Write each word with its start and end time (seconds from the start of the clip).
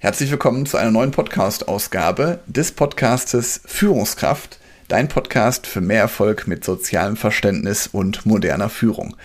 Herzlich 0.00 0.30
willkommen 0.30 0.64
zu 0.64 0.76
einer 0.76 0.92
neuen 0.92 1.10
Podcast-Ausgabe 1.10 2.38
des 2.46 2.70
Podcastes 2.70 3.60
Führungskraft, 3.64 4.60
dein 4.86 5.08
Podcast 5.08 5.66
für 5.66 5.80
mehr 5.80 6.02
Erfolg 6.02 6.46
mit 6.46 6.62
sozialem 6.62 7.16
Verständnis 7.16 7.88
und 7.88 8.24
moderner 8.24 8.68
Führung. 8.68 9.16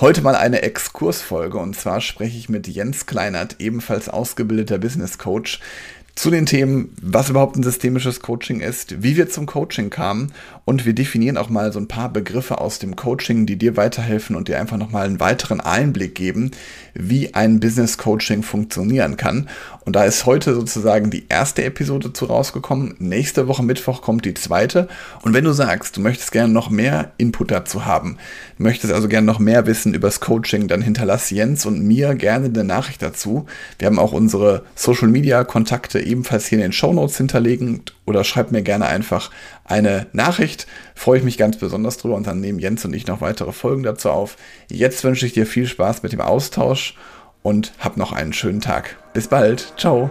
Heute 0.00 0.22
mal 0.22 0.34
eine 0.34 0.62
Exkursfolge 0.62 1.58
und 1.58 1.76
zwar 1.76 2.00
spreche 2.00 2.38
ich 2.38 2.48
mit 2.48 2.66
Jens 2.66 3.04
Kleinert, 3.04 3.56
ebenfalls 3.58 4.08
ausgebildeter 4.08 4.78
Business 4.78 5.18
Coach, 5.18 5.60
zu 6.14 6.30
den 6.30 6.46
Themen, 6.46 6.96
was 7.02 7.28
überhaupt 7.28 7.56
ein 7.56 7.62
systemisches 7.62 8.20
Coaching 8.20 8.60
ist, 8.60 9.02
wie 9.02 9.18
wir 9.18 9.28
zum 9.28 9.44
Coaching 9.44 9.90
kamen 9.90 10.32
und 10.64 10.86
wir 10.86 10.92
definieren 10.92 11.36
auch 11.36 11.48
mal 11.48 11.72
so 11.72 11.80
ein 11.80 11.88
paar 11.88 12.12
Begriffe 12.12 12.60
aus 12.60 12.78
dem 12.78 12.94
Coaching, 12.94 13.46
die 13.46 13.56
dir 13.56 13.76
weiterhelfen 13.76 14.36
und 14.36 14.48
dir 14.48 14.60
einfach 14.60 14.76
nochmal 14.76 15.06
einen 15.06 15.18
weiteren 15.18 15.60
Einblick 15.60 16.14
geben, 16.14 16.52
wie 16.94 17.34
ein 17.34 17.58
Business 17.58 17.98
Coaching 17.98 18.42
funktionieren 18.42 19.16
kann. 19.16 19.48
Und 19.84 19.96
da 19.96 20.04
ist 20.04 20.24
heute 20.26 20.54
sozusagen 20.54 21.10
die 21.10 21.26
erste 21.28 21.64
Episode 21.64 22.12
zu 22.12 22.26
rausgekommen. 22.26 22.94
Nächste 23.00 23.48
Woche 23.48 23.64
Mittwoch 23.64 24.02
kommt 24.02 24.24
die 24.24 24.34
zweite. 24.34 24.88
Und 25.22 25.34
wenn 25.34 25.44
du 25.44 25.52
sagst, 25.52 25.96
du 25.96 26.00
möchtest 26.00 26.30
gerne 26.30 26.52
noch 26.52 26.70
mehr 26.70 27.12
Input 27.18 27.50
dazu 27.50 27.84
haben, 27.84 28.18
möchtest 28.58 28.92
also 28.92 29.08
gerne 29.08 29.26
noch 29.26 29.40
mehr 29.40 29.66
wissen 29.66 29.94
übers 29.94 30.20
Coaching, 30.20 30.68
dann 30.68 30.82
hinterlass 30.82 31.30
Jens 31.30 31.66
und 31.66 31.82
mir 31.82 32.14
gerne 32.14 32.46
eine 32.46 32.62
Nachricht 32.62 33.02
dazu. 33.02 33.46
Wir 33.78 33.86
haben 33.86 33.98
auch 33.98 34.12
unsere 34.12 34.62
Social 34.76 35.08
Media 35.08 35.42
Kontakte 35.42 35.98
ebenfalls 36.00 36.46
hier 36.46 36.58
in 36.58 36.62
den 36.62 36.72
Show 36.72 36.92
Notes 36.92 37.16
hinterlegen 37.16 37.82
oder 38.06 38.24
schreib 38.24 38.52
mir 38.52 38.62
gerne 38.62 38.86
einfach 38.86 39.30
eine 39.64 40.06
Nachricht. 40.12 40.66
Freue 40.94 41.18
ich 41.18 41.24
mich 41.24 41.38
ganz 41.38 41.56
besonders 41.56 41.98
drüber 41.98 42.16
und 42.16 42.26
dann 42.26 42.40
nehmen 42.40 42.58
Jens 42.58 42.84
und 42.84 42.94
ich 42.94 43.06
noch 43.06 43.20
weitere 43.20 43.52
Folgen 43.52 43.82
dazu 43.82 44.10
auf. 44.10 44.36
Jetzt 44.68 45.04
wünsche 45.04 45.26
ich 45.26 45.32
dir 45.32 45.46
viel 45.46 45.66
Spaß 45.66 46.02
mit 46.02 46.12
dem 46.12 46.20
Austausch 46.20 46.96
und 47.42 47.72
hab 47.78 47.96
noch 47.96 48.12
einen 48.12 48.32
schönen 48.32 48.60
Tag. 48.60 48.96
Bis 49.12 49.28
bald. 49.28 49.74
Ciao. 49.76 50.10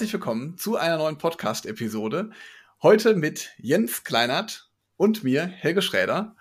Herzlich 0.00 0.14
willkommen 0.14 0.56
zu 0.56 0.78
einer 0.78 0.96
neuen 0.96 1.18
Podcast-Episode. 1.18 2.30
Heute 2.82 3.14
mit 3.16 3.50
Jens 3.58 4.02
Kleinert 4.02 4.70
und 4.96 5.24
mir, 5.24 5.44
Helge 5.44 5.82
Schräder. 5.82 6.36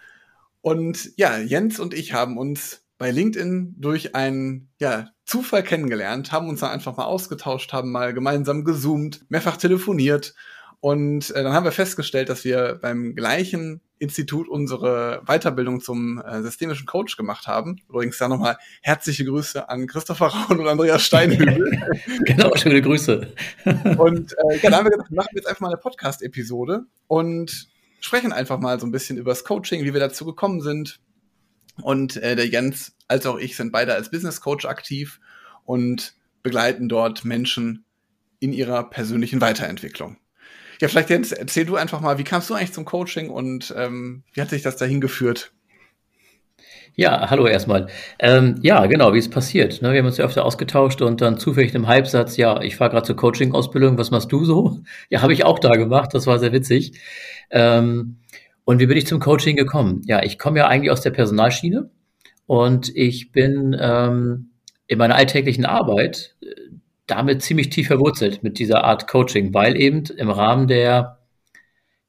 Und 0.61 1.11
ja, 1.17 1.37
Jens 1.37 1.77
und 1.77 1.93
ich 1.93 2.13
haben 2.13 2.37
uns 2.37 2.85
bei 2.97 3.11
LinkedIn 3.11 3.75
durch 3.77 4.15
einen 4.15 4.69
ja, 4.79 5.09
Zufall 5.25 5.61
kennengelernt, 5.61 6.31
haben 6.31 6.47
uns 6.47 6.61
da 6.61 6.69
einfach 6.69 6.95
mal 6.95 7.03
ausgetauscht, 7.03 7.73
haben 7.73 7.91
mal 7.91 8.13
gemeinsam 8.13 8.63
gezoomt, 8.63 9.25
mehrfach 9.27 9.57
telefoniert 9.57 10.35
und 10.81 11.31
äh, 11.31 11.43
dann 11.43 11.53
haben 11.53 11.65
wir 11.65 11.71
festgestellt, 11.71 12.29
dass 12.29 12.45
wir 12.45 12.79
beim 12.81 13.15
gleichen 13.15 13.81
Institut 13.97 14.47
unsere 14.47 15.21
Weiterbildung 15.25 15.81
zum 15.81 16.21
äh, 16.21 16.41
systemischen 16.41 16.85
Coach 16.85 17.17
gemacht 17.17 17.47
haben. 17.47 17.81
Übrigens 17.89 18.17
da 18.17 18.29
nochmal 18.29 18.57
herzliche 18.81 19.25
Grüße 19.25 19.67
an 19.67 19.87
Christopher 19.87 20.27
Raun 20.49 20.59
und 20.59 20.67
Andreas 20.67 21.03
Steinhübel. 21.03 21.81
genau, 22.25 22.55
schöne 22.55 22.81
Grüße. 22.81 23.33
und 23.97 24.33
äh, 24.33 24.55
ja, 24.55 24.61
dann 24.63 24.75
haben 24.75 24.85
wir 24.85 24.91
gedacht, 24.91 25.11
machen 25.11 25.27
wir 25.31 25.41
jetzt 25.41 25.47
einfach 25.47 25.61
mal 25.61 25.67
eine 25.67 25.77
Podcast-Episode 25.77 26.85
und 27.07 27.67
sprechen 27.99 28.31
einfach 28.31 28.59
mal 28.59 28.79
so 28.79 28.87
ein 28.87 28.91
bisschen 28.91 29.17
über 29.17 29.31
das 29.31 29.43
Coaching, 29.43 29.83
wie 29.83 29.93
wir 29.93 29.99
dazu 29.99 30.23
gekommen 30.23 30.61
sind. 30.61 31.01
Und 31.81 32.15
äh, 32.17 32.37
der 32.37 32.47
Jens 32.47 32.93
als 33.09 33.25
auch 33.25 33.37
ich 33.37 33.57
sind 33.57 33.73
beide 33.73 33.95
als 33.95 34.11
Business 34.11 34.39
Coach 34.39 34.65
aktiv 34.65 35.19
und 35.65 36.13
begleiten 36.41 36.87
dort 36.87 37.25
Menschen 37.25 37.83
in 38.39 38.53
ihrer 38.53 38.89
persönlichen 38.89 39.41
Weiterentwicklung. 39.41 40.17
Ja, 40.81 40.87
vielleicht 40.87 41.09
Jens, 41.09 41.31
erzähl 41.33 41.65
du 41.65 41.75
einfach 41.75 41.99
mal, 41.99 42.17
wie 42.17 42.23
kamst 42.23 42.49
du 42.49 42.53
eigentlich 42.53 42.71
zum 42.71 42.85
Coaching 42.85 43.29
und 43.29 43.73
ähm, 43.77 44.23
wie 44.33 44.41
hat 44.41 44.49
sich 44.49 44.61
das 44.61 44.77
dahin 44.77 45.01
geführt? 45.01 45.51
Ja, 46.95 47.29
hallo 47.29 47.47
erstmal. 47.47 47.87
Ähm, 48.17 48.55
ja, 48.61 48.85
genau, 48.85 49.13
wie 49.13 49.19
es 49.19 49.29
passiert. 49.29 49.81
Ne? 49.81 49.91
Wir 49.91 49.99
haben 49.99 50.05
uns 50.05 50.17
ja 50.17 50.25
öfter 50.25 50.45
ausgetauscht 50.45 51.01
und 51.01 51.21
dann 51.21 51.37
zufällig 51.37 51.73
im 51.75 51.87
Halbsatz, 51.87 52.37
ja, 52.37 52.61
ich 52.61 52.77
fahre 52.77 52.91
gerade 52.91 53.05
zur 53.05 53.15
Coaching-Ausbildung, 53.15 53.97
was 53.97 54.11
machst 54.11 54.31
du 54.31 54.45
so? 54.45 54.79
Ja, 55.09 55.21
habe 55.21 55.33
ich 55.33 55.43
auch 55.43 55.59
da 55.59 55.75
gemacht, 55.75 56.13
das 56.13 56.27
war 56.27 56.39
sehr 56.39 56.53
witzig. 56.53 56.99
Ähm, 57.51 58.17
und 58.63 58.79
wie 58.79 58.85
bin 58.85 58.97
ich 58.97 59.07
zum 59.07 59.19
Coaching 59.19 59.55
gekommen? 59.55 60.01
Ja, 60.05 60.23
ich 60.23 60.39
komme 60.39 60.59
ja 60.59 60.67
eigentlich 60.67 60.91
aus 60.91 61.01
der 61.01 61.11
Personalschiene 61.11 61.89
und 62.45 62.95
ich 62.95 63.31
bin 63.31 63.75
ähm, 63.79 64.51
in 64.87 64.97
meiner 64.97 65.15
alltäglichen 65.15 65.65
Arbeit 65.65 66.35
damit 67.09 67.41
ziemlich 67.41 67.69
tief 67.69 67.87
verwurzelt 67.87 68.43
mit 68.43 68.59
dieser 68.59 68.83
Art 68.83 69.07
Coaching, 69.07 69.53
weil 69.53 69.79
eben 69.79 70.03
im 70.17 70.29
Rahmen 70.29 70.67
der, 70.67 71.19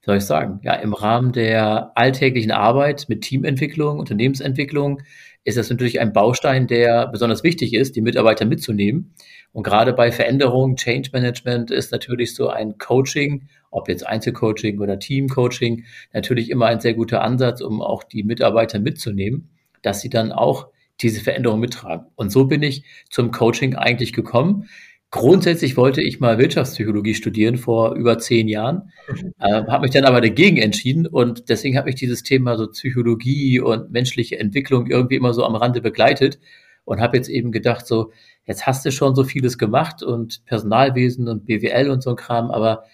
wie 0.01 0.07
soll 0.07 0.17
ich 0.19 0.25
sagen, 0.25 0.61
ja, 0.63 0.75
im 0.75 0.95
Rahmen 0.95 1.33
der 1.33 1.93
alltäglichen 1.95 2.53
Arbeit 2.53 3.07
mit 3.09 3.23
Teamentwicklung, 3.23 3.99
Unternehmensentwicklung 3.99 5.03
ist 5.45 5.57
das 5.57 5.71
natürlich 5.71 6.01
ein 6.01 6.13
Baustein, 6.13 6.67
der 6.67 7.09
besonders 7.09 7.43
wichtig 7.43 7.73
ist, 7.73 7.97
die 7.97 8.03
Mitarbeiter 8.03 8.45
mitzunehmen. 8.45 9.15
Und 9.53 9.63
gerade 9.63 9.95
bei 9.95 10.13
Veränderungen, 10.13 10.77
Change 10.77 11.11
Management 11.13 11.71
ist 11.71 11.93
natürlich 11.93 12.35
so 12.35 12.49
ein 12.49 12.77
Coaching, 12.79 13.49
ob 13.71 13.89
jetzt 13.89 14.07
Einzelcoaching 14.07 14.81
oder 14.81 14.99
Teamcoaching, 14.99 15.85
natürlich 16.13 16.51
immer 16.51 16.67
ein 16.67 16.81
sehr 16.81 16.95
guter 16.95 17.23
Ansatz, 17.23 17.63
um 17.63 17.81
auch 17.81 18.05
die 18.05 18.23
Mitarbeiter 18.23 18.79
mitzunehmen, 18.79 19.49
dass 19.83 20.01
sie 20.03 20.11
dann 20.11 20.31
auch 20.31 20.69
diese 21.01 21.23
Veränderung 21.23 21.61
mittragen. 21.61 22.07
Und 22.15 22.31
so 22.31 22.45
bin 22.45 22.63
ich 22.63 22.85
zum 23.09 23.31
Coaching 23.31 23.75
eigentlich 23.75 24.13
gekommen. 24.13 24.69
Grundsätzlich 25.13 25.77
wollte 25.77 26.03
ich 26.03 26.21
mal 26.21 26.39
Wirtschaftspsychologie 26.39 27.15
studieren 27.15 27.57
vor 27.57 27.97
über 27.97 28.19
zehn 28.19 28.47
Jahren, 28.47 28.93
äh, 29.41 29.65
habe 29.65 29.83
mich 29.83 29.91
dann 29.91 30.05
aber 30.05 30.21
dagegen 30.21 30.57
entschieden 30.57 31.07
und 31.09 31.49
deswegen 31.49 31.77
habe 31.77 31.91
ich 31.91 31.97
dieses 31.97 32.23
Thema 32.23 32.57
so 32.57 32.69
Psychologie 32.69 33.59
und 33.59 33.91
menschliche 33.91 34.39
Entwicklung 34.39 34.87
irgendwie 34.87 35.17
immer 35.17 35.35
so 35.35 35.45
am 35.45 35.57
Rande 35.57 35.81
begleitet 35.81 36.39
und 36.85 37.01
habe 37.01 37.17
jetzt 37.17 37.29
eben 37.29 37.51
gedacht, 37.51 37.89
so 37.89 38.13
jetzt 38.45 38.69
hast 38.69 38.87
du 38.87 38.93
schon 38.93 39.17
so 39.17 39.25
vieles 39.25 39.59
gemacht 39.59 40.05
und 40.05 40.45
Personalwesen 40.47 41.27
und 41.27 41.45
BWL 41.45 41.91
und 41.91 42.05
so 42.05 42.11
ein 42.11 42.17
Kram, 42.17 42.53
aber 42.53 42.85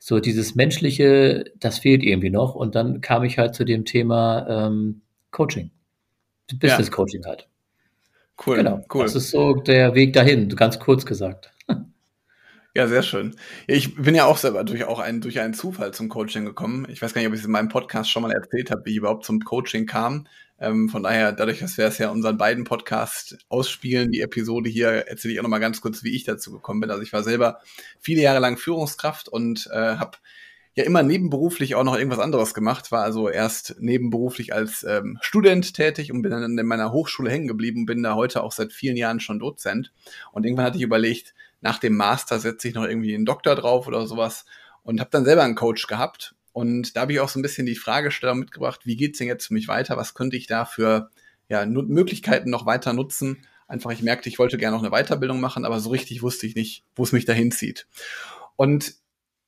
so 0.00 0.18
dieses 0.18 0.56
menschliche, 0.56 1.44
das 1.60 1.78
fehlt 1.78 2.02
irgendwie 2.02 2.30
noch 2.30 2.56
und 2.56 2.74
dann 2.74 3.00
kam 3.00 3.22
ich 3.22 3.38
halt 3.38 3.54
zu 3.54 3.64
dem 3.64 3.84
Thema 3.84 4.66
ähm, 4.66 5.02
Coaching, 5.30 5.70
Business. 6.58 6.90
Coaching 6.90 7.24
halt. 7.26 7.46
Cool, 8.44 8.56
genau. 8.56 8.84
cool. 8.92 9.04
Das 9.04 9.14
ist 9.14 9.30
so 9.30 9.54
der 9.54 9.94
Weg 9.94 10.14
dahin, 10.14 10.48
ganz 10.48 10.78
kurz 10.78 11.04
gesagt. 11.04 11.52
Ja, 12.74 12.86
sehr 12.86 13.02
schön. 13.02 13.34
Ich 13.66 13.96
bin 13.96 14.14
ja 14.14 14.26
auch 14.26 14.36
selber 14.36 14.62
durch 14.62 14.84
auch 14.84 15.00
einen, 15.00 15.20
durch 15.20 15.40
einen 15.40 15.54
Zufall 15.54 15.92
zum 15.92 16.08
Coaching 16.08 16.44
gekommen. 16.44 16.86
Ich 16.88 17.02
weiß 17.02 17.12
gar 17.12 17.20
nicht, 17.20 17.26
ob 17.26 17.34
ich 17.34 17.40
es 17.40 17.46
in 17.46 17.50
meinem 17.50 17.68
Podcast 17.68 18.08
schon 18.08 18.22
mal 18.22 18.30
erzählt 18.30 18.70
habe, 18.70 18.84
wie 18.84 18.90
ich 18.90 18.96
überhaupt 18.96 19.24
zum 19.24 19.40
Coaching 19.40 19.86
kam. 19.86 20.28
Ähm, 20.60 20.88
von 20.88 21.02
daher, 21.02 21.32
dadurch, 21.32 21.58
dass 21.58 21.78
wir 21.78 21.86
es 21.86 21.98
ja 21.98 22.10
unseren 22.10 22.38
beiden 22.38 22.62
Podcast 22.62 23.38
ausspielen, 23.48 24.12
die 24.12 24.20
Episode 24.20 24.70
hier, 24.70 24.88
erzähle 25.08 25.34
ich 25.34 25.40
auch 25.40 25.42
noch 25.42 25.50
mal 25.50 25.58
ganz 25.58 25.80
kurz, 25.80 26.04
wie 26.04 26.14
ich 26.14 26.22
dazu 26.22 26.52
gekommen 26.52 26.80
bin. 26.80 26.90
Also 26.90 27.02
ich 27.02 27.12
war 27.12 27.24
selber 27.24 27.58
viele 27.98 28.22
Jahre 28.22 28.38
lang 28.38 28.56
Führungskraft 28.56 29.28
und 29.28 29.68
äh, 29.72 29.96
habe 29.96 30.18
ja 30.76 30.84
immer 30.84 31.02
nebenberuflich 31.02 31.74
auch 31.74 31.82
noch 31.82 31.96
irgendwas 31.96 32.20
anderes 32.20 32.54
gemacht, 32.54 32.92
war 32.92 33.02
also 33.02 33.28
erst 33.28 33.76
nebenberuflich 33.80 34.54
als 34.54 34.84
ähm, 34.84 35.18
Student 35.22 35.74
tätig 35.74 36.12
und 36.12 36.22
bin 36.22 36.30
dann 36.30 36.56
in 36.56 36.66
meiner 36.66 36.92
Hochschule 36.92 37.30
hängen 37.30 37.48
geblieben, 37.48 37.84
bin 37.84 38.04
da 38.04 38.14
heute 38.14 38.44
auch 38.44 38.52
seit 38.52 38.72
vielen 38.72 38.96
Jahren 38.96 39.18
schon 39.18 39.40
Dozent. 39.40 39.92
Und 40.30 40.46
irgendwann 40.46 40.66
hatte 40.66 40.78
ich 40.78 40.84
überlegt, 40.84 41.34
nach 41.60 41.78
dem 41.78 41.96
Master 41.96 42.38
setze 42.40 42.68
ich 42.68 42.74
noch 42.74 42.84
irgendwie 42.84 43.14
einen 43.14 43.24
Doktor 43.26 43.54
drauf 43.54 43.86
oder 43.86 44.06
sowas 44.06 44.44
und 44.82 45.00
habe 45.00 45.10
dann 45.10 45.24
selber 45.24 45.42
einen 45.42 45.54
Coach 45.54 45.86
gehabt. 45.86 46.34
Und 46.52 46.96
da 46.96 47.02
habe 47.02 47.12
ich 47.12 47.20
auch 47.20 47.28
so 47.28 47.38
ein 47.38 47.42
bisschen 47.42 47.66
die 47.66 47.76
Fragestellung 47.76 48.38
mitgebracht, 48.38 48.80
wie 48.84 48.96
geht's 48.96 49.18
denn 49.18 49.28
jetzt 49.28 49.46
für 49.46 49.54
mich 49.54 49.68
weiter? 49.68 49.96
Was 49.96 50.14
könnte 50.14 50.36
ich 50.36 50.46
da 50.46 50.64
für 50.64 51.10
ja, 51.48 51.64
Möglichkeiten 51.64 52.50
noch 52.50 52.66
weiter 52.66 52.92
nutzen? 52.92 53.46
Einfach, 53.68 53.92
ich 53.92 54.02
merkte, 54.02 54.28
ich 54.28 54.38
wollte 54.38 54.58
gerne 54.58 54.76
noch 54.76 54.82
eine 54.82 54.90
Weiterbildung 54.90 55.40
machen, 55.40 55.64
aber 55.64 55.78
so 55.78 55.90
richtig 55.90 56.22
wusste 56.22 56.46
ich 56.46 56.56
nicht, 56.56 56.84
wo 56.96 57.04
es 57.04 57.12
mich 57.12 57.24
dahin 57.24 57.52
zieht. 57.52 57.86
Und 58.56 58.94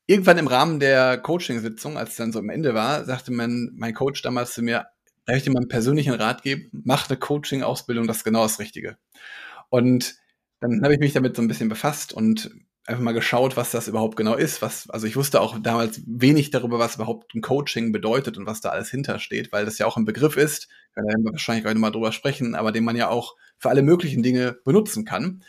irgendwann 0.07 0.39
im 0.39 0.47
Rahmen 0.47 0.79
der 0.79 1.19
Coaching-Sitzung, 1.19 1.97
als 1.97 2.11
es 2.11 2.17
dann 2.17 2.33
so 2.33 2.39
am 2.39 2.51
Ende 2.51 2.75
war, 2.75 3.05
sagte 3.05 3.33
mein, 3.33 3.73
mein 3.75 3.95
Coach 3.95 4.23
damals 4.23 4.55
zu 4.55 4.63
mir, 4.63 4.87
darf 5.25 5.37
ich 5.37 5.43
dir 5.43 5.51
mal 5.51 5.61
einen 5.61 5.69
persönlichen 5.69 6.15
Rat 6.15 6.43
geben? 6.43 6.69
Mach 6.85 7.09
eine 7.09 7.19
Coaching-Ausbildung, 7.19 8.07
das 8.07 8.19
ist 8.19 8.25
genau 8.25 8.43
das 8.43 8.59
Richtige. 8.61 8.97
Und 9.71 10.17
dann 10.63 10.83
habe 10.83 10.95
ich 10.95 11.01
mich 11.01 11.13
damit 11.13 11.37
so 11.37 11.43
ein 11.43 11.49
bisschen 11.49 11.69
befasst 11.69 12.13
und 12.13 12.51
einfach 12.87 13.03
mal 13.03 13.13
geschaut, 13.13 13.57
was 13.57 13.71
das 13.71 13.89
überhaupt 13.89 14.17
genau 14.17 14.35
ist. 14.35 14.63
Was, 14.63 14.89
also 14.91 15.07
ich 15.07 15.17
wusste 15.17 15.41
auch 15.41 15.59
damals 15.61 16.03
wenig 16.07 16.51
darüber, 16.51 16.79
was 16.79 16.97
überhaupt 16.97 17.35
ein 17.35 17.43
Coaching 17.43 17.93
bedeutet 17.93 18.39
und 18.39 18.47
was 18.47 18.61
da 18.61 18.71
alles 18.71 18.91
hintersteht, 18.91 19.53
weil 19.53 19.65
das 19.65 19.79
ja 19.79 19.87
auch 19.87 19.97
ein 19.97 20.05
Begriff 20.05 20.37
ist, 20.37 20.69
da 20.95 21.03
werden 21.03 21.25
wir 21.25 21.33
wahrscheinlich 21.33 21.65
heute 21.67 21.79
mal 21.79 21.91
drüber 21.91 22.13
sprechen, 22.13 22.55
aber 22.55 22.73
den 22.73 22.85
man 22.85 22.97
ja 22.97 23.09
auch 23.09 23.37
für 23.59 23.71
alle 23.71 23.83
möglichen 23.83 24.23
Dinge 24.23 24.57
benutzen 24.65 25.05
kann. 25.05 25.43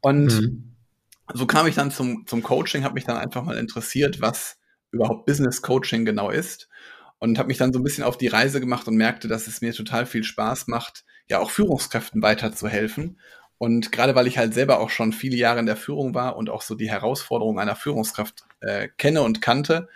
Und 0.00 0.26
mhm. 0.26 0.74
so 1.34 1.46
kam 1.46 1.66
ich 1.66 1.74
dann 1.74 1.90
zum, 1.90 2.26
zum 2.26 2.42
Coaching, 2.42 2.84
habe 2.84 2.94
mich 2.94 3.04
dann 3.04 3.16
einfach 3.16 3.44
mal 3.44 3.58
interessiert, 3.58 4.20
was 4.20 4.58
überhaupt 4.90 5.26
Business 5.26 5.62
Coaching 5.62 6.04
genau 6.04 6.30
ist 6.30 6.68
und 7.18 7.38
habe 7.38 7.48
mich 7.48 7.58
dann 7.58 7.72
so 7.72 7.80
ein 7.80 7.84
bisschen 7.84 8.04
auf 8.04 8.16
die 8.16 8.28
Reise 8.28 8.60
gemacht 8.60 8.86
und 8.88 8.96
merkte, 8.96 9.28
dass 9.28 9.46
es 9.46 9.60
mir 9.60 9.72
total 9.72 10.06
viel 10.06 10.24
Spaß 10.24 10.68
macht, 10.68 11.04
ja 11.28 11.40
auch 11.40 11.50
Führungskräften 11.50 12.22
weiterzuhelfen 12.22 13.18
Und 13.58 13.90
gerade 13.90 14.14
weil 14.14 14.28
ich 14.28 14.38
halt 14.38 14.54
selber 14.54 14.80
auch 14.80 14.90
schon 14.90 15.12
viele 15.12 15.36
Jahre 15.36 15.58
in 15.58 15.66
der 15.66 15.76
Führung 15.76 16.14
war 16.14 16.36
und 16.36 16.48
auch 16.48 16.62
so 16.62 16.76
die 16.76 16.88
Herausforderungen 16.88 17.58
einer 17.58 17.74
Führungskraft 17.74 18.44
äh, 18.60 18.88
kenne 18.96 19.22
und 19.22 19.42
kannte, 19.42 19.88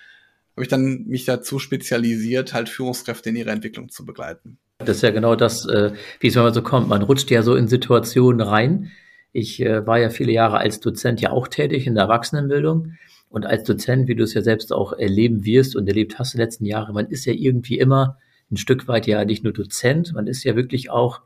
habe 0.54 0.62
ich 0.62 0.68
dann 0.68 1.04
mich 1.06 1.24
dazu 1.24 1.58
spezialisiert, 1.58 2.52
halt 2.52 2.68
Führungskräfte 2.68 3.30
in 3.30 3.36
ihrer 3.36 3.52
Entwicklung 3.52 3.88
zu 3.88 4.04
begleiten. 4.04 4.58
Das 4.78 4.96
ist 4.96 5.02
ja 5.02 5.10
genau 5.10 5.36
das, 5.36 5.66
äh, 5.66 5.92
wie 6.20 6.26
es 6.26 6.36
immer 6.36 6.52
so 6.52 6.62
kommt. 6.62 6.88
Man 6.88 7.02
rutscht 7.02 7.30
ja 7.30 7.42
so 7.42 7.54
in 7.54 7.68
Situationen 7.68 8.40
rein. 8.40 8.90
Ich 9.32 9.62
äh, 9.62 9.86
war 9.86 9.98
ja 9.98 10.10
viele 10.10 10.32
Jahre 10.32 10.58
als 10.58 10.80
Dozent 10.80 11.20
ja 11.20 11.30
auch 11.30 11.46
tätig 11.46 11.86
in 11.86 11.94
der 11.94 12.04
Erwachsenenbildung. 12.04 12.94
Und 13.28 13.46
als 13.46 13.64
Dozent, 13.64 14.08
wie 14.08 14.14
du 14.14 14.24
es 14.24 14.34
ja 14.34 14.42
selbst 14.42 14.72
auch 14.72 14.92
erleben 14.92 15.44
wirst 15.44 15.74
und 15.74 15.86
erlebt 15.86 16.18
hast 16.18 16.34
in 16.34 16.38
den 16.38 16.46
letzten 16.46 16.66
Jahren, 16.66 16.94
man 16.94 17.06
ist 17.06 17.24
ja 17.24 17.32
irgendwie 17.32 17.78
immer 17.78 18.18
ein 18.50 18.58
Stück 18.58 18.88
weit 18.88 19.06
ja 19.06 19.24
nicht 19.24 19.42
nur 19.42 19.54
Dozent, 19.54 20.12
man 20.12 20.26
ist 20.26 20.44
ja 20.44 20.54
wirklich 20.54 20.90
auch 20.90 21.22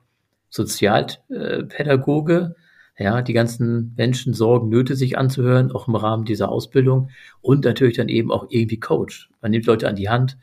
Sozialpädagoge, 0.51 2.55
ja, 2.99 3.21
die 3.21 3.35
ganzen 3.35 3.95
Menschen 3.97 4.33
Sorgen, 4.33 4.69
Nöte 4.69 4.97
sich 4.97 5.19
anzuhören, 5.19 5.71
auch 5.71 5.87
im 5.87 5.97
Rahmen 5.97 6.25
dieser 6.25 6.51
Ausbildung 6.51 7.11
und 7.43 7.65
natürlich 7.65 7.97
dann 7.97 8.09
eben 8.09 8.33
auch 8.33 8.47
irgendwie 8.49 8.81
Coach. 8.81 9.29
Man 9.43 9.51
nimmt 9.51 9.67
Leute 9.67 9.89
an 9.89 9.97
die 9.97 10.09
Hand 10.09 10.39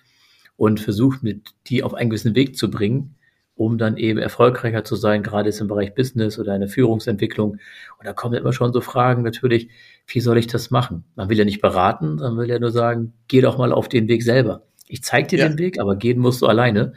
und 0.55 0.79
versucht, 0.79 1.23
mit 1.23 1.50
die 1.67 1.83
auf 1.83 1.94
einen 1.94 2.09
gewissen 2.09 2.35
Weg 2.35 2.55
zu 2.55 2.69
bringen, 2.69 3.15
um 3.55 3.77
dann 3.77 3.97
eben 3.97 4.19
erfolgreicher 4.19 4.83
zu 4.83 4.95
sein, 4.95 5.23
gerade 5.23 5.50
jetzt 5.50 5.61
im 5.61 5.67
Bereich 5.67 5.94
Business 5.95 6.39
oder 6.39 6.53
eine 6.53 6.67
Führungsentwicklung. 6.67 7.51
Und 7.51 8.05
da 8.05 8.13
kommen 8.13 8.35
immer 8.35 8.53
schon 8.53 8.73
so 8.73 8.81
Fragen 8.81 9.23
natürlich, 9.23 9.69
wie 10.07 10.19
soll 10.19 10.38
ich 10.38 10.47
das 10.47 10.71
machen? 10.71 11.05
Man 11.15 11.29
will 11.29 11.38
ja 11.38 11.45
nicht 11.45 11.61
beraten, 11.61 12.15
man 12.15 12.38
will 12.38 12.50
ja 12.50 12.59
nur 12.59 12.71
sagen, 12.71 13.13
geh 13.27 13.41
doch 13.41 13.57
mal 13.57 13.71
auf 13.71 13.89
den 13.89 14.07
Weg 14.07 14.23
selber. 14.23 14.63
Ich 14.88 15.03
zeige 15.03 15.27
dir 15.27 15.39
ja. 15.39 15.47
den 15.47 15.57
Weg, 15.57 15.79
aber 15.79 15.95
gehen 15.95 16.19
musst 16.19 16.41
du 16.41 16.47
alleine. 16.47 16.94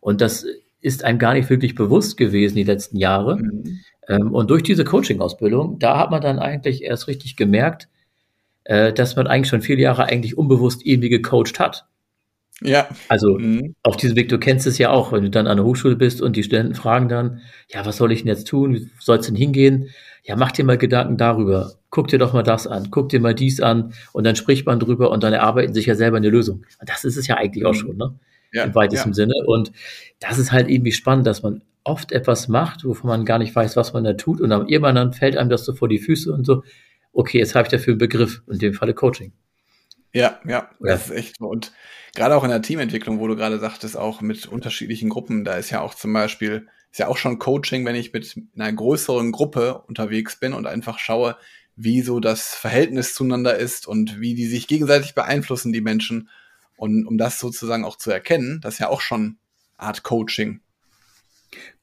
Und 0.00 0.20
das 0.20 0.46
ist 0.80 1.04
einem 1.04 1.18
gar 1.18 1.34
nicht 1.34 1.50
wirklich 1.50 1.74
bewusst 1.74 2.16
gewesen 2.16 2.56
die 2.56 2.64
letzten 2.64 2.96
Jahre. 2.96 3.36
Mhm. 3.36 3.80
Ähm, 4.08 4.32
und 4.32 4.50
durch 4.50 4.62
diese 4.62 4.84
Coaching-Ausbildung, 4.84 5.78
da 5.78 5.98
hat 5.98 6.10
man 6.10 6.20
dann 6.20 6.38
eigentlich 6.38 6.82
erst 6.82 7.06
richtig 7.08 7.36
gemerkt, 7.36 7.88
äh, 8.64 8.92
dass 8.92 9.16
man 9.16 9.26
eigentlich 9.26 9.48
schon 9.48 9.62
viele 9.62 9.82
Jahre 9.82 10.04
eigentlich 10.04 10.36
unbewusst 10.36 10.84
irgendwie 10.84 11.08
gecoacht 11.08 11.58
hat. 11.58 11.86
Ja. 12.62 12.88
Also 13.08 13.38
mhm. 13.38 13.74
auf 13.82 13.96
diesem 13.96 14.16
Weg, 14.16 14.28
du 14.28 14.38
kennst 14.38 14.66
es 14.66 14.78
ja 14.78 14.90
auch, 14.90 15.12
wenn 15.12 15.22
du 15.22 15.30
dann 15.30 15.46
an 15.46 15.56
der 15.56 15.64
Hochschule 15.64 15.96
bist 15.96 16.20
und 16.20 16.36
die 16.36 16.42
Studenten 16.42 16.74
fragen 16.74 17.08
dann, 17.08 17.40
ja, 17.68 17.86
was 17.86 17.96
soll 17.96 18.12
ich 18.12 18.20
denn 18.20 18.28
jetzt 18.28 18.48
tun? 18.48 18.74
Wie 18.74 18.90
soll 18.98 19.18
es 19.18 19.26
denn 19.26 19.36
hingehen? 19.36 19.88
Ja, 20.24 20.36
mach 20.36 20.52
dir 20.52 20.64
mal 20.64 20.76
Gedanken 20.76 21.16
darüber. 21.16 21.72
Guck 21.88 22.08
dir 22.08 22.18
doch 22.18 22.34
mal 22.34 22.42
das 22.42 22.66
an, 22.66 22.88
guck 22.90 23.08
dir 23.08 23.20
mal 23.20 23.34
dies 23.34 23.60
an 23.60 23.94
und 24.12 24.24
dann 24.24 24.36
spricht 24.36 24.66
man 24.66 24.78
drüber 24.78 25.10
und 25.10 25.24
dann 25.24 25.32
erarbeiten 25.32 25.72
sich 25.72 25.86
ja 25.86 25.94
selber 25.94 26.18
eine 26.18 26.28
Lösung. 26.28 26.66
Das 26.84 27.04
ist 27.04 27.16
es 27.16 27.26
ja 27.26 27.36
eigentlich 27.36 27.64
auch 27.64 27.72
mhm. 27.72 27.78
schon, 27.78 27.96
ne? 27.96 28.14
Ja, 28.52 28.64
Im 28.64 28.74
weitesten 28.74 29.10
ja. 29.10 29.14
Sinne. 29.14 29.34
Und 29.46 29.72
das 30.18 30.38
ist 30.38 30.52
halt 30.52 30.68
irgendwie 30.68 30.92
spannend, 30.92 31.26
dass 31.26 31.42
man 31.42 31.62
oft 31.84 32.12
etwas 32.12 32.48
macht, 32.48 32.84
wovon 32.84 33.08
man 33.08 33.24
gar 33.24 33.38
nicht 33.38 33.54
weiß, 33.54 33.76
was 33.76 33.92
man 33.92 34.04
da 34.04 34.14
tut. 34.14 34.40
Und 34.40 34.50
dann 34.50 34.68
irgendwann 34.68 34.96
dann 34.96 35.12
fällt 35.12 35.36
einem 35.36 35.50
das 35.50 35.64
so 35.64 35.74
vor 35.74 35.88
die 35.88 35.98
Füße 35.98 36.32
und 36.32 36.44
so, 36.44 36.62
okay, 37.12 37.38
jetzt 37.38 37.54
habe 37.54 37.66
ich 37.66 37.70
dafür 37.70 37.92
einen 37.92 37.98
Begriff, 37.98 38.42
in 38.50 38.58
dem 38.58 38.74
Falle 38.74 38.94
Coaching. 38.94 39.32
Ja, 40.12 40.40
ja, 40.46 40.70
das 40.80 41.06
ist 41.06 41.16
echt 41.16 41.36
so. 41.38 41.46
Und 41.46 41.72
gerade 42.14 42.34
auch 42.34 42.44
in 42.44 42.50
der 42.50 42.62
Teamentwicklung, 42.62 43.20
wo 43.20 43.28
du 43.28 43.36
gerade 43.36 43.58
sagtest, 43.58 43.96
auch 43.96 44.20
mit 44.20 44.46
unterschiedlichen 44.46 45.08
Gruppen, 45.08 45.44
da 45.44 45.54
ist 45.54 45.70
ja 45.70 45.80
auch 45.80 45.94
zum 45.94 46.12
Beispiel, 46.12 46.66
ist 46.90 46.98
ja 46.98 47.06
auch 47.06 47.16
schon 47.16 47.38
Coaching, 47.38 47.84
wenn 47.84 47.94
ich 47.94 48.12
mit 48.12 48.34
einer 48.56 48.72
größeren 48.72 49.30
Gruppe 49.30 49.82
unterwegs 49.86 50.38
bin 50.40 50.52
und 50.52 50.66
einfach 50.66 50.98
schaue, 50.98 51.36
wie 51.76 52.00
so 52.02 52.18
das 52.18 52.54
Verhältnis 52.54 53.14
zueinander 53.14 53.56
ist 53.56 53.86
und 53.86 54.20
wie 54.20 54.34
die 54.34 54.46
sich 54.46 54.66
gegenseitig 54.66 55.14
beeinflussen, 55.14 55.72
die 55.72 55.80
Menschen. 55.80 56.28
Und 56.80 57.06
um 57.06 57.18
das 57.18 57.38
sozusagen 57.38 57.84
auch 57.84 57.96
zu 57.96 58.10
erkennen, 58.10 58.58
das 58.62 58.74
ist 58.74 58.78
ja 58.78 58.88
auch 58.88 59.02
schon 59.02 59.36
Art 59.76 60.02
Coaching. 60.02 60.60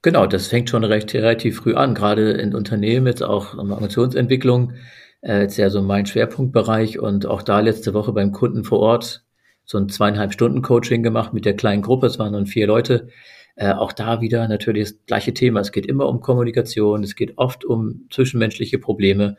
Genau, 0.01 0.25
das 0.25 0.47
fängt 0.47 0.71
schon 0.71 0.83
recht 0.83 1.13
relativ 1.13 1.57
früh 1.57 1.75
an, 1.75 1.93
gerade 1.93 2.31
in 2.31 2.55
Unternehmen, 2.55 3.05
jetzt 3.05 3.21
auch 3.21 3.53
in 3.53 3.59
Organisationsentwicklung, 3.59 4.73
äh, 5.21 5.41
jetzt 5.41 5.57
ja 5.57 5.69
so 5.69 5.83
mein 5.83 6.07
Schwerpunktbereich 6.07 6.97
und 6.97 7.27
auch 7.27 7.43
da 7.43 7.59
letzte 7.59 7.93
Woche 7.93 8.11
beim 8.11 8.31
Kunden 8.31 8.63
vor 8.63 8.79
Ort 8.79 9.23
so 9.65 9.77
ein 9.77 9.87
zweieinhalb 9.87 10.33
Stunden 10.33 10.63
Coaching 10.63 11.03
gemacht 11.03 11.31
mit 11.31 11.45
der 11.45 11.55
kleinen 11.55 11.83
Gruppe, 11.83 12.07
es 12.07 12.17
waren 12.17 12.33
dann 12.33 12.47
vier 12.47 12.65
Leute. 12.65 13.09
Äh, 13.55 13.73
auch 13.73 13.93
da 13.93 14.19
wieder 14.19 14.47
natürlich 14.47 14.89
das 14.89 15.05
gleiche 15.05 15.35
Thema. 15.35 15.59
Es 15.59 15.71
geht 15.71 15.85
immer 15.85 16.07
um 16.07 16.21
Kommunikation, 16.21 17.03
es 17.03 17.15
geht 17.15 17.37
oft 17.37 17.65
um 17.65 18.07
zwischenmenschliche 18.09 18.79
Probleme 18.79 19.37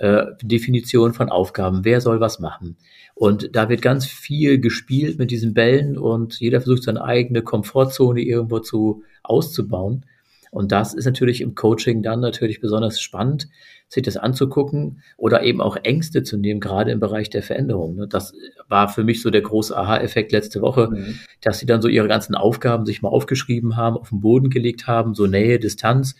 äh, 0.00 0.24
Definition 0.42 1.12
von 1.12 1.28
Aufgaben, 1.28 1.84
wer 1.84 2.00
soll 2.00 2.20
was 2.20 2.40
machen. 2.40 2.76
Und 3.14 3.54
da 3.54 3.68
wird 3.68 3.82
ganz 3.82 4.06
viel 4.06 4.58
gespielt 4.58 5.18
mit 5.18 5.30
diesen 5.30 5.52
Bällen 5.52 5.98
und 5.98 6.40
jeder 6.40 6.62
versucht 6.62 6.84
seine 6.84 7.04
eigene 7.04 7.42
Komfortzone 7.42 8.22
irgendwo 8.22 8.60
zu 8.60 9.02
auszubauen. 9.22 10.06
Und 10.50 10.72
das 10.72 10.94
ist 10.94 11.04
natürlich 11.04 11.42
im 11.42 11.54
Coaching 11.54 12.02
dann 12.02 12.20
natürlich 12.20 12.60
besonders 12.60 12.98
spannend, 12.98 13.48
sich 13.88 14.02
das 14.02 14.16
anzugucken 14.16 15.02
oder 15.18 15.42
eben 15.42 15.60
auch 15.60 15.76
Ängste 15.76 16.22
zu 16.22 16.38
nehmen, 16.38 16.60
gerade 16.60 16.92
im 16.92 17.00
Bereich 17.00 17.28
der 17.28 17.42
Veränderung. 17.42 17.96
Ne? 17.96 18.08
Das 18.08 18.32
war 18.68 18.88
für 18.88 19.04
mich 19.04 19.20
so 19.20 19.28
der 19.28 19.42
große 19.42 19.76
Aha-Effekt 19.76 20.32
letzte 20.32 20.62
Woche, 20.62 20.88
mhm. 20.90 21.18
dass 21.42 21.58
sie 21.58 21.66
dann 21.66 21.82
so 21.82 21.88
ihre 21.88 22.08
ganzen 22.08 22.34
Aufgaben 22.34 22.86
sich 22.86 23.02
mal 23.02 23.10
aufgeschrieben 23.10 23.76
haben, 23.76 23.98
auf 23.98 24.08
den 24.08 24.20
Boden 24.20 24.48
gelegt 24.48 24.86
haben, 24.86 25.14
so 25.14 25.26
Nähe, 25.26 25.58
Distanz 25.58 26.16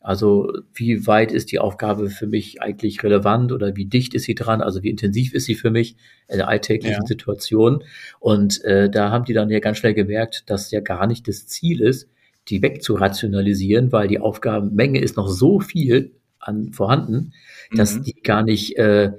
also 0.00 0.52
wie 0.72 1.06
weit 1.06 1.32
ist 1.32 1.50
die 1.50 1.58
Aufgabe 1.58 2.08
für 2.08 2.26
mich 2.26 2.62
eigentlich 2.62 3.02
relevant 3.02 3.52
oder 3.52 3.74
wie 3.76 3.84
dicht 3.84 4.14
ist 4.14 4.24
sie 4.24 4.34
dran? 4.34 4.62
Also 4.62 4.82
wie 4.82 4.90
intensiv 4.90 5.34
ist 5.34 5.46
sie 5.46 5.54
für 5.54 5.70
mich 5.70 5.96
in 6.28 6.38
der 6.38 6.48
alltäglichen 6.48 7.02
ja. 7.02 7.06
Situation? 7.06 7.82
Und 8.20 8.62
äh, 8.64 8.88
da 8.88 9.10
haben 9.10 9.24
die 9.24 9.32
dann 9.32 9.50
ja 9.50 9.58
ganz 9.58 9.78
schnell 9.78 9.94
gemerkt, 9.94 10.44
dass 10.46 10.70
ja 10.70 10.80
gar 10.80 11.06
nicht 11.06 11.26
das 11.26 11.46
Ziel 11.46 11.80
ist, 11.80 12.08
die 12.48 12.62
wegzurationalisieren, 12.62 13.92
weil 13.92 14.08
die 14.08 14.20
Aufgabenmenge 14.20 15.00
ist 15.00 15.16
noch 15.16 15.28
so 15.28 15.60
viel 15.60 16.12
an 16.38 16.72
vorhanden, 16.72 17.32
dass 17.72 17.96
mhm. 17.96 18.02
die 18.04 18.22
gar 18.22 18.42
nicht 18.42 18.78
äh, 18.78 19.12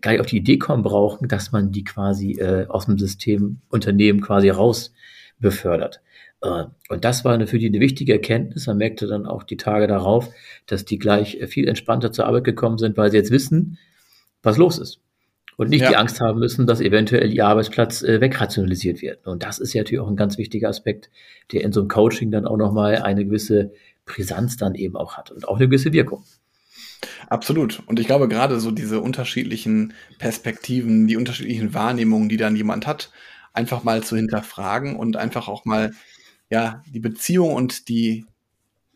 gar 0.00 0.12
nicht 0.12 0.20
auf 0.20 0.26
die 0.26 0.38
Idee 0.38 0.58
kommen 0.58 0.82
brauchen, 0.82 1.28
dass 1.28 1.52
man 1.52 1.70
die 1.70 1.84
quasi 1.84 2.32
äh, 2.32 2.66
aus 2.66 2.86
dem 2.86 2.98
System 2.98 3.58
Unternehmen 3.68 4.20
quasi 4.20 4.50
raus 4.50 4.92
befördert. 5.38 6.00
Äh, 6.42 6.64
und 6.88 7.04
das 7.04 7.24
war 7.24 7.44
für 7.46 7.58
die 7.58 7.66
eine 7.66 7.80
wichtige 7.80 8.12
Erkenntnis. 8.12 8.66
Man 8.66 8.78
merkte 8.78 9.06
dann 9.06 9.26
auch 9.26 9.42
die 9.42 9.56
Tage 9.56 9.86
darauf, 9.86 10.28
dass 10.66 10.84
die 10.84 10.98
gleich 10.98 11.40
äh, 11.40 11.46
viel 11.46 11.68
entspannter 11.68 12.12
zur 12.12 12.26
Arbeit 12.26 12.44
gekommen 12.44 12.78
sind, 12.78 12.96
weil 12.96 13.10
sie 13.10 13.16
jetzt 13.16 13.30
wissen, 13.30 13.78
was 14.42 14.56
los 14.56 14.78
ist. 14.78 15.00
Und 15.56 15.70
nicht 15.70 15.80
ja. 15.80 15.88
die 15.88 15.96
Angst 15.96 16.20
haben 16.20 16.38
müssen, 16.38 16.66
dass 16.66 16.82
eventuell 16.82 17.32
ihr 17.32 17.46
Arbeitsplatz 17.46 18.02
äh, 18.02 18.20
wegrationalisiert 18.20 19.00
wird. 19.00 19.26
Und 19.26 19.42
das 19.42 19.58
ist 19.58 19.72
ja 19.72 19.80
natürlich 19.80 20.00
auch 20.00 20.08
ein 20.08 20.16
ganz 20.16 20.36
wichtiger 20.36 20.68
Aspekt, 20.68 21.10
der 21.52 21.62
in 21.62 21.72
so 21.72 21.80
einem 21.80 21.88
Coaching 21.88 22.30
dann 22.30 22.46
auch 22.46 22.58
nochmal 22.58 22.96
eine 22.96 23.24
gewisse 23.24 23.72
Brisanz 24.04 24.58
dann 24.58 24.74
eben 24.74 24.96
auch 24.96 25.16
hat 25.16 25.30
und 25.30 25.48
auch 25.48 25.56
eine 25.56 25.66
gewisse 25.66 25.92
Wirkung. 25.94 26.24
Absolut. 27.28 27.82
Und 27.86 27.98
ich 27.98 28.06
glaube, 28.06 28.28
gerade 28.28 28.60
so 28.60 28.70
diese 28.70 29.00
unterschiedlichen 29.00 29.94
Perspektiven, 30.18 31.06
die 31.06 31.16
unterschiedlichen 31.16 31.74
Wahrnehmungen, 31.74 32.28
die 32.28 32.36
dann 32.36 32.56
jemand 32.56 32.86
hat, 32.86 33.10
einfach 33.52 33.82
mal 33.82 34.02
zu 34.02 34.16
hinterfragen 34.16 34.96
und 34.96 35.16
einfach 35.16 35.48
auch 35.48 35.64
mal 35.64 35.92
ja, 36.50 36.82
die 36.86 37.00
Beziehung 37.00 37.54
und 37.54 37.88
die, 37.88 38.24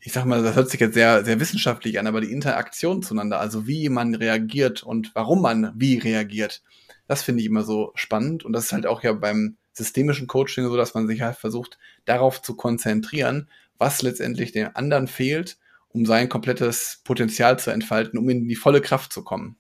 ich 0.01 0.13
sag 0.13 0.25
mal, 0.25 0.43
das 0.43 0.57
hört 0.57 0.71
sich 0.71 0.81
jetzt 0.81 0.95
sehr, 0.95 1.25
sehr 1.25 1.41
wissenschaftlich 1.41 1.99
an, 1.99 2.07
aber 2.07 2.21
die 2.21 2.33
Interaktion 2.33 3.03
zueinander, 3.03 3.41
also 3.41 3.67
wie 3.67 3.89
man 3.89 4.15
reagiert 4.15 4.83
und 4.83 5.15
warum 5.15 5.43
man 5.43 5.73
wie 5.77 5.99
reagiert, 5.99 6.63
das 7.07 7.23
finde 7.23 7.41
ich 7.41 7.47
immer 7.47 7.65
so 7.65 7.93
spannend. 7.95 8.45
Und 8.45 8.53
das 8.53 8.67
ist 8.67 8.73
halt 8.73 8.87
auch 8.87 9.03
ja 9.03 9.13
beim 9.13 9.57
systemischen 9.73 10.27
Coaching 10.27 10.67
so, 10.67 10.77
dass 10.77 10.95
man 10.95 11.07
sich 11.07 11.23
halt 11.23 11.37
versucht, 11.37 11.79
darauf 12.05 12.41
zu 12.41 12.55
konzentrieren, 12.55 13.49
was 13.79 14.03
letztendlich 14.03 14.53
dem 14.53 14.71
anderen 14.75 15.09
fehlt, 15.09 15.59
um 15.89 16.07
sein 16.07 16.29
komplettes 16.29 17.01
Potenzial 17.05 17.59
zu 17.59 17.71
entfalten, 17.71 18.19
um 18.19 18.29
in 18.29 18.47
die 18.47 18.55
volle 18.55 18.81
Kraft 18.81 19.13
zu 19.13 19.25
kommen. 19.25 19.57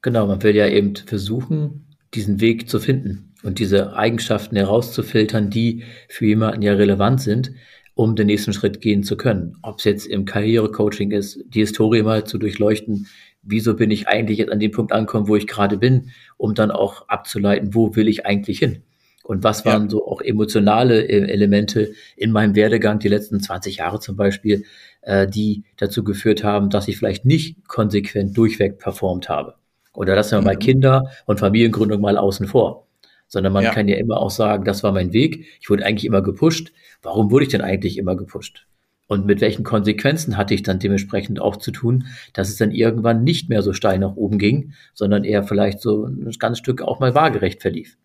Genau, 0.00 0.26
man 0.26 0.42
will 0.42 0.56
ja 0.56 0.66
eben 0.66 0.96
versuchen, 0.96 1.96
diesen 2.14 2.40
Weg 2.40 2.68
zu 2.68 2.80
finden 2.80 3.31
und 3.42 3.58
diese 3.58 3.94
Eigenschaften 3.96 4.56
herauszufiltern, 4.56 5.50
die 5.50 5.84
für 6.08 6.26
jemanden 6.26 6.62
ja 6.62 6.74
relevant 6.74 7.20
sind, 7.20 7.52
um 7.94 8.16
den 8.16 8.26
nächsten 8.26 8.52
Schritt 8.52 8.80
gehen 8.80 9.02
zu 9.02 9.16
können. 9.16 9.56
Ob 9.62 9.78
es 9.78 9.84
jetzt 9.84 10.06
im 10.06 10.24
Karrierecoaching 10.24 11.10
ist, 11.10 11.44
die 11.46 11.60
Historie 11.60 12.02
mal 12.02 12.24
zu 12.24 12.38
durchleuchten, 12.38 13.06
wieso 13.42 13.74
bin 13.74 13.90
ich 13.90 14.08
eigentlich 14.08 14.38
jetzt 14.38 14.52
an 14.52 14.60
dem 14.60 14.70
Punkt 14.70 14.92
angekommen, 14.92 15.28
wo 15.28 15.36
ich 15.36 15.46
gerade 15.46 15.76
bin, 15.76 16.10
um 16.36 16.54
dann 16.54 16.70
auch 16.70 17.08
abzuleiten, 17.08 17.74
wo 17.74 17.94
will 17.96 18.08
ich 18.08 18.24
eigentlich 18.24 18.58
hin? 18.58 18.82
Und 19.24 19.44
was 19.44 19.64
waren 19.64 19.84
ja. 19.84 19.90
so 19.90 20.06
auch 20.06 20.20
emotionale 20.20 21.02
äh, 21.02 21.30
Elemente 21.30 21.92
in 22.16 22.32
meinem 22.32 22.56
Werdegang, 22.56 22.98
die 22.98 23.08
letzten 23.08 23.40
20 23.40 23.76
Jahre 23.76 24.00
zum 24.00 24.16
Beispiel, 24.16 24.64
äh, 25.02 25.28
die 25.28 25.64
dazu 25.76 26.02
geführt 26.02 26.42
haben, 26.42 26.70
dass 26.70 26.88
ich 26.88 26.96
vielleicht 26.96 27.24
nicht 27.24 27.68
konsequent 27.68 28.36
durchweg 28.36 28.78
performt 28.78 29.28
habe. 29.28 29.54
Oder 29.94 30.16
lassen 30.16 30.32
wir 30.32 30.40
mhm. 30.40 30.46
mal 30.46 30.56
Kinder 30.56 31.10
und 31.26 31.38
Familiengründung 31.38 32.00
mal 32.00 32.16
außen 32.16 32.48
vor 32.48 32.88
sondern 33.32 33.54
man 33.54 33.64
ja. 33.64 33.70
kann 33.70 33.88
ja 33.88 33.96
immer 33.96 34.18
auch 34.18 34.28
sagen, 34.28 34.64
das 34.64 34.82
war 34.82 34.92
mein 34.92 35.14
Weg, 35.14 35.46
ich 35.58 35.70
wurde 35.70 35.86
eigentlich 35.86 36.04
immer 36.04 36.20
gepusht. 36.20 36.70
Warum 37.00 37.30
wurde 37.30 37.46
ich 37.46 37.50
denn 37.50 37.62
eigentlich 37.62 37.96
immer 37.96 38.14
gepusht? 38.14 38.66
Und 39.06 39.24
mit 39.24 39.40
welchen 39.40 39.64
Konsequenzen 39.64 40.36
hatte 40.36 40.52
ich 40.52 40.62
dann 40.62 40.78
dementsprechend 40.78 41.40
auch 41.40 41.56
zu 41.56 41.70
tun, 41.70 42.04
dass 42.34 42.50
es 42.50 42.58
dann 42.58 42.72
irgendwann 42.72 43.24
nicht 43.24 43.48
mehr 43.48 43.62
so 43.62 43.72
steil 43.72 43.98
nach 43.98 44.16
oben 44.16 44.36
ging, 44.36 44.74
sondern 44.92 45.24
eher 45.24 45.44
vielleicht 45.44 45.80
so 45.80 46.04
ein 46.04 46.30
ganz 46.38 46.58
Stück 46.58 46.82
auch 46.82 47.00
mal 47.00 47.14
waagerecht 47.14 47.62
verlief. 47.62 47.96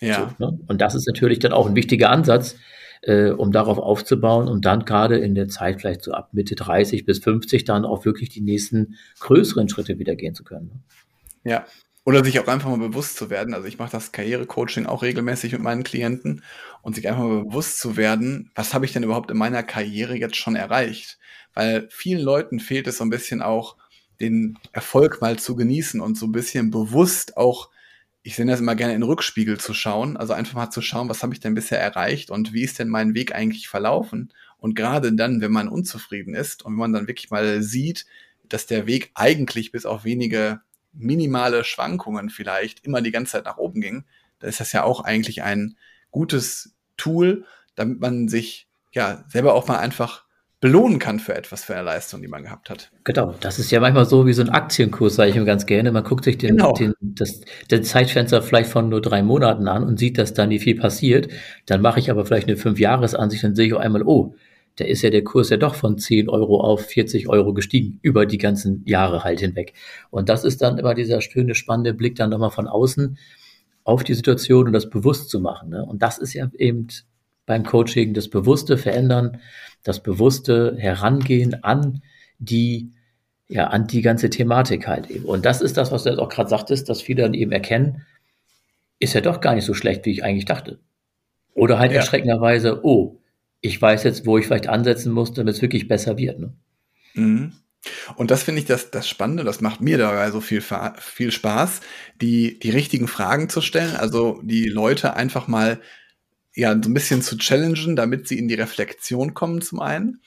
Ja. 0.00 0.34
So, 0.36 0.44
ne? 0.44 0.58
Und 0.66 0.80
das 0.80 0.96
ist 0.96 1.06
natürlich 1.06 1.38
dann 1.38 1.52
auch 1.52 1.68
ein 1.68 1.76
wichtiger 1.76 2.10
Ansatz, 2.10 2.56
äh, 3.02 3.30
um 3.30 3.52
darauf 3.52 3.78
aufzubauen 3.78 4.48
und 4.48 4.64
dann 4.64 4.84
gerade 4.84 5.16
in 5.16 5.36
der 5.36 5.46
Zeit 5.46 5.80
vielleicht 5.80 6.02
so 6.02 6.10
ab 6.10 6.30
Mitte 6.32 6.56
30 6.56 7.06
bis 7.06 7.20
50 7.20 7.62
dann 7.62 7.84
auch 7.84 8.04
wirklich 8.04 8.30
die 8.30 8.40
nächsten 8.40 8.96
größeren 9.20 9.68
Schritte 9.68 10.00
wieder 10.00 10.16
gehen 10.16 10.34
zu 10.34 10.42
können. 10.42 10.66
Ne? 10.66 11.52
Ja, 11.52 11.66
oder 12.06 12.24
sich 12.24 12.38
auch 12.38 12.46
einfach 12.46 12.70
mal 12.70 12.78
bewusst 12.78 13.16
zu 13.16 13.30
werden. 13.30 13.52
Also 13.52 13.66
ich 13.66 13.78
mache 13.78 13.90
das 13.90 14.12
Karrierecoaching 14.12 14.86
auch 14.86 15.02
regelmäßig 15.02 15.52
mit 15.52 15.60
meinen 15.60 15.82
Klienten 15.82 16.44
und 16.80 16.94
sich 16.94 17.08
einfach 17.08 17.24
mal 17.24 17.44
bewusst 17.44 17.80
zu 17.80 17.96
werden, 17.96 18.52
was 18.54 18.74
habe 18.74 18.84
ich 18.84 18.92
denn 18.92 19.02
überhaupt 19.02 19.32
in 19.32 19.36
meiner 19.36 19.64
Karriere 19.64 20.16
jetzt 20.16 20.36
schon 20.36 20.54
erreicht? 20.54 21.18
Weil 21.52 21.88
vielen 21.90 22.20
Leuten 22.20 22.60
fehlt 22.60 22.86
es 22.86 22.98
so 22.98 23.04
ein 23.04 23.10
bisschen 23.10 23.42
auch, 23.42 23.76
den 24.20 24.56
Erfolg 24.72 25.20
mal 25.20 25.36
zu 25.36 25.56
genießen 25.56 26.00
und 26.00 26.16
so 26.16 26.26
ein 26.26 26.32
bisschen 26.32 26.70
bewusst 26.70 27.36
auch, 27.36 27.70
ich 28.22 28.36
sehe 28.36 28.46
das 28.46 28.60
immer 28.60 28.76
gerne 28.76 28.94
in 28.94 29.00
den 29.00 29.08
Rückspiegel 29.08 29.58
zu 29.58 29.74
schauen, 29.74 30.16
also 30.16 30.32
einfach 30.32 30.54
mal 30.54 30.70
zu 30.70 30.82
schauen, 30.82 31.08
was 31.08 31.24
habe 31.24 31.34
ich 31.34 31.40
denn 31.40 31.56
bisher 31.56 31.80
erreicht 31.80 32.30
und 32.30 32.52
wie 32.52 32.62
ist 32.62 32.78
denn 32.78 32.88
mein 32.88 33.14
Weg 33.14 33.34
eigentlich 33.34 33.66
verlaufen? 33.66 34.32
Und 34.58 34.76
gerade 34.76 35.12
dann, 35.12 35.40
wenn 35.40 35.52
man 35.52 35.68
unzufrieden 35.68 36.34
ist 36.34 36.64
und 36.64 36.74
wenn 36.74 36.78
man 36.78 36.92
dann 36.92 37.08
wirklich 37.08 37.30
mal 37.30 37.62
sieht, 37.62 38.06
dass 38.48 38.66
der 38.66 38.86
Weg 38.86 39.10
eigentlich 39.14 39.72
bis 39.72 39.86
auf 39.86 40.04
wenige 40.04 40.60
minimale 40.98 41.64
Schwankungen 41.64 42.30
vielleicht 42.30 42.84
immer 42.84 43.00
die 43.00 43.12
ganze 43.12 43.32
Zeit 43.32 43.44
nach 43.44 43.58
oben 43.58 43.80
ging, 43.80 44.04
da 44.38 44.46
ist 44.46 44.60
das 44.60 44.72
ja 44.72 44.84
auch 44.84 45.00
eigentlich 45.00 45.42
ein 45.42 45.76
gutes 46.10 46.74
Tool, 46.96 47.44
damit 47.74 48.00
man 48.00 48.28
sich 48.28 48.68
ja 48.92 49.24
selber 49.28 49.54
auch 49.54 49.68
mal 49.68 49.78
einfach 49.78 50.26
belohnen 50.60 50.98
kann 50.98 51.20
für 51.20 51.34
etwas, 51.34 51.64
für 51.64 51.74
eine 51.74 51.82
Leistung, 51.82 52.22
die 52.22 52.28
man 52.28 52.42
gehabt 52.42 52.70
hat. 52.70 52.90
Genau, 53.04 53.34
das 53.40 53.58
ist 53.58 53.70
ja 53.70 53.78
manchmal 53.78 54.06
so 54.06 54.26
wie 54.26 54.32
so 54.32 54.42
ein 54.42 54.48
Aktienkurs, 54.48 55.14
sage 55.14 55.30
ich 55.30 55.36
mir 55.36 55.44
ganz 55.44 55.66
gerne. 55.66 55.92
Man 55.92 56.02
guckt 56.02 56.24
sich 56.24 56.38
den, 56.38 56.56
genau. 56.56 56.72
den, 56.72 56.94
das, 57.00 57.42
den 57.70 57.84
Zeitfenster 57.84 58.42
vielleicht 58.42 58.70
von 58.70 58.88
nur 58.88 59.02
drei 59.02 59.22
Monaten 59.22 59.68
an 59.68 59.84
und 59.84 59.98
sieht, 59.98 60.16
dass 60.16 60.32
da 60.32 60.46
nie 60.46 60.58
viel 60.58 60.78
passiert. 60.78 61.28
Dann 61.66 61.82
mache 61.82 62.00
ich 62.00 62.10
aber 62.10 62.24
vielleicht 62.24 62.48
eine 62.48 62.56
Fünfjahresansicht 62.56 63.44
und 63.44 63.54
sehe 63.54 63.66
ich 63.66 63.74
auf 63.74 63.80
einmal, 63.80 64.02
oh, 64.02 64.34
da 64.76 64.84
ist 64.84 65.02
ja 65.02 65.10
der 65.10 65.24
Kurs 65.24 65.50
ja 65.50 65.56
doch 65.56 65.74
von 65.74 65.98
10 65.98 66.28
Euro 66.28 66.60
auf 66.60 66.84
40 66.86 67.28
Euro 67.28 67.54
gestiegen, 67.54 67.98
über 68.02 68.26
die 68.26 68.38
ganzen 68.38 68.84
Jahre 68.86 69.24
halt 69.24 69.40
hinweg. 69.40 69.72
Und 70.10 70.28
das 70.28 70.44
ist 70.44 70.62
dann 70.62 70.78
immer 70.78 70.94
dieser 70.94 71.20
schöne, 71.22 71.54
spannende 71.54 71.94
Blick 71.94 72.16
dann 72.16 72.30
nochmal 72.30 72.50
von 72.50 72.68
außen 72.68 73.18
auf 73.84 74.04
die 74.04 74.14
Situation 74.14 74.66
und 74.66 74.72
das 74.72 74.90
bewusst 74.90 75.30
zu 75.30 75.40
machen. 75.40 75.70
Ne? 75.70 75.84
Und 75.84 76.02
das 76.02 76.18
ist 76.18 76.34
ja 76.34 76.50
eben 76.58 76.88
beim 77.46 77.64
Coaching 77.64 78.12
das 78.12 78.28
bewusste 78.28 78.76
Verändern, 78.76 79.40
das 79.82 80.02
bewusste 80.02 80.76
Herangehen 80.76 81.62
an 81.62 82.02
die, 82.38 82.90
ja, 83.48 83.68
an 83.68 83.86
die 83.86 84.02
ganze 84.02 84.28
Thematik 84.28 84.86
halt 84.88 85.08
eben. 85.10 85.24
Und 85.24 85.46
das 85.46 85.62
ist 85.62 85.76
das, 85.76 85.90
was 85.92 86.02
du 86.02 86.10
jetzt 86.10 86.18
auch 86.18 86.28
gerade 86.28 86.50
sagtest, 86.50 86.88
dass 86.88 87.00
viele 87.00 87.22
dann 87.22 87.34
eben 87.34 87.52
erkennen, 87.52 88.04
ist 88.98 89.14
ja 89.14 89.20
doch 89.20 89.40
gar 89.40 89.54
nicht 89.54 89.64
so 89.64 89.72
schlecht, 89.72 90.04
wie 90.04 90.10
ich 90.10 90.24
eigentlich 90.24 90.44
dachte. 90.44 90.80
Oder 91.54 91.78
halt 91.78 91.92
ja. 91.92 91.98
erschreckenderweise, 91.98 92.84
oh, 92.84 93.20
ich 93.60 93.80
weiß 93.80 94.04
jetzt, 94.04 94.26
wo 94.26 94.38
ich 94.38 94.46
vielleicht 94.46 94.68
ansetzen 94.68 95.12
muss, 95.12 95.32
damit 95.32 95.54
es 95.54 95.62
wirklich 95.62 95.88
besser 95.88 96.16
wird. 96.18 96.38
Ne? 96.38 96.52
Mhm. 97.14 97.52
Und 98.16 98.30
das 98.30 98.42
finde 98.42 98.60
ich 98.60 98.66
das, 98.66 98.90
das 98.90 99.08
Spannende, 99.08 99.44
das 99.44 99.60
macht 99.60 99.80
mir 99.80 99.98
dabei 99.98 100.30
so 100.30 100.40
viel, 100.40 100.62
viel 100.98 101.30
Spaß, 101.30 101.80
die, 102.20 102.58
die 102.58 102.70
richtigen 102.70 103.08
Fragen 103.08 103.48
zu 103.48 103.60
stellen, 103.60 103.96
also 103.96 104.40
die 104.42 104.68
Leute 104.68 105.14
einfach 105.14 105.46
mal 105.46 105.80
ja, 106.54 106.72
so 106.72 106.88
ein 106.88 106.94
bisschen 106.94 107.22
zu 107.22 107.36
challengen, 107.36 107.96
damit 107.96 108.26
sie 108.26 108.38
in 108.38 108.48
die 108.48 108.54
Reflexion 108.54 109.34
kommen 109.34 109.60
zum 109.60 109.80
einen, 109.80 110.22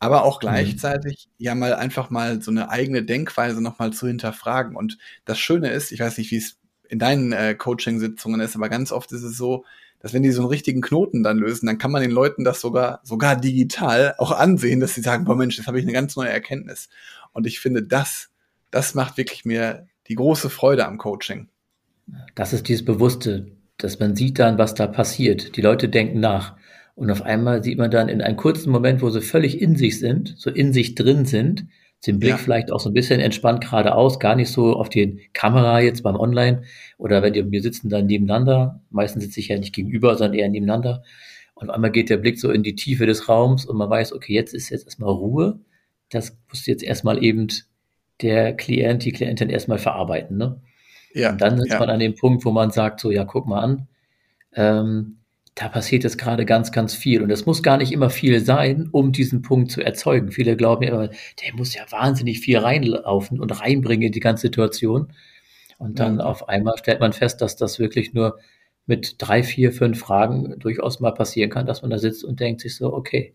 aber 0.00 0.24
auch 0.24 0.36
mhm. 0.36 0.40
gleichzeitig 0.40 1.28
mhm. 1.38 1.44
ja 1.44 1.54
mal 1.54 1.74
einfach 1.74 2.10
mal 2.10 2.42
so 2.42 2.50
eine 2.50 2.70
eigene 2.70 3.04
Denkweise 3.04 3.62
nochmal 3.62 3.92
zu 3.92 4.06
hinterfragen. 4.08 4.76
Und 4.76 4.98
das 5.24 5.38
Schöne 5.38 5.70
ist, 5.70 5.92
ich 5.92 6.00
weiß 6.00 6.18
nicht, 6.18 6.30
wie 6.30 6.38
es 6.38 6.58
in 6.88 6.98
deinen 6.98 7.32
äh, 7.32 7.54
Coaching-Sitzungen 7.54 8.40
ist, 8.40 8.56
aber 8.56 8.68
ganz 8.68 8.92
oft 8.92 9.12
ist 9.12 9.22
es 9.22 9.36
so, 9.36 9.64
dass 10.00 10.12
wenn 10.12 10.22
die 10.22 10.30
so 10.30 10.42
einen 10.42 10.50
richtigen 10.50 10.80
Knoten 10.80 11.22
dann 11.22 11.38
lösen, 11.38 11.66
dann 11.66 11.78
kann 11.78 11.90
man 11.90 12.02
den 12.02 12.10
Leuten 12.10 12.44
das 12.44 12.60
sogar, 12.60 13.00
sogar 13.02 13.36
digital 13.36 14.14
auch 14.18 14.32
ansehen, 14.32 14.80
dass 14.80 14.94
sie 14.94 15.02
sagen, 15.02 15.24
boah 15.24 15.36
Mensch, 15.36 15.56
jetzt 15.56 15.66
habe 15.66 15.78
ich 15.78 15.84
eine 15.84 15.92
ganz 15.92 16.16
neue 16.16 16.30
Erkenntnis. 16.30 16.88
Und 17.32 17.46
ich 17.46 17.60
finde, 17.60 17.82
das, 17.82 18.30
das 18.70 18.94
macht 18.94 19.16
wirklich 19.16 19.44
mir 19.44 19.86
die 20.06 20.14
große 20.14 20.50
Freude 20.50 20.86
am 20.86 20.98
Coaching. 20.98 21.48
Das 22.34 22.52
ist 22.52 22.68
dieses 22.68 22.84
bewusste 22.84 23.58
dass 23.78 24.00
man 24.00 24.16
sieht 24.16 24.38
dann, 24.38 24.58
was 24.58 24.74
da 24.74 24.86
passiert. 24.86 25.56
Die 25.56 25.62
Leute 25.62 25.88
denken 25.88 26.20
nach. 26.20 26.56
Und 26.96 27.10
auf 27.10 27.22
einmal 27.22 27.62
sieht 27.62 27.78
man 27.78 27.92
dann 27.92 28.08
in 28.08 28.20
einem 28.20 28.36
kurzen 28.36 28.70
Moment, 28.70 29.00
wo 29.00 29.08
sie 29.08 29.22
völlig 29.22 29.62
in 29.62 29.76
sich 29.76 30.00
sind, 30.00 30.34
so 30.36 30.50
in 30.50 30.72
sich 30.72 30.96
drin 30.96 31.24
sind, 31.24 31.66
den 32.06 32.20
Blick 32.20 32.30
ja. 32.30 32.36
vielleicht 32.36 32.70
auch 32.70 32.80
so 32.80 32.90
ein 32.90 32.94
bisschen 32.94 33.20
entspannt 33.20 33.62
geradeaus, 33.62 34.20
gar 34.20 34.36
nicht 34.36 34.50
so 34.50 34.74
auf 34.74 34.88
die 34.88 35.28
Kamera 35.32 35.80
jetzt 35.80 36.02
beim 36.02 36.16
Online 36.16 36.62
oder 36.96 37.22
wenn 37.22 37.32
die, 37.32 37.50
wir 37.50 37.62
sitzen 37.62 37.88
dann 37.88 38.06
nebeneinander, 38.06 38.80
meistens 38.90 39.24
sitze 39.24 39.40
ich 39.40 39.48
ja 39.48 39.58
nicht 39.58 39.74
gegenüber, 39.74 40.14
sondern 40.16 40.38
eher 40.38 40.48
nebeneinander 40.48 41.02
und 41.54 41.70
einmal 41.70 41.90
geht 41.90 42.08
der 42.08 42.18
Blick 42.18 42.38
so 42.38 42.52
in 42.52 42.62
die 42.62 42.76
Tiefe 42.76 43.06
des 43.06 43.28
Raums 43.28 43.64
und 43.64 43.76
man 43.76 43.90
weiß, 43.90 44.12
okay, 44.12 44.32
jetzt 44.32 44.54
ist 44.54 44.68
jetzt 44.68 44.84
erstmal 44.84 45.10
Ruhe, 45.10 45.58
das 46.10 46.38
muss 46.48 46.66
jetzt 46.66 46.84
erstmal 46.84 47.22
eben 47.22 47.48
der 48.22 48.54
Klient, 48.54 49.04
die 49.04 49.12
Klientin 49.12 49.50
erstmal 49.50 49.78
verarbeiten, 49.78 50.36
ne? 50.36 50.60
Ja, 51.14 51.30
und 51.30 51.40
dann 51.40 51.58
ist 51.58 51.70
ja. 51.70 51.78
man 51.78 51.90
an 51.90 52.00
dem 52.00 52.14
Punkt, 52.14 52.44
wo 52.44 52.50
man 52.52 52.70
sagt, 52.70 53.00
so, 53.00 53.10
ja, 53.10 53.24
guck 53.24 53.46
mal 53.46 53.60
an, 53.60 53.88
ähm, 54.54 55.17
da 55.58 55.68
passiert 55.68 56.04
jetzt 56.04 56.18
gerade 56.18 56.46
ganz, 56.46 56.70
ganz 56.70 56.94
viel. 56.94 57.20
Und 57.20 57.30
es 57.30 57.44
muss 57.44 57.64
gar 57.64 57.78
nicht 57.78 57.90
immer 57.90 58.10
viel 58.10 58.38
sein, 58.44 58.88
um 58.92 59.10
diesen 59.10 59.42
Punkt 59.42 59.72
zu 59.72 59.82
erzeugen. 59.82 60.30
Viele 60.30 60.56
glauben 60.56 60.84
ja 60.84 60.90
immer, 60.90 61.08
der 61.08 61.54
muss 61.54 61.74
ja 61.74 61.82
wahnsinnig 61.90 62.38
viel 62.38 62.58
reinlaufen 62.58 63.40
und 63.40 63.60
reinbringen 63.60 64.06
in 64.06 64.12
die 64.12 64.20
ganze 64.20 64.42
Situation. 64.42 65.12
Und 65.76 65.98
dann 65.98 66.18
ja. 66.18 66.24
auf 66.24 66.48
einmal 66.48 66.78
stellt 66.78 67.00
man 67.00 67.12
fest, 67.12 67.40
dass 67.40 67.56
das 67.56 67.80
wirklich 67.80 68.14
nur 68.14 68.38
mit 68.86 69.16
drei, 69.18 69.42
vier, 69.42 69.72
fünf 69.72 69.98
Fragen 69.98 70.60
durchaus 70.60 71.00
mal 71.00 71.10
passieren 71.10 71.50
kann, 71.50 71.66
dass 71.66 71.82
man 71.82 71.90
da 71.90 71.98
sitzt 71.98 72.22
und 72.22 72.38
denkt 72.38 72.60
sich 72.60 72.76
so, 72.76 72.92
okay, 72.92 73.34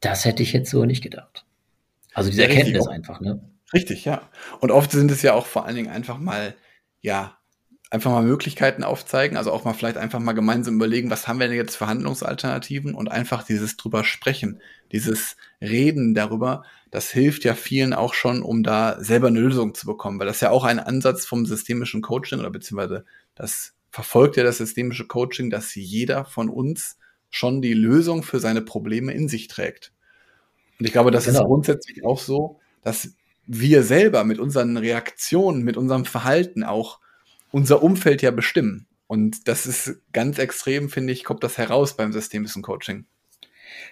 das 0.00 0.24
hätte 0.24 0.42
ich 0.42 0.52
jetzt 0.52 0.70
so 0.70 0.84
nicht 0.84 1.04
gedacht. 1.04 1.46
Also 2.14 2.30
diese 2.30 2.42
Erkenntnis 2.42 2.88
einfach, 2.88 3.20
ne? 3.20 3.40
Richtig, 3.72 4.04
ja. 4.04 4.28
Und 4.60 4.72
oft 4.72 4.90
sind 4.90 5.10
es 5.12 5.22
ja 5.22 5.34
auch 5.34 5.46
vor 5.46 5.66
allen 5.66 5.76
Dingen 5.76 5.88
einfach 5.88 6.18
mal, 6.18 6.56
ja, 7.00 7.35
einfach 7.90 8.10
mal 8.10 8.22
Möglichkeiten 8.22 8.82
aufzeigen, 8.82 9.36
also 9.36 9.52
auch 9.52 9.64
mal 9.64 9.72
vielleicht 9.72 9.96
einfach 9.96 10.18
mal 10.18 10.32
gemeinsam 10.32 10.74
überlegen, 10.74 11.10
was 11.10 11.28
haben 11.28 11.38
wir 11.38 11.46
denn 11.46 11.56
jetzt 11.56 11.76
für 11.76 11.86
Handlungsalternativen 11.86 12.94
und 12.94 13.10
einfach 13.10 13.44
dieses 13.44 13.76
drüber 13.76 14.02
sprechen, 14.02 14.60
dieses 14.92 15.36
Reden 15.60 16.14
darüber, 16.14 16.64
das 16.90 17.10
hilft 17.10 17.44
ja 17.44 17.54
vielen 17.54 17.92
auch 17.92 18.14
schon, 18.14 18.42
um 18.42 18.62
da 18.62 18.96
selber 19.02 19.28
eine 19.28 19.40
Lösung 19.40 19.74
zu 19.74 19.86
bekommen, 19.86 20.18
weil 20.18 20.26
das 20.26 20.40
ja 20.40 20.50
auch 20.50 20.64
ein 20.64 20.80
Ansatz 20.80 21.26
vom 21.26 21.46
systemischen 21.46 22.02
Coaching 22.02 22.40
oder 22.40 22.50
beziehungsweise 22.50 23.04
das 23.34 23.74
verfolgt 23.90 24.36
ja 24.36 24.42
das 24.42 24.58
systemische 24.58 25.06
Coaching, 25.06 25.50
dass 25.50 25.74
jeder 25.74 26.24
von 26.24 26.48
uns 26.48 26.98
schon 27.30 27.62
die 27.62 27.74
Lösung 27.74 28.22
für 28.22 28.40
seine 28.40 28.62
Probleme 28.62 29.12
in 29.12 29.28
sich 29.28 29.48
trägt. 29.48 29.92
Und 30.78 30.86
ich 30.86 30.92
glaube, 30.92 31.10
das 31.10 31.24
genau. 31.24 31.40
ist 31.40 31.46
grundsätzlich 31.46 32.04
auch 32.04 32.18
so, 32.18 32.60
dass 32.82 33.14
wir 33.46 33.82
selber 33.82 34.24
mit 34.24 34.38
unseren 34.38 34.76
Reaktionen, 34.76 35.62
mit 35.62 35.76
unserem 35.76 36.04
Verhalten 36.04 36.64
auch 36.64 36.98
unser 37.56 37.82
Umfeld 37.82 38.20
ja 38.20 38.30
bestimmen. 38.32 38.86
Und 39.06 39.48
das 39.48 39.66
ist 39.66 40.02
ganz 40.12 40.38
extrem, 40.38 40.90
finde 40.90 41.14
ich, 41.14 41.24
kommt 41.24 41.42
das 41.42 41.56
heraus 41.56 41.96
beim 41.96 42.12
systemischen 42.12 42.60
Coaching. 42.60 43.06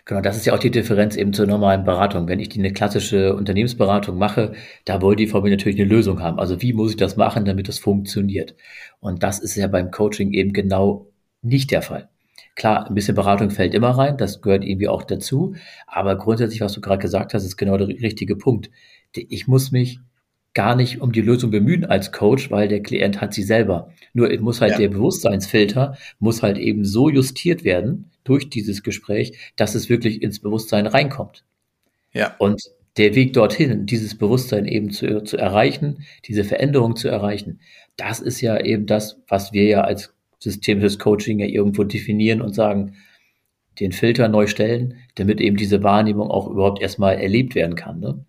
Genau, 0.04 0.20
das 0.20 0.36
ist 0.36 0.44
ja 0.44 0.52
auch 0.52 0.58
die 0.58 0.70
Differenz 0.70 1.16
eben 1.16 1.32
zur 1.32 1.46
normalen 1.46 1.82
Beratung. 1.84 2.28
Wenn 2.28 2.40
ich 2.40 2.50
die 2.50 2.58
eine 2.58 2.74
klassische 2.74 3.34
Unternehmensberatung 3.34 4.18
mache, 4.18 4.52
da 4.84 5.00
wollen 5.00 5.16
die 5.16 5.28
von 5.28 5.42
mir 5.42 5.48
natürlich 5.48 5.80
eine 5.80 5.88
Lösung 5.88 6.20
haben. 6.20 6.38
Also 6.38 6.60
wie 6.60 6.74
muss 6.74 6.90
ich 6.90 6.98
das 6.98 7.16
machen, 7.16 7.46
damit 7.46 7.66
das 7.66 7.78
funktioniert? 7.78 8.54
Und 9.00 9.22
das 9.22 9.38
ist 9.38 9.56
ja 9.56 9.66
beim 9.66 9.90
Coaching 9.90 10.34
eben 10.34 10.52
genau 10.52 11.10
nicht 11.40 11.70
der 11.70 11.80
Fall. 11.80 12.10
Klar, 12.56 12.86
ein 12.86 12.94
bisschen 12.94 13.14
Beratung 13.14 13.48
fällt 13.50 13.72
immer 13.72 13.92
rein, 13.92 14.18
das 14.18 14.42
gehört 14.42 14.62
irgendwie 14.62 14.88
auch 14.88 15.04
dazu. 15.04 15.54
Aber 15.86 16.18
grundsätzlich, 16.18 16.60
was 16.60 16.74
du 16.74 16.82
gerade 16.82 17.00
gesagt 17.00 17.32
hast, 17.32 17.44
ist 17.44 17.56
genau 17.56 17.78
der 17.78 17.88
richtige 17.88 18.36
Punkt 18.36 18.68
ich 19.16 19.46
muss 19.46 19.70
mich 19.70 20.00
gar 20.54 20.76
nicht 20.76 21.00
um 21.00 21.12
die 21.12 21.20
Lösung 21.20 21.50
bemühen 21.50 21.84
als 21.84 22.12
Coach, 22.12 22.50
weil 22.50 22.68
der 22.68 22.82
Klient 22.82 23.20
hat 23.20 23.34
sie 23.34 23.42
selber. 23.42 23.90
Nur 24.12 24.32
muss 24.40 24.60
halt 24.60 24.72
ja. 24.72 24.78
der 24.78 24.88
Bewusstseinsfilter 24.88 25.96
muss 26.20 26.42
halt 26.42 26.58
eben 26.58 26.84
so 26.84 27.08
justiert 27.08 27.64
werden 27.64 28.10
durch 28.22 28.48
dieses 28.48 28.82
Gespräch, 28.82 29.52
dass 29.56 29.74
es 29.74 29.88
wirklich 29.88 30.22
ins 30.22 30.40
Bewusstsein 30.40 30.86
reinkommt. 30.86 31.44
Ja. 32.12 32.34
Und 32.38 32.62
der 32.96 33.16
Weg 33.16 33.32
dorthin, 33.32 33.86
dieses 33.86 34.16
Bewusstsein 34.16 34.66
eben 34.66 34.90
zu, 34.90 35.24
zu 35.24 35.36
erreichen, 35.36 36.04
diese 36.26 36.44
Veränderung 36.44 36.94
zu 36.94 37.08
erreichen, 37.08 37.58
das 37.96 38.20
ist 38.20 38.40
ja 38.40 38.58
eben 38.60 38.86
das, 38.86 39.20
was 39.28 39.52
wir 39.52 39.64
ja 39.64 39.80
als 39.82 40.14
systemisches 40.38 40.98
Coaching 40.98 41.40
ja 41.40 41.46
irgendwo 41.46 41.82
definieren 41.82 42.40
und 42.40 42.54
sagen, 42.54 42.94
den 43.80 43.90
Filter 43.90 44.28
neu 44.28 44.46
stellen, 44.46 44.94
damit 45.16 45.40
eben 45.40 45.56
diese 45.56 45.82
Wahrnehmung 45.82 46.30
auch 46.30 46.48
überhaupt 46.48 46.80
erstmal 46.80 47.16
erlebt 47.16 47.56
werden 47.56 47.74
kann. 47.74 47.98
Ne? 47.98 48.24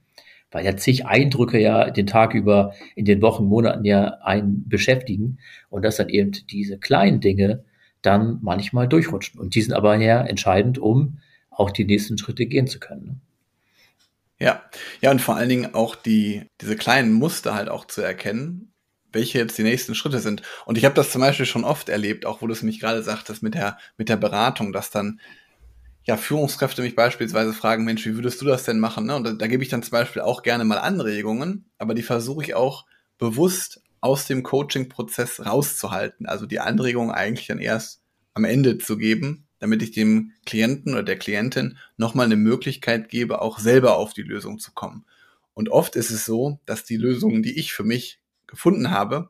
Weil 0.55 0.63
ja 0.63 0.77
zig 0.77 1.05
Eindrücke 1.05 1.59
ja 1.59 1.89
den 1.89 2.07
Tag 2.07 2.33
über 2.33 2.73
in 2.95 3.03
den 3.03 3.21
Wochen, 3.21 3.43
Monaten 3.43 3.83
ja 3.83 4.19
einen 4.21 4.69
beschäftigen 4.69 5.37
und 5.69 5.83
dass 5.83 5.97
dann 5.97 6.07
eben 6.07 6.31
diese 6.49 6.79
kleinen 6.79 7.19
Dinge 7.19 7.65
dann 8.01 8.39
manchmal 8.41 8.87
durchrutschen. 8.87 9.37
Und 9.37 9.53
die 9.53 9.61
sind 9.61 9.73
aber 9.73 9.97
ja 9.97 10.21
entscheidend, 10.21 10.77
um 10.77 11.19
auch 11.49 11.71
die 11.71 11.83
nächsten 11.83 12.17
Schritte 12.17 12.45
gehen 12.45 12.67
zu 12.67 12.79
können. 12.79 13.05
Ne? 13.05 13.15
Ja, 14.39 14.63
ja, 15.01 15.11
und 15.11 15.21
vor 15.21 15.35
allen 15.35 15.49
Dingen 15.49 15.75
auch 15.75 15.93
die, 15.93 16.43
diese 16.61 16.77
kleinen 16.77 17.11
Muster 17.11 17.53
halt 17.53 17.67
auch 17.67 17.83
zu 17.83 17.99
erkennen, 17.99 18.71
welche 19.11 19.39
jetzt 19.39 19.57
die 19.57 19.63
nächsten 19.63 19.93
Schritte 19.93 20.19
sind. 20.19 20.41
Und 20.65 20.77
ich 20.77 20.85
habe 20.85 20.95
das 20.95 21.11
zum 21.11 21.19
Beispiel 21.19 21.45
schon 21.45 21.65
oft 21.65 21.89
erlebt, 21.89 22.25
auch 22.25 22.41
wo 22.41 22.47
du 22.47 22.53
es 22.53 22.63
mich 22.63 22.79
gerade 22.79 23.03
sagtest 23.03 23.43
mit 23.43 23.55
der, 23.55 23.77
mit 23.97 24.07
der 24.07 24.15
Beratung, 24.15 24.71
dass 24.71 24.89
dann 24.89 25.19
ja, 26.05 26.17
Führungskräfte 26.17 26.81
mich 26.81 26.95
beispielsweise 26.95 27.53
fragen, 27.53 27.83
Mensch, 27.83 28.05
wie 28.05 28.15
würdest 28.15 28.39
du 28.41 28.45
das 28.45 28.63
denn 28.63 28.79
machen? 28.79 29.07
Ne? 29.07 29.15
Und 29.15 29.23
da, 29.23 29.33
da 29.33 29.47
gebe 29.47 29.63
ich 29.63 29.69
dann 29.69 29.83
zum 29.83 29.91
Beispiel 29.91 30.21
auch 30.21 30.43
gerne 30.43 30.63
mal 30.63 30.77
Anregungen, 30.77 31.69
aber 31.77 31.95
die 31.95 32.03
versuche 32.03 32.43
ich 32.43 32.53
auch 32.53 32.85
bewusst 33.17 33.81
aus 34.01 34.27
dem 34.27 34.43
Coaching-Prozess 34.43 35.45
rauszuhalten. 35.45 36.27
Also 36.27 36.45
die 36.45 36.59
Anregungen 36.59 37.11
eigentlich 37.11 37.47
dann 37.47 37.59
erst 37.59 38.03
am 38.35 38.43
Ende 38.43 38.77
zu 38.77 38.97
geben, 38.97 39.47
damit 39.57 39.81
ich 39.81 39.91
dem 39.91 40.33
Klienten 40.45 40.93
oder 40.93 41.01
der 41.01 41.17
Klientin 41.17 41.77
nochmal 41.97 42.27
eine 42.27 42.35
Möglichkeit 42.35 43.09
gebe, 43.09 43.41
auch 43.41 43.57
selber 43.57 43.97
auf 43.97 44.13
die 44.13 44.21
Lösung 44.21 44.59
zu 44.59 44.73
kommen. 44.73 45.05
Und 45.55 45.69
oft 45.69 45.95
ist 45.95 46.11
es 46.11 46.25
so, 46.25 46.59
dass 46.65 46.83
die 46.83 46.97
Lösung, 46.97 47.41
die 47.41 47.57
ich 47.57 47.73
für 47.73 47.83
mich 47.83 48.19
gefunden 48.45 48.91
habe, 48.91 49.29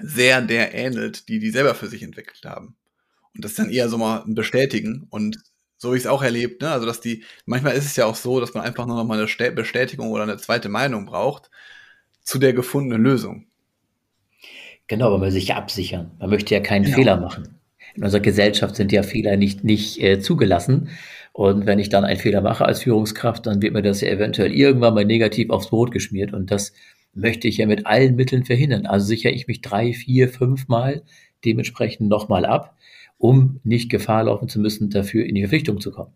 sehr 0.00 0.40
der 0.40 0.72
ähnelt, 0.74 1.28
die 1.28 1.40
die 1.40 1.50
selber 1.50 1.74
für 1.74 1.88
sich 1.88 2.02
entwickelt 2.02 2.44
haben. 2.46 2.76
Und 3.34 3.44
das 3.44 3.54
dann 3.54 3.68
eher 3.68 3.88
so 3.88 3.98
mal 3.98 4.24
Bestätigen 4.26 5.06
und 5.10 5.42
so 5.76 5.92
wie 5.92 5.96
ich 5.96 6.02
es 6.04 6.08
auch 6.08 6.22
erlebt, 6.22 6.62
ne? 6.62 6.70
also 6.70 6.86
dass 6.86 7.00
die, 7.00 7.24
manchmal 7.46 7.74
ist 7.74 7.86
es 7.86 7.96
ja 7.96 8.06
auch 8.06 8.14
so, 8.14 8.40
dass 8.40 8.54
man 8.54 8.64
einfach 8.64 8.86
nur 8.86 8.96
noch 8.96 9.04
mal 9.04 9.18
eine 9.18 9.50
Bestätigung 9.52 10.10
oder 10.10 10.22
eine 10.22 10.36
zweite 10.36 10.68
Meinung 10.68 11.06
braucht 11.06 11.50
zu 12.22 12.38
der 12.38 12.52
gefundenen 12.52 13.02
Lösung. 13.02 13.46
Genau, 14.86 15.12
weil 15.12 15.18
man 15.18 15.30
sich 15.30 15.54
absichern. 15.54 16.12
Man 16.18 16.30
möchte 16.30 16.54
ja 16.54 16.60
keinen 16.60 16.84
genau. 16.84 16.96
Fehler 16.96 17.16
machen. 17.16 17.60
In 17.94 18.04
unserer 18.04 18.20
Gesellschaft 18.20 18.76
sind 18.76 18.92
ja 18.92 19.02
Fehler 19.02 19.36
nicht, 19.36 19.64
nicht 19.64 20.02
äh, 20.02 20.20
zugelassen. 20.20 20.90
Und 21.32 21.66
wenn 21.66 21.78
ich 21.78 21.88
dann 21.88 22.04
einen 22.04 22.18
Fehler 22.18 22.40
mache 22.40 22.64
als 22.64 22.82
Führungskraft, 22.82 23.46
dann 23.46 23.62
wird 23.62 23.72
mir 23.72 23.82
das 23.82 24.00
ja 24.00 24.08
eventuell 24.08 24.52
irgendwann 24.52 24.94
mal 24.94 25.04
negativ 25.04 25.50
aufs 25.50 25.68
Brot 25.68 25.90
geschmiert. 25.90 26.32
Und 26.32 26.50
das 26.50 26.72
möchte 27.14 27.48
ich 27.48 27.58
ja 27.58 27.66
mit 27.66 27.86
allen 27.86 28.16
Mitteln 28.16 28.44
verhindern. 28.44 28.86
Also 28.86 29.06
sichere 29.06 29.32
ich 29.32 29.46
mich 29.46 29.60
drei, 29.60 29.92
vier, 29.92 30.28
fünf 30.28 30.68
Mal 30.68 31.02
dementsprechend 31.44 32.08
nochmal 32.08 32.44
ab, 32.44 32.76
um 33.18 33.60
nicht 33.64 33.90
Gefahr 33.90 34.24
laufen 34.24 34.48
zu 34.48 34.60
müssen, 34.60 34.90
dafür 34.90 35.24
in 35.24 35.34
die 35.34 35.42
Verpflichtung 35.42 35.80
zu 35.80 35.90
kommen. 35.90 36.12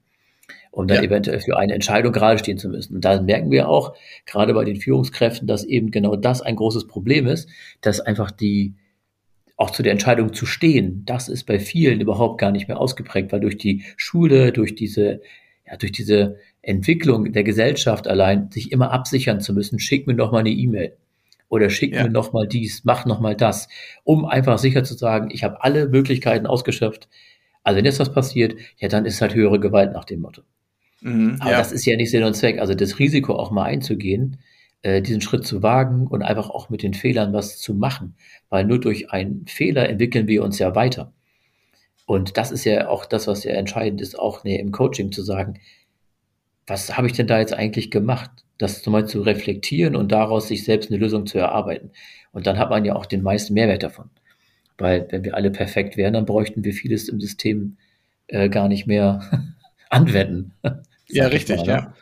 Um 0.70 0.86
dann 0.86 0.98
ja. 0.98 1.04
eventuell 1.04 1.40
für 1.40 1.58
eine 1.58 1.74
Entscheidung 1.74 2.12
gerade 2.12 2.38
stehen 2.38 2.58
zu 2.58 2.68
müssen. 2.68 2.94
Und 2.96 3.04
da 3.04 3.20
merken 3.20 3.50
wir 3.50 3.68
auch, 3.68 3.94
gerade 4.26 4.54
bei 4.54 4.64
den 4.64 4.76
Führungskräften, 4.76 5.48
dass 5.48 5.64
eben 5.64 5.90
genau 5.90 6.16
das 6.16 6.42
ein 6.42 6.56
großes 6.56 6.86
Problem 6.86 7.26
ist, 7.26 7.48
dass 7.80 8.00
einfach 8.00 8.30
die, 8.30 8.74
auch 9.56 9.70
zu 9.70 9.82
der 9.82 9.92
Entscheidung 9.92 10.34
zu 10.34 10.46
stehen, 10.46 11.02
das 11.06 11.28
ist 11.28 11.44
bei 11.44 11.58
vielen 11.58 12.00
überhaupt 12.00 12.38
gar 12.38 12.52
nicht 12.52 12.68
mehr 12.68 12.80
ausgeprägt, 12.80 13.32
weil 13.32 13.40
durch 13.40 13.56
die 13.56 13.84
Schule, 13.96 14.52
durch 14.52 14.74
diese, 14.74 15.20
ja, 15.66 15.76
durch 15.76 15.92
diese 15.92 16.36
Entwicklung 16.62 17.32
der 17.32 17.44
Gesellschaft 17.44 18.06
allein, 18.06 18.50
sich 18.50 18.70
immer 18.70 18.92
absichern 18.92 19.40
zu 19.40 19.52
müssen, 19.52 19.78
schick 19.78 20.06
mir 20.06 20.14
doch 20.14 20.32
mal 20.32 20.40
eine 20.40 20.50
E-Mail 20.50 20.96
oder 21.48 21.70
schick 21.70 21.94
ja. 21.94 22.04
mir 22.04 22.10
noch 22.10 22.32
mal 22.32 22.46
dies, 22.46 22.82
mach 22.84 23.06
noch 23.06 23.20
mal 23.20 23.34
das, 23.34 23.68
um 24.04 24.24
einfach 24.24 24.58
sicher 24.58 24.84
zu 24.84 24.94
sagen, 24.94 25.30
ich 25.32 25.44
habe 25.44 25.62
alle 25.62 25.88
Möglichkeiten 25.88 26.46
ausgeschöpft. 26.46 27.08
Also 27.62 27.78
wenn 27.78 27.84
jetzt 27.84 28.00
was 28.00 28.12
passiert, 28.12 28.54
ja, 28.78 28.88
dann 28.88 29.04
ist 29.04 29.20
halt 29.20 29.34
höhere 29.34 29.60
Gewalt 29.60 29.92
nach 29.92 30.04
dem 30.04 30.20
Motto. 30.20 30.42
Mhm, 31.00 31.36
Aber 31.40 31.52
ja. 31.52 31.58
das 31.58 31.72
ist 31.72 31.84
ja 31.84 31.96
nicht 31.96 32.10
Sinn 32.10 32.24
und 32.24 32.34
Zweck. 32.34 32.58
Also 32.58 32.74
das 32.74 32.98
Risiko 32.98 33.34
auch 33.34 33.50
mal 33.50 33.64
einzugehen, 33.64 34.38
äh, 34.82 35.02
diesen 35.02 35.20
Schritt 35.20 35.46
zu 35.46 35.62
wagen 35.62 36.06
und 36.06 36.22
einfach 36.22 36.50
auch 36.50 36.70
mit 36.70 36.82
den 36.82 36.94
Fehlern 36.94 37.32
was 37.32 37.58
zu 37.58 37.74
machen. 37.74 38.16
Weil 38.48 38.64
nur 38.64 38.80
durch 38.80 39.10
einen 39.10 39.46
Fehler 39.46 39.88
entwickeln 39.88 40.28
wir 40.28 40.42
uns 40.42 40.58
ja 40.58 40.74
weiter. 40.74 41.12
Und 42.06 42.36
das 42.38 42.52
ist 42.52 42.64
ja 42.64 42.88
auch 42.88 43.04
das, 43.04 43.26
was 43.26 43.44
ja 43.44 43.52
entscheidend 43.52 44.00
ist, 44.00 44.18
auch 44.18 44.44
nee, 44.44 44.58
im 44.58 44.72
Coaching 44.72 45.12
zu 45.12 45.22
sagen, 45.22 45.60
was 46.66 46.96
habe 46.96 47.06
ich 47.06 47.12
denn 47.12 47.26
da 47.26 47.38
jetzt 47.38 47.52
eigentlich 47.52 47.90
gemacht? 47.90 48.30
Das 48.58 48.84
mal 48.86 49.06
zu 49.06 49.22
reflektieren 49.22 49.94
und 49.94 50.10
daraus 50.10 50.48
sich 50.48 50.64
selbst 50.64 50.90
eine 50.90 50.98
Lösung 50.98 51.26
zu 51.26 51.38
erarbeiten. 51.38 51.92
Und 52.32 52.46
dann 52.46 52.58
hat 52.58 52.70
man 52.70 52.84
ja 52.84 52.96
auch 52.96 53.06
den 53.06 53.22
meisten 53.22 53.54
Mehrwert 53.54 53.82
davon. 53.82 54.10
Weil 54.76 55.06
wenn 55.10 55.24
wir 55.24 55.34
alle 55.34 55.50
perfekt 55.50 55.96
wären, 55.96 56.14
dann 56.14 56.26
bräuchten 56.26 56.64
wir 56.64 56.72
vieles 56.72 57.08
im 57.08 57.20
System 57.20 57.76
äh, 58.26 58.48
gar 58.48 58.68
nicht 58.68 58.86
mehr 58.86 59.54
anwenden. 59.90 60.54
ja, 61.08 61.26
richtig, 61.26 61.58
mal, 61.58 61.66
ne? 61.66 61.72
ja. 61.72 61.94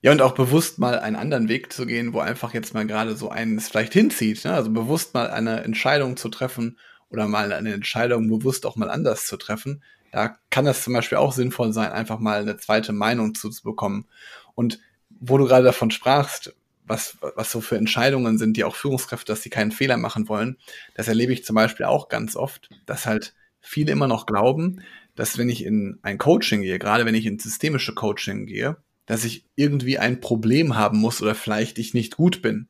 Ja, 0.00 0.12
und 0.12 0.22
auch 0.22 0.34
bewusst 0.34 0.78
mal 0.78 1.00
einen 1.00 1.16
anderen 1.16 1.48
Weg 1.48 1.72
zu 1.72 1.84
gehen, 1.84 2.12
wo 2.12 2.20
einfach 2.20 2.54
jetzt 2.54 2.72
mal 2.72 2.86
gerade 2.86 3.16
so 3.16 3.30
eines 3.30 3.68
vielleicht 3.68 3.92
hinzieht. 3.92 4.44
Ne? 4.44 4.52
Also 4.52 4.70
bewusst 4.70 5.12
mal 5.12 5.28
eine 5.28 5.64
Entscheidung 5.64 6.16
zu 6.16 6.28
treffen 6.28 6.78
oder 7.10 7.26
mal 7.26 7.52
eine 7.52 7.72
Entscheidung 7.72 8.28
bewusst 8.28 8.64
auch 8.64 8.76
mal 8.76 8.90
anders 8.90 9.26
zu 9.26 9.36
treffen. 9.36 9.82
Da 10.12 10.36
kann 10.50 10.64
das 10.64 10.84
zum 10.84 10.92
Beispiel 10.92 11.18
auch 11.18 11.32
sinnvoll 11.32 11.72
sein, 11.72 11.90
einfach 11.90 12.20
mal 12.20 12.40
eine 12.42 12.56
zweite 12.56 12.92
Meinung 12.92 13.34
zu, 13.34 13.50
zu 13.50 13.64
bekommen. 13.64 14.06
Und 14.54 14.78
wo 15.20 15.38
du 15.38 15.46
gerade 15.46 15.64
davon 15.64 15.90
sprachst, 15.90 16.54
was, 16.84 17.18
was 17.20 17.50
so 17.50 17.60
für 17.60 17.76
Entscheidungen 17.76 18.38
sind, 18.38 18.56
die 18.56 18.64
auch 18.64 18.74
Führungskräfte, 18.74 19.32
dass 19.32 19.42
sie 19.42 19.50
keinen 19.50 19.72
Fehler 19.72 19.96
machen 19.96 20.28
wollen, 20.28 20.56
das 20.94 21.08
erlebe 21.08 21.32
ich 21.32 21.44
zum 21.44 21.54
Beispiel 21.54 21.86
auch 21.86 22.08
ganz 22.08 22.34
oft, 22.34 22.70
dass 22.86 23.06
halt 23.06 23.34
viele 23.60 23.92
immer 23.92 24.08
noch 24.08 24.26
glauben, 24.26 24.80
dass 25.14 25.36
wenn 25.36 25.48
ich 25.48 25.64
in 25.64 25.98
ein 26.02 26.16
Coaching 26.18 26.62
gehe, 26.62 26.78
gerade 26.78 27.04
wenn 27.04 27.14
ich 27.14 27.26
in 27.26 27.38
systemische 27.38 27.94
Coaching 27.94 28.46
gehe, 28.46 28.76
dass 29.06 29.24
ich 29.24 29.44
irgendwie 29.56 29.98
ein 29.98 30.20
Problem 30.20 30.76
haben 30.76 30.98
muss 30.98 31.20
oder 31.22 31.34
vielleicht 31.34 31.78
ich 31.78 31.94
nicht 31.94 32.16
gut 32.16 32.42
bin. 32.42 32.68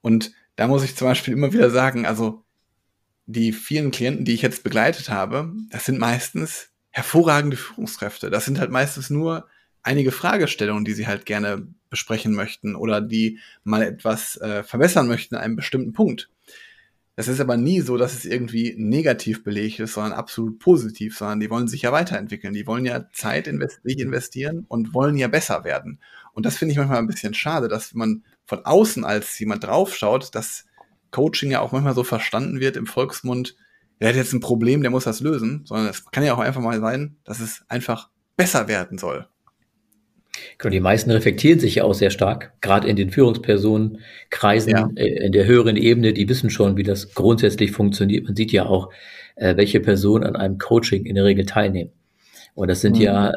Und 0.00 0.32
da 0.56 0.66
muss 0.66 0.84
ich 0.84 0.96
zum 0.96 1.08
Beispiel 1.08 1.34
immer 1.34 1.52
wieder 1.52 1.70
sagen, 1.70 2.06
also 2.06 2.44
die 3.26 3.52
vielen 3.52 3.90
Klienten, 3.90 4.24
die 4.24 4.32
ich 4.32 4.42
jetzt 4.42 4.64
begleitet 4.64 5.10
habe, 5.10 5.52
das 5.70 5.84
sind 5.84 5.98
meistens 5.98 6.70
hervorragende 6.90 7.56
Führungskräfte. 7.56 8.30
Das 8.30 8.44
sind 8.44 8.58
halt 8.58 8.70
meistens 8.70 9.10
nur 9.10 9.46
einige 9.88 10.12
Fragestellungen, 10.12 10.84
die 10.84 10.92
sie 10.92 11.06
halt 11.06 11.24
gerne 11.24 11.66
besprechen 11.88 12.34
möchten 12.34 12.76
oder 12.76 13.00
die 13.00 13.38
mal 13.64 13.82
etwas 13.82 14.36
äh, 14.36 14.62
verbessern 14.62 15.08
möchten 15.08 15.34
in 15.34 15.40
einem 15.40 15.56
bestimmten 15.56 15.94
Punkt. 15.94 16.28
Das 17.16 17.26
ist 17.26 17.40
aber 17.40 17.56
nie 17.56 17.80
so, 17.80 17.96
dass 17.96 18.12
es 18.12 18.26
irgendwie 18.26 18.74
negativ 18.76 19.42
belegt 19.42 19.80
ist, 19.80 19.94
sondern 19.94 20.12
absolut 20.12 20.58
positiv, 20.58 21.16
sondern 21.16 21.40
die 21.40 21.50
wollen 21.50 21.66
sich 21.66 21.82
ja 21.82 21.90
weiterentwickeln. 21.90 22.52
Die 22.52 22.66
wollen 22.66 22.84
ja 22.84 23.08
Zeit 23.12 23.48
investieren 23.48 24.66
und 24.68 24.94
wollen 24.94 25.16
ja 25.16 25.26
besser 25.26 25.64
werden. 25.64 26.00
Und 26.32 26.46
das 26.46 26.58
finde 26.58 26.72
ich 26.72 26.78
manchmal 26.78 26.98
ein 26.98 27.08
bisschen 27.08 27.34
schade, 27.34 27.66
dass 27.66 27.94
man 27.94 28.24
von 28.44 28.64
außen 28.64 29.04
als 29.04 29.36
jemand 29.38 29.64
draufschaut, 29.64 30.34
dass 30.34 30.66
Coaching 31.10 31.50
ja 31.50 31.60
auch 31.60 31.72
manchmal 31.72 31.94
so 31.94 32.04
verstanden 32.04 32.60
wird 32.60 32.76
im 32.76 32.86
Volksmund, 32.86 33.56
der 34.00 34.10
hat 34.10 34.16
jetzt 34.16 34.34
ein 34.34 34.40
Problem, 34.40 34.82
der 34.82 34.90
muss 34.90 35.04
das 35.04 35.20
lösen, 35.20 35.62
sondern 35.64 35.88
es 35.88 36.04
kann 36.10 36.22
ja 36.22 36.34
auch 36.34 36.38
einfach 36.38 36.60
mal 36.60 36.78
sein, 36.78 37.16
dass 37.24 37.40
es 37.40 37.64
einfach 37.68 38.10
besser 38.36 38.68
werden 38.68 38.98
soll. 38.98 39.26
Genau, 40.58 40.72
die 40.72 40.80
meisten 40.80 41.10
reflektieren 41.10 41.60
sich 41.60 41.76
ja 41.76 41.84
auch 41.84 41.94
sehr 41.94 42.10
stark, 42.10 42.52
gerade 42.60 42.88
in 42.88 42.96
den 42.96 43.10
Führungspersonenkreisen, 43.10 44.70
ja. 44.70 44.88
Äh, 44.96 45.26
in 45.26 45.32
der 45.32 45.46
höheren 45.46 45.76
Ebene, 45.76 46.12
die 46.12 46.28
wissen 46.28 46.50
schon, 46.50 46.76
wie 46.76 46.82
das 46.82 47.14
grundsätzlich 47.14 47.72
funktioniert. 47.72 48.24
Man 48.24 48.36
sieht 48.36 48.52
ja 48.52 48.66
auch, 48.66 48.90
äh, 49.36 49.56
welche 49.56 49.80
Personen 49.80 50.24
an 50.24 50.36
einem 50.36 50.58
Coaching 50.58 51.04
in 51.06 51.14
der 51.14 51.24
Regel 51.24 51.46
teilnehmen. 51.46 51.92
Und 52.54 52.68
das 52.68 52.80
sind 52.80 52.96
mhm. 52.96 53.02
ja 53.02 53.32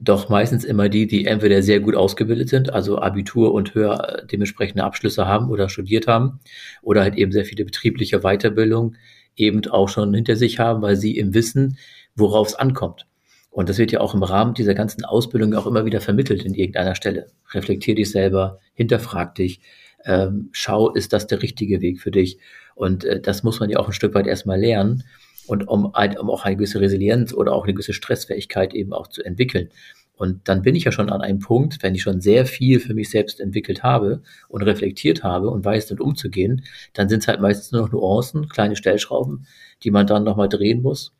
doch 0.00 0.28
meistens 0.28 0.64
immer 0.64 0.88
die, 0.88 1.06
die 1.06 1.26
entweder 1.26 1.62
sehr 1.62 1.80
gut 1.80 1.94
ausgebildet 1.94 2.48
sind, 2.48 2.72
also 2.72 2.98
Abitur 2.98 3.54
und 3.54 3.74
höher 3.74 4.18
äh, 4.22 4.26
dementsprechende 4.26 4.84
Abschlüsse 4.84 5.26
haben 5.26 5.50
oder 5.50 5.68
studiert 5.68 6.06
haben, 6.06 6.40
oder 6.82 7.02
halt 7.02 7.16
eben 7.16 7.32
sehr 7.32 7.44
viele 7.44 7.64
betriebliche 7.64 8.20
Weiterbildung 8.20 8.96
eben 9.36 9.66
auch 9.66 9.88
schon 9.88 10.14
hinter 10.14 10.36
sich 10.36 10.58
haben, 10.58 10.82
weil 10.82 10.96
sie 10.96 11.16
im 11.16 11.34
Wissen, 11.34 11.78
worauf 12.14 12.48
es 12.48 12.54
ankommt. 12.54 13.06
Und 13.54 13.68
das 13.68 13.78
wird 13.78 13.92
ja 13.92 14.00
auch 14.00 14.14
im 14.14 14.24
Rahmen 14.24 14.52
dieser 14.52 14.74
ganzen 14.74 15.04
Ausbildung 15.04 15.54
auch 15.54 15.68
immer 15.68 15.84
wieder 15.84 16.00
vermittelt 16.00 16.44
in 16.44 16.54
irgendeiner 16.54 16.96
Stelle. 16.96 17.28
Reflektier 17.52 17.94
dich 17.94 18.10
selber, 18.10 18.58
hinterfrag 18.74 19.36
dich, 19.36 19.60
ähm, 20.04 20.48
schau, 20.50 20.90
ist 20.90 21.12
das 21.12 21.28
der 21.28 21.40
richtige 21.40 21.80
Weg 21.80 22.00
für 22.00 22.10
dich? 22.10 22.40
Und 22.74 23.04
äh, 23.04 23.20
das 23.20 23.44
muss 23.44 23.60
man 23.60 23.70
ja 23.70 23.78
auch 23.78 23.86
ein 23.86 23.92
Stück 23.92 24.12
weit 24.16 24.26
erstmal 24.26 24.58
lernen 24.58 25.04
und 25.46 25.68
um, 25.68 25.84
um 25.84 26.30
auch 26.30 26.44
eine 26.44 26.56
gewisse 26.56 26.80
Resilienz 26.80 27.32
oder 27.32 27.52
auch 27.52 27.62
eine 27.62 27.74
gewisse 27.74 27.92
Stressfähigkeit 27.92 28.74
eben 28.74 28.92
auch 28.92 29.06
zu 29.06 29.22
entwickeln. 29.22 29.68
Und 30.16 30.48
dann 30.48 30.62
bin 30.62 30.74
ich 30.74 30.82
ja 30.82 30.90
schon 30.90 31.08
an 31.08 31.20
einem 31.20 31.38
Punkt, 31.38 31.80
wenn 31.84 31.94
ich 31.94 32.02
schon 32.02 32.20
sehr 32.20 32.46
viel 32.46 32.80
für 32.80 32.92
mich 32.92 33.08
selbst 33.08 33.38
entwickelt 33.38 33.84
habe 33.84 34.22
und 34.48 34.62
reflektiert 34.62 35.22
habe 35.22 35.48
und 35.48 35.64
weiß, 35.64 35.86
damit 35.86 36.00
umzugehen, 36.00 36.64
dann 36.92 37.08
sind 37.08 37.20
es 37.20 37.28
halt 37.28 37.40
meistens 37.40 37.70
nur 37.70 37.82
noch 37.82 37.92
Nuancen, 37.92 38.48
kleine 38.48 38.74
Stellschrauben, 38.74 39.46
die 39.84 39.92
man 39.92 40.08
dann 40.08 40.24
nochmal 40.24 40.48
drehen 40.48 40.82
muss. 40.82 41.12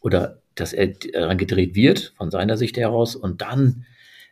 Oder 0.00 0.38
dass 0.54 0.72
er 0.72 0.88
daran 0.88 1.38
gedreht 1.38 1.74
wird, 1.74 2.12
von 2.16 2.30
seiner 2.30 2.56
Sicht 2.56 2.76
heraus. 2.76 3.16
Und 3.16 3.40
dann 3.40 3.86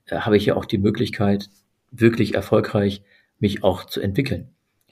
äh, 0.06 0.16
habe 0.16 0.36
ich 0.36 0.46
ja 0.46 0.56
auch 0.56 0.64
die 0.64 0.78
Möglichkeit, 0.78 1.48
wirklich 1.90 2.34
erfolgreich 2.34 3.02
mich 3.38 3.64
auch 3.64 3.84
zu 3.84 4.00
entwickeln. 4.00 4.48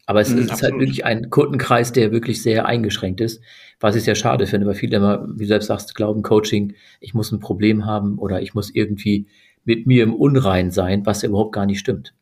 Aber 0.07 0.21
es 0.21 0.31
mhm, 0.31 0.41
ist 0.41 0.63
halt 0.63 0.75
wirklich 0.75 1.05
ein 1.05 1.31
Kundenkreis, 1.31 1.93
der 1.93 2.11
wirklich 2.11 2.43
sehr 2.43 2.67
eingeschränkt 2.67 3.21
ist, 3.21 3.43
was 3.79 3.95
ich 3.95 4.03
sehr 4.03 4.17
schade 4.17 4.47
finde, 4.47 4.67
weil 4.67 4.75
viele 4.75 4.97
immer, 4.97 5.27
wie 5.37 5.45
du 5.45 5.47
selbst 5.47 5.67
sagst, 5.67 5.95
glauben, 5.95 6.23
Coaching, 6.23 6.75
ich 6.99 7.15
muss 7.15 7.31
ein 7.31 7.39
Problem 7.39 7.87
haben 7.87 8.19
oder 8.19 8.43
ich 8.43 8.53
muss 8.55 8.75
irgendwie 8.75 9.29
mit 9.65 9.87
mir 9.87 10.03
im 10.03 10.15
Unrein 10.15 10.73
sein, 10.73 11.07
was 11.07 11.23
ja 11.23 11.29
überhaupt 11.29 11.53
gar 11.53 11.67
nicht 11.67 11.79
stimmt. 11.79 12.13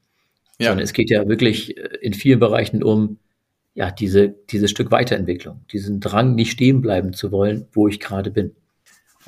Ja. 0.59 0.69
Sondern 0.69 0.85
es 0.85 0.93
geht 0.93 1.09
ja 1.09 1.27
wirklich 1.29 1.79
äh, 1.79 1.97
in 2.03 2.13
vielen 2.13 2.41
Bereichen 2.41 2.83
um 2.83 3.19
ja, 3.75 3.91
diese, 3.91 4.35
dieses 4.51 4.71
Stück 4.71 4.91
Weiterentwicklung, 4.91 5.65
diesen 5.73 6.01
Drang, 6.01 6.35
nicht 6.35 6.51
stehen 6.51 6.83
bleiben 6.83 7.13
zu 7.13 7.31
wollen, 7.31 7.69
wo 7.73 7.89
ich 7.89 8.01
gerade 8.01 8.31
bin 8.31 8.55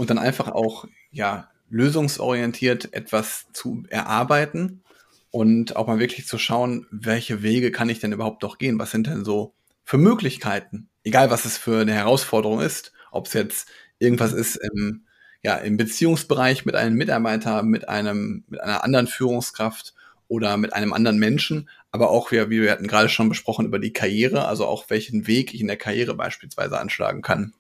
und 0.01 0.09
dann 0.09 0.19
einfach 0.19 0.49
auch, 0.49 0.87
ja, 1.11 1.51
lösungsorientiert 1.69 2.95
etwas 2.95 3.49
zu 3.53 3.85
erarbeiten 3.91 4.83
und 5.31 5.77
auch 5.77 5.89
mal 5.89 5.99
wirklich 5.99 6.27
zu 6.27 6.39
schauen, 6.39 6.87
welche 6.91 7.43
Wege 7.43 7.71
kann 7.71 7.91
ich 7.91 8.01
denn 8.01 8.13
überhaupt 8.13 8.43
noch 8.43 8.57
gehen? 8.57 8.79
Was 8.79 8.93
sind 8.93 9.09
denn 9.09 9.27
so 9.27 9.53
für 9.85 9.99
Möglichkeiten? 9.99 10.89
Egal, 11.05 11.31
was 11.31 11.45
es 11.45 11.59
für 11.59 11.83
eine 11.83 11.93
Herausforderung 11.93 12.63
ist, 12.63 12.93
ob 13.11 13.27
es 13.27 13.35
jetzt 13.35 13.69
irgendwas 13.99 14.33
ist 14.33 14.57
im 14.57 15.05
ja, 15.43 15.57
im 15.57 15.77
Beziehungsbereich 15.77 16.65
mit 16.65 16.77
einem 16.77 16.97
Mitarbeiter, 16.97 17.63
mit 17.63 17.91
einem, 17.91 18.45
mit 18.49 18.63
einer 18.63 18.83
anderen 18.83 19.07
Führungskraft 19.07 19.93
oder 20.29 20.57
mit 20.57 20.73
einem 20.73 20.95
anderen 20.95 21.19
Menschen, 21.19 21.69
aber 21.91 22.09
auch, 22.09 22.33
wie, 22.33 22.49
wie 22.49 22.63
wir 22.63 22.73
hatten 22.73 22.89
gerade 22.89 23.11
schon 23.11 23.29
besprochen, 23.29 23.67
über 23.67 23.79
die 23.79 23.93
Karriere, 23.93 24.47
also 24.47 24.67
auch 24.67 24.89
welchen 24.89 25.27
Weg 25.27 25.53
ich 25.53 25.61
in 25.61 25.67
der 25.67 25.77
Karriere 25.77 26.15
beispielsweise 26.15 26.79
anschlagen 26.79 27.21
kann. 27.21 27.53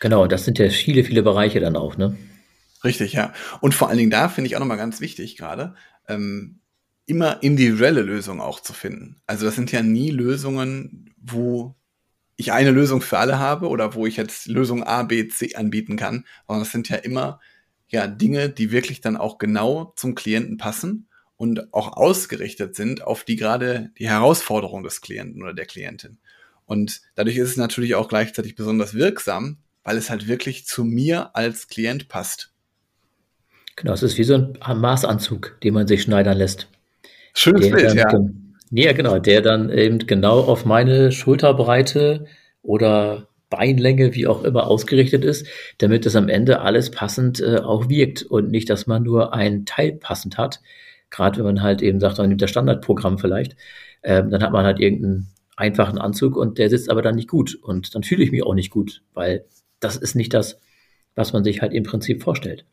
Genau, 0.00 0.26
das 0.26 0.44
sind 0.44 0.58
ja 0.58 0.68
viele, 0.68 1.04
viele 1.04 1.22
Bereiche 1.22 1.60
dann 1.60 1.76
auch, 1.76 1.96
ne? 1.96 2.16
Richtig, 2.84 3.14
ja. 3.14 3.32
Und 3.60 3.74
vor 3.74 3.88
allen 3.88 3.98
Dingen 3.98 4.10
da 4.10 4.28
finde 4.28 4.48
ich 4.48 4.56
auch 4.56 4.60
nochmal 4.60 4.76
ganz 4.76 5.00
wichtig 5.00 5.36
gerade, 5.36 5.74
ähm, 6.08 6.60
immer 7.06 7.42
individuelle 7.42 8.02
Lösungen 8.02 8.40
auch 8.40 8.60
zu 8.60 8.72
finden. 8.72 9.20
Also 9.26 9.46
das 9.46 9.54
sind 9.54 9.72
ja 9.72 9.82
nie 9.82 10.10
Lösungen, 10.10 11.14
wo 11.16 11.76
ich 12.36 12.52
eine 12.52 12.70
Lösung 12.70 13.00
für 13.00 13.18
alle 13.18 13.38
habe 13.38 13.68
oder 13.68 13.94
wo 13.94 14.06
ich 14.06 14.16
jetzt 14.16 14.46
Lösung 14.46 14.82
A, 14.82 15.02
B, 15.04 15.28
C 15.28 15.54
anbieten 15.54 15.96
kann, 15.96 16.26
sondern 16.46 16.64
das 16.64 16.72
sind 16.72 16.88
ja 16.88 16.96
immer 16.96 17.40
ja 17.88 18.06
Dinge, 18.06 18.50
die 18.50 18.72
wirklich 18.72 19.00
dann 19.00 19.16
auch 19.16 19.38
genau 19.38 19.92
zum 19.96 20.14
Klienten 20.14 20.58
passen 20.58 21.08
und 21.36 21.72
auch 21.72 21.96
ausgerichtet 21.96 22.74
sind 22.76 23.02
auf 23.02 23.24
die 23.24 23.36
gerade 23.36 23.90
die 23.98 24.08
Herausforderung 24.08 24.82
des 24.82 25.00
Klienten 25.00 25.42
oder 25.42 25.54
der 25.54 25.66
Klientin. 25.66 26.18
Und 26.66 27.00
dadurch 27.14 27.36
ist 27.36 27.50
es 27.50 27.56
natürlich 27.56 27.94
auch 27.94 28.08
gleichzeitig 28.08 28.56
besonders 28.56 28.94
wirksam, 28.94 29.58
weil 29.84 29.96
es 29.96 30.10
halt 30.10 30.28
wirklich 30.28 30.66
zu 30.66 30.84
mir 30.84 31.34
als 31.34 31.68
Klient 31.68 32.08
passt. 32.08 32.52
Genau, 33.76 33.92
es 33.92 34.02
ist 34.02 34.18
wie 34.18 34.24
so 34.24 34.34
ein 34.34 34.80
Maßanzug, 34.80 35.60
den 35.62 35.74
man 35.74 35.86
sich 35.86 36.02
schneidern 36.02 36.38
lässt. 36.38 36.68
Schönes 37.34 37.70
Bild, 37.70 37.94
ja. 37.94 38.10
Ja, 38.72 38.92
genau, 38.92 39.18
der 39.18 39.42
dann 39.42 39.70
eben 39.70 39.98
genau 39.98 40.40
auf 40.40 40.64
meine 40.64 41.12
Schulterbreite 41.12 42.26
oder 42.62 43.28
Beinlänge, 43.48 44.14
wie 44.14 44.26
auch 44.26 44.42
immer, 44.42 44.66
ausgerichtet 44.66 45.24
ist, 45.24 45.46
damit 45.78 46.04
es 46.04 46.16
am 46.16 46.28
Ende 46.28 46.60
alles 46.60 46.90
passend 46.90 47.40
äh, 47.40 47.58
auch 47.58 47.88
wirkt 47.88 48.22
und 48.24 48.50
nicht, 48.50 48.68
dass 48.68 48.88
man 48.88 49.04
nur 49.04 49.32
ein 49.34 49.66
Teil 49.66 49.92
passend 49.92 50.36
hat. 50.36 50.60
Gerade 51.10 51.38
wenn 51.38 51.44
man 51.44 51.62
halt 51.62 51.80
eben 51.80 52.00
sagt, 52.00 52.18
man 52.18 52.28
nimmt 52.28 52.42
das 52.42 52.50
Standardprogramm 52.50 53.18
vielleicht, 53.18 53.56
äh, 54.02 54.24
dann 54.28 54.42
hat 54.42 54.50
man 54.50 54.64
halt 54.64 54.80
irgendeinen 54.80 55.28
einfachen 55.56 55.98
Anzug 55.98 56.36
und 56.36 56.58
der 56.58 56.70
sitzt 56.70 56.90
aber 56.90 57.02
dann 57.02 57.14
nicht 57.14 57.28
gut 57.28 57.54
und 57.54 57.94
dann 57.94 58.02
fühle 58.02 58.22
ich 58.22 58.30
mich 58.30 58.44
auch 58.44 58.54
nicht 58.54 58.70
gut, 58.70 59.02
weil 59.14 59.44
das 59.80 59.96
ist 59.96 60.14
nicht 60.14 60.32
das, 60.34 60.60
was 61.14 61.32
man 61.32 61.44
sich 61.44 61.62
halt 61.62 61.72
im 61.72 61.82
Prinzip 61.82 62.22
vorstellt. 62.22 62.66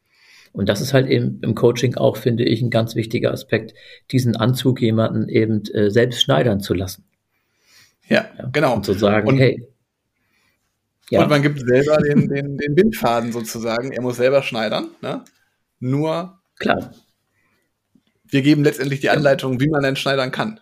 Und 0.51 0.69
das 0.69 0.81
ist 0.81 0.93
halt 0.93 1.07
eben 1.07 1.39
im 1.41 1.55
Coaching 1.55 1.95
auch, 1.95 2.17
finde 2.17 2.43
ich, 2.43 2.61
ein 2.61 2.69
ganz 2.69 2.95
wichtiger 2.95 3.31
Aspekt, 3.31 3.73
diesen 4.11 4.35
Anzug 4.35 4.81
jemanden 4.81 5.27
eben 5.27 5.63
äh, 5.73 5.89
selbst 5.89 6.21
schneidern 6.21 6.59
zu 6.59 6.75
lassen. 6.75 7.05
Ja, 8.07 8.27
ja, 8.37 8.49
genau. 8.51 8.75
Und 8.75 8.85
zu 8.85 8.93
sagen, 8.93 9.27
und, 9.27 9.37
hey. 9.37 9.67
Ja. 11.09 11.23
Und 11.23 11.29
man 11.29 11.41
gibt 11.41 11.59
selber 11.59 11.97
den, 11.97 12.27
den, 12.27 12.57
den 12.57 12.75
Bindfaden 12.75 13.31
sozusagen. 13.31 13.91
Er 13.91 14.01
muss 14.01 14.17
selber 14.17 14.43
schneidern. 14.43 14.89
Ne? 15.01 15.23
Nur. 15.79 16.39
Klar 16.59 16.91
wir 18.33 18.41
geben 18.41 18.63
letztendlich 18.63 18.99
die 18.99 19.09
Anleitung, 19.09 19.59
wie 19.61 19.69
man 19.69 19.83
denn 19.83 19.95
schneidern 19.95 20.31
kann. 20.31 20.59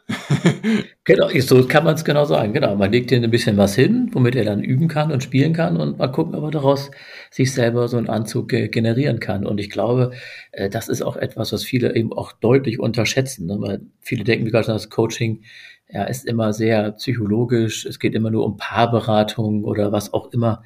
genau, 1.06 1.30
so 1.40 1.66
kann 1.66 1.84
man 1.84 1.96
es 1.96 2.04
genau 2.04 2.26
sagen. 2.26 2.54
Genau, 2.54 2.76
man 2.76 2.92
legt 2.92 3.12
dir 3.12 3.22
ein 3.22 3.32
bisschen 3.32 3.58
was 3.58 3.76
hin, 3.76 4.10
womit 4.12 4.36
er 4.36 4.46
dann 4.46 4.64
üben 4.64 4.88
kann 4.88 5.12
und 5.12 5.24
spielen 5.24 5.54
kann 5.54 5.78
und 5.78 5.98
mal 5.98 6.08
gucken, 6.10 6.36
ob 6.36 6.44
er 6.44 6.52
daraus 6.52 6.92
sich 7.32 7.54
selber 7.54 7.88
so 7.88 7.98
einen 7.98 8.10
Anzug 8.10 8.50
generieren 8.50 9.20
kann. 9.20 9.46
Und 9.46 9.60
ich 9.60 9.70
glaube, 9.70 10.12
äh, 10.52 10.70
das 10.70 10.90
ist 10.90 11.02
auch 11.02 11.16
etwas, 11.16 11.54
was 11.54 11.64
viele 11.64 11.96
eben 11.96 12.14
auch 12.14 12.34
deutlich 12.34 12.80
unterschätzen, 12.80 13.48
ne? 13.48 13.58
weil 13.60 13.82
viele 14.02 14.24
denken, 14.24 14.46
wie 14.46 14.52
gesagt, 14.52 14.68
das 14.68 14.90
Coaching 14.90 15.44
ja, 15.90 16.04
ist 16.04 16.26
immer 16.26 16.54
sehr 16.54 16.92
psychologisch, 16.94 17.86
es 17.86 18.00
geht 18.00 18.16
immer 18.16 18.32
nur 18.32 18.46
um 18.46 18.58
Paarberatung 18.58 19.64
oder 19.64 19.92
was 19.92 20.14
auch 20.14 20.32
immer. 20.34 20.64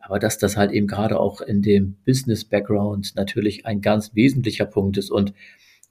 Aber 0.00 0.18
dass 0.18 0.36
das 0.36 0.56
halt 0.56 0.72
eben 0.72 0.88
gerade 0.88 1.18
auch 1.18 1.40
in 1.40 1.62
dem 1.62 1.96
Business-Background 2.04 3.14
natürlich 3.14 3.66
ein 3.66 3.80
ganz 3.80 4.14
wesentlicher 4.14 4.66
Punkt 4.66 4.96
ist 4.96 5.10
und 5.10 5.32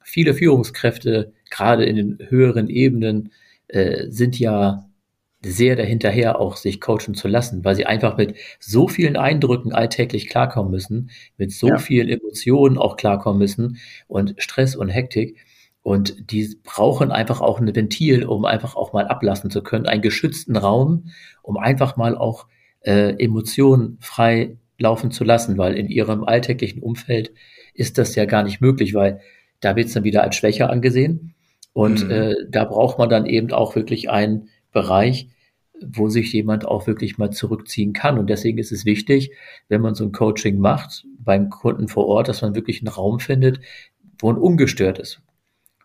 viele 0.04 0.34
Führungskräfte, 0.34 1.34
gerade 1.50 1.86
in 1.86 1.96
den 1.96 2.18
höheren 2.30 2.70
Ebenen, 2.70 3.32
äh, 3.68 4.10
sind 4.10 4.40
ja 4.40 4.88
sehr 5.44 5.76
dahinterher, 5.76 6.40
auch 6.40 6.56
sich 6.56 6.80
coachen 6.80 7.16
zu 7.16 7.28
lassen, 7.28 7.66
weil 7.66 7.76
sie 7.76 7.86
einfach 7.86 8.16
mit 8.18 8.36
so 8.60 8.88
vielen 8.88 9.18
Eindrücken 9.18 9.74
alltäglich 9.74 10.30
klarkommen 10.30 10.72
müssen, 10.72 11.10
mit 11.38 11.52
so 11.52 11.68
ja. 11.68 11.78
vielen 11.78 12.10
Emotionen 12.10 12.78
auch 12.78 12.96
klarkommen 12.96 13.40
müssen 13.40 13.78
und 14.08 14.36
Stress 14.38 14.76
und 14.76 14.90
Hektik. 14.90 15.38
Und 15.84 16.32
die 16.32 16.58
brauchen 16.64 17.12
einfach 17.12 17.42
auch 17.42 17.60
ein 17.60 17.76
Ventil, 17.76 18.24
um 18.26 18.46
einfach 18.46 18.76
auch 18.76 18.94
mal 18.94 19.08
ablassen 19.08 19.50
zu 19.50 19.64
können, 19.64 19.88
einen 19.88 20.04
geschützten 20.04 20.56
Raum, 20.56 21.06
um 21.42 21.58
einfach 21.58 21.98
mal 21.98 22.16
auch 22.16 22.46
äh, 22.82 23.16
Emotionen 23.24 23.98
frei 24.00 24.58
laufen 24.78 25.10
zu 25.10 25.24
lassen, 25.24 25.58
weil 25.58 25.76
in 25.76 25.88
ihrem 25.88 26.24
alltäglichen 26.24 26.84
Umfeld 26.84 27.34
ist 27.74 27.98
das 27.98 28.16
ja 28.16 28.26
gar 28.26 28.44
nicht 28.44 28.62
möglich, 28.62 28.94
weil 28.94 29.22
da 29.62 29.76
wird 29.76 29.88
es 29.88 29.94
dann 29.94 30.04
wieder 30.04 30.24
als 30.24 30.36
schwächer 30.36 30.70
angesehen. 30.70 31.34
Und 31.74 32.04
mhm. 32.04 32.12
äh, 32.12 32.36
da 32.50 32.66
braucht 32.66 32.98
man 32.98 33.10
dann 33.10 33.26
eben 33.26 33.52
auch 33.52 33.76
wirklich 33.76 34.10
einen 34.10 34.50
Bereich, 34.72 35.30
wo 35.84 36.10
sich 36.10 36.32
jemand 36.34 36.66
auch 36.68 36.86
wirklich 36.86 37.18
mal 37.18 37.32
zurückziehen 37.32 37.94
kann. 37.94 38.20
Und 38.20 38.30
deswegen 38.30 38.58
ist 38.58 38.72
es 38.72 38.86
wichtig, 38.86 39.32
wenn 39.70 39.82
man 39.82 39.96
so 39.96 40.04
ein 40.04 40.12
Coaching 40.12 40.60
macht 40.60 41.06
beim 41.20 41.50
Kunden 41.50 41.88
vor 41.88 42.08
Ort, 42.08 42.28
dass 42.28 42.42
man 42.42 42.56
wirklich 42.56 42.82
einen 42.82 42.94
Raum 42.94 43.20
findet, 43.20 43.60
wo 44.20 44.28
man 44.28 44.42
ungestört 44.42 45.00
ist. 45.00 45.22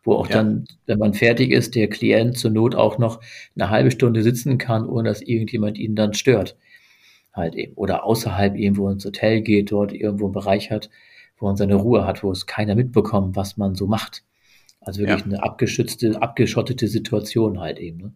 Wo 0.04 0.14
auch 0.14 0.28
ja. 0.28 0.36
dann, 0.36 0.66
wenn 0.86 0.98
man 0.98 1.14
fertig 1.14 1.50
ist, 1.50 1.74
der 1.74 1.88
Klient 1.88 2.36
zur 2.36 2.50
Not 2.50 2.74
auch 2.74 2.98
noch 2.98 3.20
eine 3.54 3.70
halbe 3.70 3.90
Stunde 3.90 4.22
sitzen 4.22 4.58
kann, 4.58 4.88
ohne 4.88 5.08
dass 5.08 5.22
irgendjemand 5.22 5.78
ihn 5.78 5.96
dann 5.96 6.14
stört. 6.14 6.56
Halt 7.32 7.54
eben. 7.54 7.74
Oder 7.74 8.04
außerhalb 8.04 8.56
irgendwo 8.56 8.88
ins 8.88 9.04
Hotel 9.04 9.40
geht, 9.40 9.72
dort 9.72 9.92
irgendwo 9.92 10.26
einen 10.26 10.34
Bereich 10.34 10.70
hat, 10.70 10.90
wo 11.38 11.46
man 11.46 11.56
seine 11.56 11.74
Ruhe 11.74 12.06
hat, 12.06 12.22
wo 12.22 12.30
es 12.30 12.46
keiner 12.46 12.74
mitbekommt, 12.74 13.36
was 13.36 13.56
man 13.56 13.74
so 13.74 13.86
macht. 13.86 14.24
Also 14.80 15.00
wirklich 15.00 15.20
ja. 15.20 15.24
eine 15.26 15.42
abgeschützte, 15.42 16.20
abgeschottete 16.22 16.88
Situation 16.88 17.60
halt 17.60 17.78
eben. 17.78 17.98
Ne? 17.98 18.12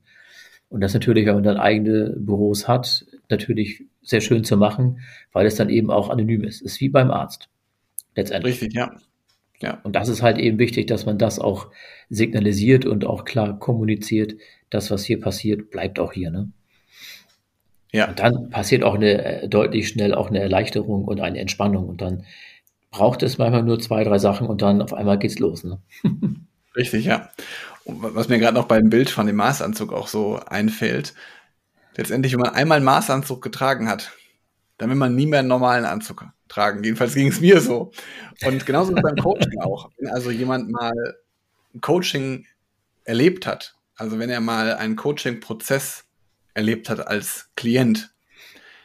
Und 0.69 0.81
das 0.83 0.95
natürlich, 0.95 1.27
wenn 1.27 1.35
man 1.35 1.43
dann 1.43 1.57
eigene 1.57 2.15
Büros 2.17 2.69
hat, 2.69 3.05
natürlich 3.29 3.85
sehr 4.03 4.21
schön 4.21 4.45
zu 4.45 4.57
machen, 4.57 5.01
weil 5.33 5.47
es 5.47 5.57
dann 5.57 5.69
eben 5.69 5.91
auch 5.91 6.09
anonym 6.11 6.45
ist. 6.45 6.63
Ist 6.63 6.81
wie 6.81 6.89
beim 6.89 7.11
Arzt. 7.11 7.49
Letztendlich. 8.15 8.55
Richtig, 8.55 8.75
ja. 8.75 8.93
Ja. 9.61 9.79
Und 9.83 9.95
das 9.95 10.09
ist 10.09 10.23
halt 10.23 10.39
eben 10.39 10.59
wichtig, 10.59 10.87
dass 10.87 11.07
man 11.07 11.19
das 11.19 11.39
auch 11.39 11.71
signalisiert 12.09 12.87
und 12.87 13.05
auch 13.05 13.25
klar 13.25 13.59
kommuniziert. 13.59 14.37
Das, 14.71 14.91
was 14.91 15.05
hier 15.05 15.21
passiert, 15.21 15.71
bleibt 15.71 15.99
auch 15.99 16.13
hier, 16.13 16.31
ne? 16.31 16.51
Ja. 17.93 18.09
Und 18.09 18.21
dann 18.21 18.51
passiert 18.51 18.85
auch 18.85 18.95
eine, 18.95 19.43
äh, 19.43 19.49
deutlich 19.49 19.89
schnell 19.89 20.15
auch 20.15 20.29
eine 20.31 20.39
Erleichterung 20.39 21.05
und 21.05 21.21
eine 21.21 21.41
Entspannung 21.41 21.89
und 21.89 22.01
dann 22.01 22.25
braucht 22.91 23.23
es 23.23 23.39
manchmal 23.39 23.63
nur 23.63 23.81
zwei, 23.81 24.05
drei 24.05 24.19
Sachen 24.19 24.47
und 24.47 24.63
dann 24.63 24.83
auf 24.83 24.93
einmal 24.93 25.19
geht's 25.19 25.39
los. 25.39 25.65
Ne? 25.65 25.81
Richtig, 26.77 27.05
ja. 27.05 27.31
Und 27.85 28.15
was 28.15 28.29
mir 28.29 28.39
gerade 28.39 28.55
noch 28.55 28.67
beim 28.67 28.91
Bild 28.91 29.11
von 29.11 29.27
dem 29.27 29.37
Maßanzug 29.37 29.93
auch 29.93 30.09
so 30.09 30.41
einfällt, 30.47 31.15
letztendlich, 31.97 32.33
wenn 32.33 32.41
man 32.41 32.55
einmal 32.55 32.77
einen 32.77 32.85
Maßanzug 32.85 33.43
getragen 33.43 33.89
hat, 33.89 34.13
dann 34.79 34.89
will 34.89 34.97
man 34.97 35.15
nie 35.15 35.27
mehr 35.27 35.41
einen 35.41 35.49
normalen 35.49 35.85
Anzug 35.85 36.25
tragen. 36.49 36.83
Jedenfalls 36.83 37.15
ging 37.15 37.29
es 37.29 37.41
mir 37.41 37.61
so. 37.61 37.93
Und 38.45 38.67
genauso 38.67 38.93
beim 38.93 39.17
Coaching 39.17 39.59
auch. 39.61 39.91
Wenn 39.99 40.11
also 40.11 40.31
jemand 40.31 40.71
mal 40.71 40.93
ein 41.75 41.81
Coaching 41.81 42.47
erlebt 43.05 43.47
hat, 43.47 43.77
also 43.97 44.19
wenn 44.19 44.31
er 44.31 44.41
mal 44.41 44.75
einen 44.75 44.97
Coaching-Prozess 44.97 46.05
erlebt 46.55 46.89
hat 46.89 47.07
als 47.07 47.51
Klient, 47.57 48.15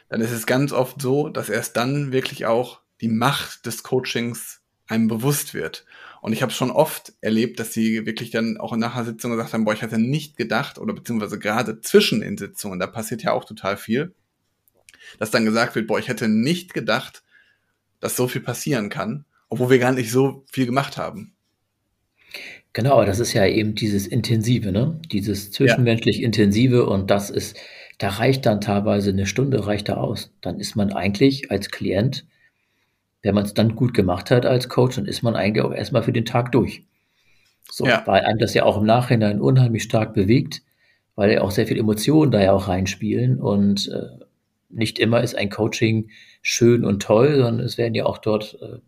dann 0.08 0.20
ist 0.20 0.30
es 0.30 0.46
ganz 0.46 0.72
oft 0.72 1.00
so, 1.00 1.28
dass 1.28 1.48
er 1.48 1.60
es 1.60 1.72
dann 1.72 2.12
wirklich 2.12 2.46
auch 2.46 2.80
die 3.00 3.08
Macht 3.08 3.66
des 3.66 3.82
Coachings 3.82 4.62
einem 4.86 5.08
bewusst 5.08 5.54
wird. 5.54 5.84
Und 6.22 6.32
ich 6.32 6.42
habe 6.42 6.52
schon 6.52 6.70
oft 6.70 7.12
erlebt, 7.20 7.60
dass 7.60 7.72
sie 7.72 8.06
wirklich 8.06 8.30
dann 8.30 8.56
auch 8.56 8.76
nach 8.76 8.94
einer 8.94 9.04
Sitzung 9.04 9.32
gesagt 9.32 9.52
haben, 9.52 9.64
boah, 9.64 9.74
ich 9.74 9.82
hatte 9.82 9.98
nicht 9.98 10.36
gedacht, 10.36 10.78
oder 10.78 10.94
beziehungsweise 10.94 11.38
gerade 11.38 11.80
zwischen 11.80 12.20
den 12.20 12.38
Sitzungen, 12.38 12.78
da 12.78 12.86
passiert 12.86 13.22
ja 13.22 13.32
auch 13.32 13.44
total 13.44 13.76
viel, 13.76 14.14
dass 15.18 15.30
dann 15.30 15.44
gesagt 15.44 15.74
wird, 15.74 15.86
boah, 15.86 15.98
ich 15.98 16.08
hätte 16.08 16.28
nicht 16.28 16.74
gedacht, 16.74 17.22
dass 18.00 18.16
so 18.16 18.28
viel 18.28 18.40
passieren 18.40 18.88
kann, 18.88 19.24
obwohl 19.48 19.70
wir 19.70 19.78
gar 19.78 19.92
nicht 19.92 20.10
so 20.10 20.44
viel 20.50 20.66
gemacht 20.66 20.96
haben. 20.96 21.32
Genau, 22.72 23.04
das 23.04 23.20
ist 23.20 23.32
ja 23.32 23.46
eben 23.46 23.74
dieses 23.74 24.06
Intensive, 24.06 24.70
ne? 24.70 25.00
Dieses 25.10 25.50
zwischenmenschlich 25.50 26.22
Intensive 26.22 26.86
und 26.86 27.10
das 27.10 27.30
ist, 27.30 27.56
da 27.98 28.10
reicht 28.10 28.44
dann 28.44 28.60
teilweise 28.60 29.10
eine 29.10 29.26
Stunde, 29.26 29.66
reicht 29.66 29.88
da 29.88 29.94
aus. 29.94 30.34
Dann 30.42 30.60
ist 30.60 30.76
man 30.76 30.92
eigentlich 30.92 31.50
als 31.50 31.70
Klient 31.70 32.26
wenn 33.26 33.34
man 33.34 33.44
es 33.44 33.54
dann 33.54 33.74
gut 33.74 33.92
gemacht 33.92 34.30
hat 34.30 34.46
als 34.46 34.68
Coach, 34.68 34.96
dann 34.96 35.06
ist 35.06 35.22
man 35.22 35.34
eigentlich 35.34 35.64
auch 35.64 35.72
erstmal 35.72 36.04
für 36.04 36.12
den 36.12 36.24
Tag 36.24 36.52
durch. 36.52 36.84
So, 37.70 37.84
ja. 37.84 38.02
weil 38.06 38.22
einem 38.22 38.38
das 38.38 38.54
ja 38.54 38.62
auch 38.62 38.78
im 38.78 38.86
Nachhinein 38.86 39.40
unheimlich 39.40 39.82
stark 39.82 40.14
bewegt, 40.14 40.62
weil 41.16 41.32
ja 41.32 41.42
auch 41.42 41.50
sehr 41.50 41.66
viele 41.66 41.80
Emotionen 41.80 42.30
da 42.30 42.40
ja 42.40 42.52
auch 42.52 42.68
reinspielen 42.68 43.40
und 43.40 43.88
äh, 43.88 44.24
nicht 44.68 44.98
immer 44.98 45.22
ist 45.22 45.36
ein 45.36 45.50
Coaching 45.50 46.10
schön 46.40 46.84
und 46.84 47.02
toll, 47.02 47.36
sondern 47.36 47.60
es 47.60 47.78
werden 47.78 47.94
ja 47.94 48.06
auch 48.06 48.18
dort 48.18 48.58
äh, 48.62 48.78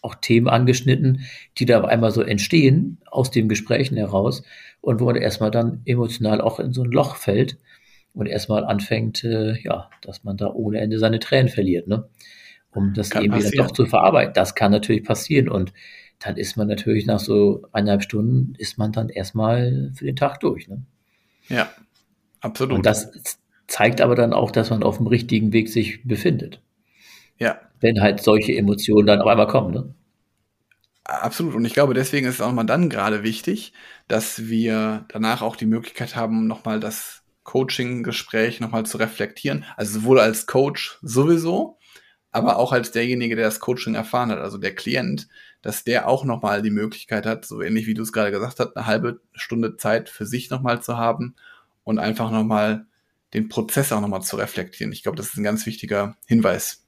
auch 0.00 0.14
Themen 0.14 0.48
angeschnitten, 0.48 1.22
die 1.58 1.66
da 1.66 1.82
einmal 1.82 2.12
so 2.12 2.22
entstehen 2.22 2.98
aus 3.10 3.30
den 3.30 3.48
Gesprächen 3.48 3.96
heraus 3.96 4.42
und 4.80 5.00
wo 5.00 5.04
man 5.04 5.16
erstmal 5.16 5.50
dann 5.50 5.82
emotional 5.84 6.40
auch 6.40 6.60
in 6.60 6.72
so 6.72 6.82
ein 6.82 6.90
Loch 6.90 7.16
fällt 7.16 7.58
und 8.14 8.26
erstmal 8.26 8.64
anfängt, 8.64 9.22
äh, 9.24 9.60
ja, 9.60 9.90
dass 10.00 10.24
man 10.24 10.38
da 10.38 10.50
ohne 10.50 10.80
Ende 10.80 10.98
seine 10.98 11.18
Tränen 11.18 11.48
verliert, 11.48 11.88
ne? 11.88 12.08
Um 12.72 12.94
das 12.94 13.10
kann 13.10 13.24
eben 13.24 13.34
wieder 13.34 13.50
doch 13.50 13.70
zu 13.70 13.86
verarbeiten. 13.86 14.34
Das 14.34 14.54
kann 14.54 14.72
natürlich 14.72 15.04
passieren 15.04 15.48
und 15.48 15.72
dann 16.18 16.36
ist 16.36 16.56
man 16.56 16.68
natürlich 16.68 17.06
nach 17.06 17.20
so 17.20 17.66
eineinhalb 17.72 18.02
Stunden, 18.02 18.54
ist 18.58 18.78
man 18.78 18.92
dann 18.92 19.08
erstmal 19.08 19.92
für 19.94 20.04
den 20.04 20.16
Tag 20.16 20.40
durch. 20.40 20.68
Ne? 20.68 20.82
Ja, 21.48 21.70
absolut. 22.40 22.74
Und 22.74 22.86
das 22.86 23.12
zeigt 23.66 24.00
aber 24.00 24.14
dann 24.14 24.32
auch, 24.32 24.50
dass 24.50 24.70
man 24.70 24.82
auf 24.82 24.96
dem 24.96 25.06
richtigen 25.06 25.52
Weg 25.52 25.68
sich 25.68 26.04
befindet. 26.04 26.62
Ja. 27.38 27.60
Wenn 27.80 28.00
halt 28.00 28.22
solche 28.22 28.56
Emotionen 28.56 29.06
dann 29.06 29.20
auf 29.20 29.26
einmal 29.26 29.46
kommen. 29.46 29.74
Ne? 29.74 29.94
Absolut. 31.04 31.54
Und 31.54 31.64
ich 31.64 31.74
glaube, 31.74 31.94
deswegen 31.94 32.26
ist 32.26 32.36
es 32.36 32.40
auch 32.40 32.52
mal 32.52 32.64
dann 32.64 32.88
gerade 32.88 33.22
wichtig, 33.22 33.72
dass 34.08 34.48
wir 34.48 35.04
danach 35.08 35.42
auch 35.42 35.56
die 35.56 35.66
Möglichkeit 35.66 36.16
haben, 36.16 36.46
nochmal 36.46 36.80
das 36.80 37.22
Coaching-Gespräch 37.44 38.60
nochmal 38.60 38.86
zu 38.86 38.96
reflektieren. 38.96 39.64
Also 39.76 40.00
sowohl 40.00 40.18
als 40.18 40.46
Coach 40.46 40.98
sowieso, 41.02 41.78
aber 42.36 42.58
auch 42.58 42.72
als 42.72 42.90
derjenige, 42.90 43.34
der 43.34 43.46
das 43.46 43.60
Coaching 43.60 43.94
erfahren 43.94 44.30
hat, 44.30 44.40
also 44.40 44.58
der 44.58 44.74
Klient, 44.74 45.26
dass 45.62 45.84
der 45.84 46.06
auch 46.06 46.22
nochmal 46.22 46.60
die 46.60 46.70
Möglichkeit 46.70 47.24
hat, 47.24 47.46
so 47.46 47.62
ähnlich 47.62 47.86
wie 47.86 47.94
du 47.94 48.02
es 48.02 48.12
gerade 48.12 48.30
gesagt 48.30 48.60
hast, 48.60 48.76
eine 48.76 48.86
halbe 48.86 49.20
Stunde 49.32 49.78
Zeit 49.78 50.10
für 50.10 50.26
sich 50.26 50.50
nochmal 50.50 50.82
zu 50.82 50.98
haben 50.98 51.34
und 51.82 51.98
einfach 51.98 52.30
nochmal 52.30 52.84
den 53.32 53.48
Prozess 53.48 53.90
auch 53.90 54.02
nochmal 54.02 54.20
zu 54.20 54.36
reflektieren. 54.36 54.92
Ich 54.92 55.02
glaube, 55.02 55.16
das 55.16 55.30
ist 55.30 55.38
ein 55.38 55.44
ganz 55.44 55.64
wichtiger 55.64 56.18
Hinweis. 56.26 56.84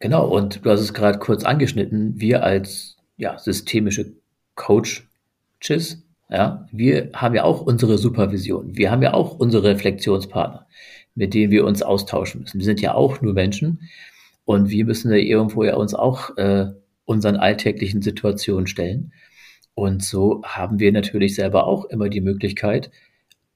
Genau, 0.00 0.26
und 0.26 0.66
du 0.66 0.70
hast 0.70 0.80
es 0.80 0.92
gerade 0.92 1.20
kurz 1.20 1.44
angeschnitten, 1.44 2.18
wir 2.18 2.42
als 2.42 2.96
ja, 3.16 3.38
systemische 3.38 4.14
Coaches, 4.56 6.02
ja, 6.28 6.66
wir 6.72 7.10
haben 7.14 7.36
ja 7.36 7.44
auch 7.44 7.60
unsere 7.60 7.98
Supervision, 7.98 8.76
wir 8.76 8.90
haben 8.90 9.02
ja 9.02 9.14
auch 9.14 9.38
unsere 9.38 9.68
Reflexionspartner, 9.68 10.66
mit 11.16 11.34
denen 11.34 11.50
wir 11.50 11.64
uns 11.64 11.82
austauschen 11.82 12.42
müssen. 12.42 12.58
Wir 12.58 12.64
sind 12.64 12.80
ja 12.80 12.94
auch 12.94 13.20
nur 13.20 13.32
Menschen 13.32 13.80
und 14.44 14.70
wir 14.70 14.84
müssen 14.84 15.10
ja 15.10 15.16
irgendwo 15.16 15.64
ja 15.64 15.74
uns 15.74 15.94
auch 15.94 16.36
äh, 16.36 16.66
unseren 17.04 17.36
alltäglichen 17.36 18.02
Situationen 18.02 18.68
stellen. 18.68 19.12
Und 19.74 20.04
so 20.04 20.42
haben 20.44 20.78
wir 20.78 20.92
natürlich 20.92 21.34
selber 21.34 21.66
auch 21.66 21.86
immer 21.86 22.08
die 22.08 22.20
Möglichkeit, 22.20 22.90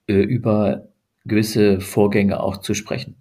äh, 0.07 0.15
über 0.15 0.89
gewisse 1.25 1.81
Vorgänge 1.81 2.41
auch 2.41 2.59
zu 2.59 2.75
sprechen, 2.75 3.17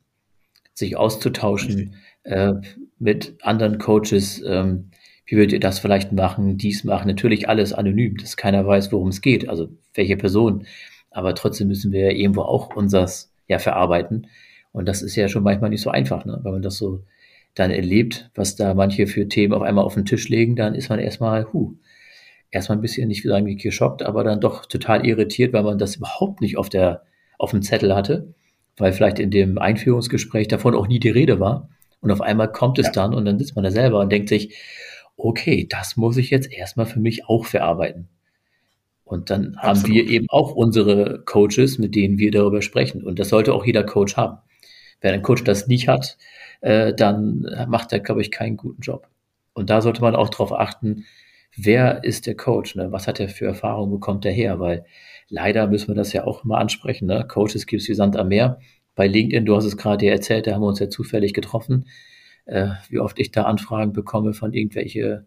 sich 0.74 0.98
auszutauschen 0.98 1.96
äh, 2.24 2.54
mit 2.98 3.36
anderen 3.42 3.78
Coaches. 3.78 4.42
Ähm, 4.46 4.92
wie 5.26 5.36
würdet 5.36 5.54
ihr 5.54 5.60
das 5.60 5.80
vielleicht 5.80 6.12
machen, 6.12 6.58
dies 6.58 6.84
machen? 6.84 7.08
Natürlich 7.08 7.48
alles 7.48 7.74
anonym, 7.74 8.18
dass 8.18 8.38
keiner 8.38 8.66
weiß, 8.66 8.92
worum 8.92 9.10
es 9.10 9.22
geht, 9.22 9.48
also 9.48 9.70
welche 9.94 10.18
Person. 10.18 10.66
Aber 11.12 11.36
trotzdem 11.36 11.68
müssen 11.68 11.92
wir 11.92 12.02
ja 12.02 12.12
irgendwo 12.12 12.42
auch 12.42 12.76
unseres 12.76 13.29
ja 13.50 13.60
verarbeiten. 13.60 14.28
Und 14.72 14.88
das 14.88 15.02
ist 15.02 15.16
ja 15.16 15.28
schon 15.28 15.44
manchmal 15.44 15.72
nicht 15.72 15.82
so 15.82 15.90
einfach, 15.90 16.24
ne? 16.24 16.40
wenn 16.44 16.54
man 16.54 16.62
das 16.62 16.78
so 16.78 17.04
dann 17.56 17.72
erlebt, 17.72 18.30
was 18.36 18.56
da 18.56 18.74
manche 18.74 19.08
für 19.08 19.28
Themen 19.28 19.54
auf 19.54 19.64
einmal 19.64 19.84
auf 19.84 19.96
den 19.96 20.06
Tisch 20.06 20.30
legen, 20.30 20.56
dann 20.56 20.76
ist 20.76 20.90
man 20.90 21.00
erstmal, 21.00 21.52
huh, 21.52 21.74
erstmal 22.52 22.78
ein 22.78 22.82
bisschen 22.82 23.08
nicht 23.08 23.24
sagen 23.24 23.58
geschockt, 23.58 24.04
aber 24.04 24.24
dann 24.24 24.40
doch 24.40 24.66
total 24.66 25.06
irritiert, 25.06 25.52
weil 25.52 25.64
man 25.64 25.78
das 25.78 25.98
überhaupt 25.98 26.42
nicht 26.42 26.58
auf 26.58 26.70
der 26.70 27.04
auf 27.38 27.52
dem 27.52 27.62
Zettel 27.62 27.96
hatte, 27.96 28.34
weil 28.78 28.94
vielleicht 28.94 29.18
in 29.18 29.32
dem 29.32 29.58
Einführungsgespräch 29.58 30.48
davon 30.48 30.76
auch 30.76 30.88
nie 30.88 31.00
die 31.00 31.10
Rede 31.10 31.40
war. 31.40 31.70
Und 32.02 32.12
auf 32.12 32.22
einmal 32.22 32.52
kommt 32.52 32.80
es 32.80 32.88
ja. 32.88 32.92
dann 32.92 33.14
und 33.14 33.26
dann 33.26 33.40
sitzt 33.40 33.56
man 33.56 33.64
da 33.64 33.72
selber 33.72 34.00
und 34.00 34.12
denkt 34.12 34.30
sich, 34.30 34.56
okay, 35.18 35.68
das 35.70 35.98
muss 35.98 36.18
ich 36.18 36.30
jetzt 36.30 36.52
erstmal 36.52 36.86
für 36.86 37.00
mich 37.00 37.28
auch 37.28 37.46
verarbeiten. 37.46 38.10
Und 39.10 39.32
dann 39.32 39.56
Absolut. 39.56 39.76
haben 39.76 39.94
wir 39.96 40.08
eben 40.08 40.28
auch 40.30 40.54
unsere 40.54 41.24
Coaches, 41.26 41.80
mit 41.80 41.96
denen 41.96 42.20
wir 42.20 42.30
darüber 42.30 42.62
sprechen. 42.62 43.04
Und 43.04 43.18
das 43.18 43.30
sollte 43.30 43.56
auch 43.56 43.66
jeder 43.66 43.84
Coach 43.84 44.16
haben. 44.18 44.38
Wer 45.02 45.14
ein 45.14 45.24
Coach 45.24 45.44
das 45.44 45.66
nicht 45.66 45.88
hat, 45.88 46.16
äh, 46.62 46.94
dann 46.94 47.48
macht 47.68 47.92
er, 47.92 48.02
glaube 48.02 48.22
ich, 48.22 48.30
keinen 48.30 48.56
guten 48.56 48.84
Job. 48.84 49.08
Und 49.54 49.72
da 49.72 49.82
sollte 49.82 50.02
man 50.02 50.16
auch 50.16 50.30
darauf 50.30 50.54
achten, 50.54 51.06
wer 51.58 52.04
ist 52.04 52.28
der 52.28 52.38
Coach? 52.38 52.76
Ne? 52.76 52.92
Was 52.92 53.08
hat 53.08 53.20
er 53.20 53.30
für 53.30 53.48
Erfahrungen, 53.48 53.92
wo 53.92 53.98
kommt 53.98 54.26
er 54.26 54.32
her? 54.32 54.60
Weil 54.60 54.86
leider 55.28 55.66
müssen 55.66 55.88
wir 55.88 55.96
das 55.96 56.14
ja 56.14 56.28
auch 56.28 56.46
immer 56.46 56.60
ansprechen. 56.60 57.08
Ne? 57.08 57.26
Coaches 57.28 57.66
gibt 57.66 57.82
es 57.82 57.90
wie 57.90 57.96
Sand 57.96 58.16
am 58.16 58.28
Meer. 58.28 58.60
Bei 58.94 59.08
LinkedIn, 59.08 59.44
du 59.44 59.56
hast 59.56 59.66
es 59.66 59.76
gerade 59.76 60.08
erzählt, 60.08 60.46
da 60.46 60.54
haben 60.54 60.62
wir 60.62 60.68
uns 60.68 60.80
ja 60.80 60.90
zufällig 60.90 61.34
getroffen, 61.34 61.88
äh, 62.46 62.68
wie 62.90 63.00
oft 63.00 63.18
ich 63.18 63.32
da 63.32 63.46
Anfragen 63.46 63.92
bekomme 63.92 64.34
von 64.34 64.54
irgendwelche 64.54 65.26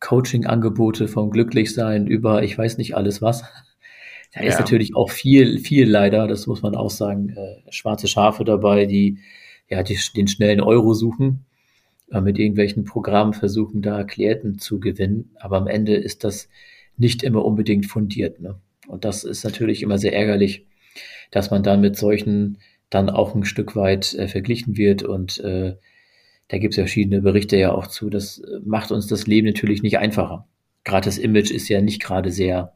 Coaching-Angebote 0.00 1.08
vom 1.08 1.30
Glücklichsein 1.30 2.06
über 2.06 2.42
ich 2.42 2.56
weiß 2.56 2.78
nicht 2.78 2.96
alles 2.96 3.20
was. 3.22 3.42
Da 4.34 4.42
ja. 4.42 4.48
ist 4.48 4.58
natürlich 4.58 4.94
auch 4.94 5.10
viel, 5.10 5.58
viel 5.58 5.88
leider, 5.88 6.26
das 6.26 6.46
muss 6.46 6.62
man 6.62 6.74
auch 6.74 6.90
sagen, 6.90 7.30
äh, 7.30 7.72
schwarze 7.72 8.08
Schafe 8.08 8.44
dabei, 8.44 8.84
die 8.86 9.18
ja 9.68 9.82
die, 9.82 9.98
den 10.14 10.28
schnellen 10.28 10.60
Euro 10.60 10.94
suchen, 10.94 11.46
äh, 12.10 12.20
mit 12.20 12.38
irgendwelchen 12.38 12.84
Programmen 12.84 13.32
versuchen, 13.32 13.82
da 13.82 14.04
Klienten 14.04 14.58
zu 14.58 14.80
gewinnen. 14.80 15.30
Aber 15.36 15.56
am 15.56 15.66
Ende 15.66 15.94
ist 15.94 16.24
das 16.24 16.48
nicht 16.96 17.22
immer 17.22 17.44
unbedingt 17.44 17.86
fundiert. 17.86 18.40
Ne? 18.40 18.60
Und 18.86 19.04
das 19.04 19.24
ist 19.24 19.44
natürlich 19.44 19.82
immer 19.82 19.98
sehr 19.98 20.14
ärgerlich, 20.14 20.66
dass 21.30 21.50
man 21.50 21.62
dann 21.62 21.80
mit 21.80 21.96
solchen 21.96 22.58
dann 22.90 23.10
auch 23.10 23.34
ein 23.34 23.44
Stück 23.44 23.76
weit 23.76 24.14
äh, 24.14 24.28
verglichen 24.28 24.76
wird. 24.76 25.02
Und 25.02 25.38
äh, 25.40 25.76
da 26.48 26.58
gibt 26.58 26.72
es 26.72 26.76
ja 26.78 26.84
verschiedene 26.84 27.20
Berichte 27.20 27.56
ja 27.56 27.72
auch 27.72 27.86
zu. 27.86 28.10
Das 28.10 28.38
äh, 28.38 28.60
macht 28.64 28.90
uns 28.90 29.06
das 29.06 29.26
Leben 29.26 29.46
natürlich 29.46 29.82
nicht 29.82 29.98
einfacher. 29.98 30.48
Gerade 30.84 31.04
das 31.04 31.18
Image 31.18 31.50
ist 31.50 31.68
ja 31.68 31.80
nicht 31.80 32.02
gerade 32.02 32.30
sehr, 32.30 32.72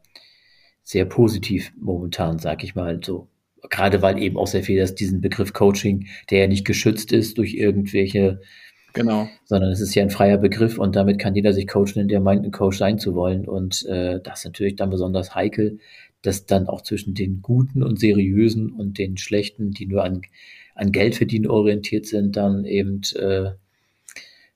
sehr 0.82 1.04
positiv 1.04 1.72
momentan, 1.80 2.38
sag 2.38 2.64
ich 2.64 2.74
mal 2.74 3.00
so. 3.02 3.28
Gerade 3.70 4.02
weil 4.02 4.18
eben 4.18 4.36
auch 4.36 4.48
sehr 4.48 4.62
viel, 4.62 4.78
dass 4.78 4.94
diesen 4.94 5.20
Begriff 5.20 5.52
Coaching, 5.52 6.08
der 6.30 6.40
ja 6.40 6.46
nicht 6.48 6.64
geschützt 6.64 7.12
ist 7.12 7.38
durch 7.38 7.54
irgendwelche 7.54 8.40
Genau. 8.94 9.28
Sondern 9.44 9.70
es 9.70 9.80
ist 9.80 9.94
ja 9.94 10.02
ein 10.02 10.10
freier 10.10 10.38
Begriff 10.38 10.78
und 10.78 10.96
damit 10.96 11.18
kann 11.18 11.34
jeder 11.34 11.52
sich 11.52 11.66
Coach 11.66 11.96
nennen, 11.96 12.08
der 12.08 12.20
meint, 12.20 12.44
ein 12.44 12.50
Coach 12.50 12.78
sein 12.78 12.98
zu 12.98 13.14
wollen. 13.14 13.48
Und 13.48 13.86
äh, 13.86 14.20
das 14.22 14.40
ist 14.40 14.44
natürlich 14.44 14.76
dann 14.76 14.90
besonders 14.90 15.34
heikel, 15.34 15.78
dass 16.20 16.46
dann 16.46 16.66
auch 16.66 16.82
zwischen 16.82 17.14
den 17.14 17.40
guten 17.42 17.82
und 17.82 17.98
seriösen 17.98 18.70
und 18.70 18.98
den 18.98 19.16
schlechten, 19.16 19.70
die 19.70 19.86
nur 19.86 20.04
an, 20.04 20.22
an 20.74 20.92
Geld 20.92 21.16
verdienen 21.16 21.46
orientiert 21.46 22.06
sind, 22.06 22.36
dann 22.36 22.64
eben 22.64 23.00
äh, 23.16 23.52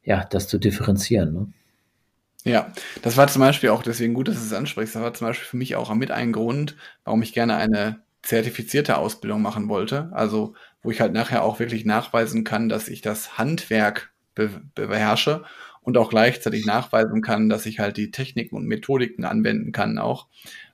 ja, 0.06 0.24
das 0.24 0.48
zu 0.48 0.58
differenzieren. 0.58 1.34
Ne? 1.34 1.52
Ja, 2.44 2.72
das 3.02 3.16
war 3.16 3.26
zum 3.26 3.40
Beispiel 3.40 3.70
auch 3.70 3.82
deswegen 3.82 4.14
gut, 4.14 4.28
dass 4.28 4.36
du 4.36 4.42
es 4.42 4.52
ansprichst. 4.52 4.94
Das 4.94 5.02
war 5.02 5.12
zum 5.12 5.26
Beispiel 5.26 5.48
für 5.48 5.56
mich 5.56 5.74
auch 5.74 5.92
mit 5.94 6.12
ein 6.12 6.32
Grund, 6.32 6.76
warum 7.04 7.20
ich 7.22 7.32
gerne 7.32 7.56
eine 7.56 8.00
zertifizierte 8.22 8.98
Ausbildung 8.98 9.42
machen 9.42 9.68
wollte. 9.68 10.10
Also, 10.12 10.54
wo 10.80 10.92
ich 10.92 11.00
halt 11.00 11.12
nachher 11.12 11.42
auch 11.42 11.58
wirklich 11.58 11.84
nachweisen 11.84 12.44
kann, 12.44 12.68
dass 12.68 12.88
ich 12.88 13.02
das 13.02 13.36
Handwerk 13.36 14.12
be 14.36 14.48
beherrsche 14.76 15.44
und 15.82 15.98
auch 15.98 16.10
gleichzeitig 16.10 16.66
nachweisen 16.66 17.20
kann, 17.20 17.48
dass 17.48 17.66
ich 17.66 17.80
halt 17.80 17.96
die 17.96 18.12
Techniken 18.12 18.54
und 18.54 18.66
Methodiken 18.66 19.24
anwenden 19.24 19.72
kann 19.72 19.98
auch. 19.98 20.28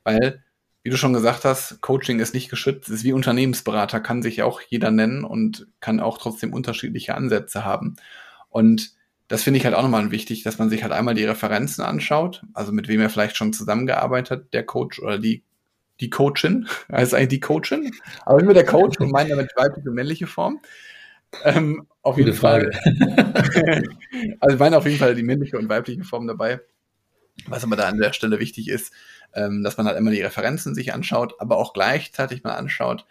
Weil, 0.05 0.43
wie 0.83 0.91
du 0.91 0.99
schon 0.99 1.15
gesagt 1.15 1.47
hast, 1.47 1.81
Coaching 1.81 2.21
ist 2.21 2.35
nicht 2.35 2.51
geschützt, 2.51 2.91
ist 2.91 3.05
wie 3.05 3.15
Unternehmensberater, 3.15 4.01
kann 4.01 4.21
sich 4.21 4.43
auch 4.43 4.61
jeder 4.61 4.91
nennen 4.91 5.25
und 5.25 5.69
kann 5.81 6.01
auch 6.01 6.19
trotzdem 6.19 6.53
unterschiedliche 6.53 7.15
Ansätze 7.15 7.65
haben. 7.65 7.97
Und 8.51 8.93
das 9.33 9.45
finde 9.45 9.57
ich 9.57 9.65
halt 9.65 9.75
auch 9.75 9.81
nochmal 9.81 10.11
wichtig, 10.11 10.43
dass 10.43 10.59
man 10.59 10.69
sich 10.69 10.83
halt 10.83 10.93
einmal 10.93 11.15
die 11.15 11.25
Referenzen 11.25 11.83
anschaut, 11.83 12.43
also 12.53 12.71
mit 12.71 12.87
wem 12.87 13.01
er 13.01 13.09
vielleicht 13.09 13.35
schon 13.35 13.55
zusammengearbeitet 13.55 14.31
hat, 14.31 14.53
der 14.53 14.63
Coach 14.63 15.01
oder 15.01 15.19
die, 15.19 15.43
die 16.01 16.11
Coachin, 16.11 16.69
also 16.89 17.17
eigentlich 17.17 17.29
die 17.29 17.41
Coachin, 17.41 17.93
aber 18.27 18.41
immer 18.41 18.53
der 18.53 18.67
Coach 18.67 19.01
und 19.01 19.11
meine 19.11 19.31
damit 19.31 19.51
weibliche 19.57 19.89
und 19.89 19.95
männliche 19.95 20.27
Form. 20.27 20.61
Ähm, 21.45 21.87
auf 22.03 22.17
Gute 22.17 22.27
jeden 22.27 22.39
Frage. 22.39 22.73
Fall. 22.73 23.85
also 24.41 24.55
ich 24.55 24.61
meine 24.61 24.77
auf 24.77 24.85
jeden 24.85 24.99
Fall 24.99 25.15
die 25.15 25.23
männliche 25.23 25.57
und 25.57 25.71
weibliche 25.71 26.05
Form 26.05 26.27
dabei. 26.27 26.61
Was 27.47 27.65
aber 27.65 27.77
da 27.77 27.89
an 27.89 27.97
der 27.97 28.13
Stelle 28.13 28.39
wichtig 28.39 28.69
ist, 28.69 28.93
ähm, 29.33 29.63
dass 29.63 29.79
man 29.79 29.87
halt 29.87 29.97
immer 29.97 30.11
die 30.11 30.21
Referenzen 30.21 30.75
sich 30.75 30.93
anschaut, 30.93 31.37
aber 31.39 31.57
auch 31.57 31.73
gleichzeitig 31.73 32.43
mal 32.43 32.53
anschaut, 32.53 33.07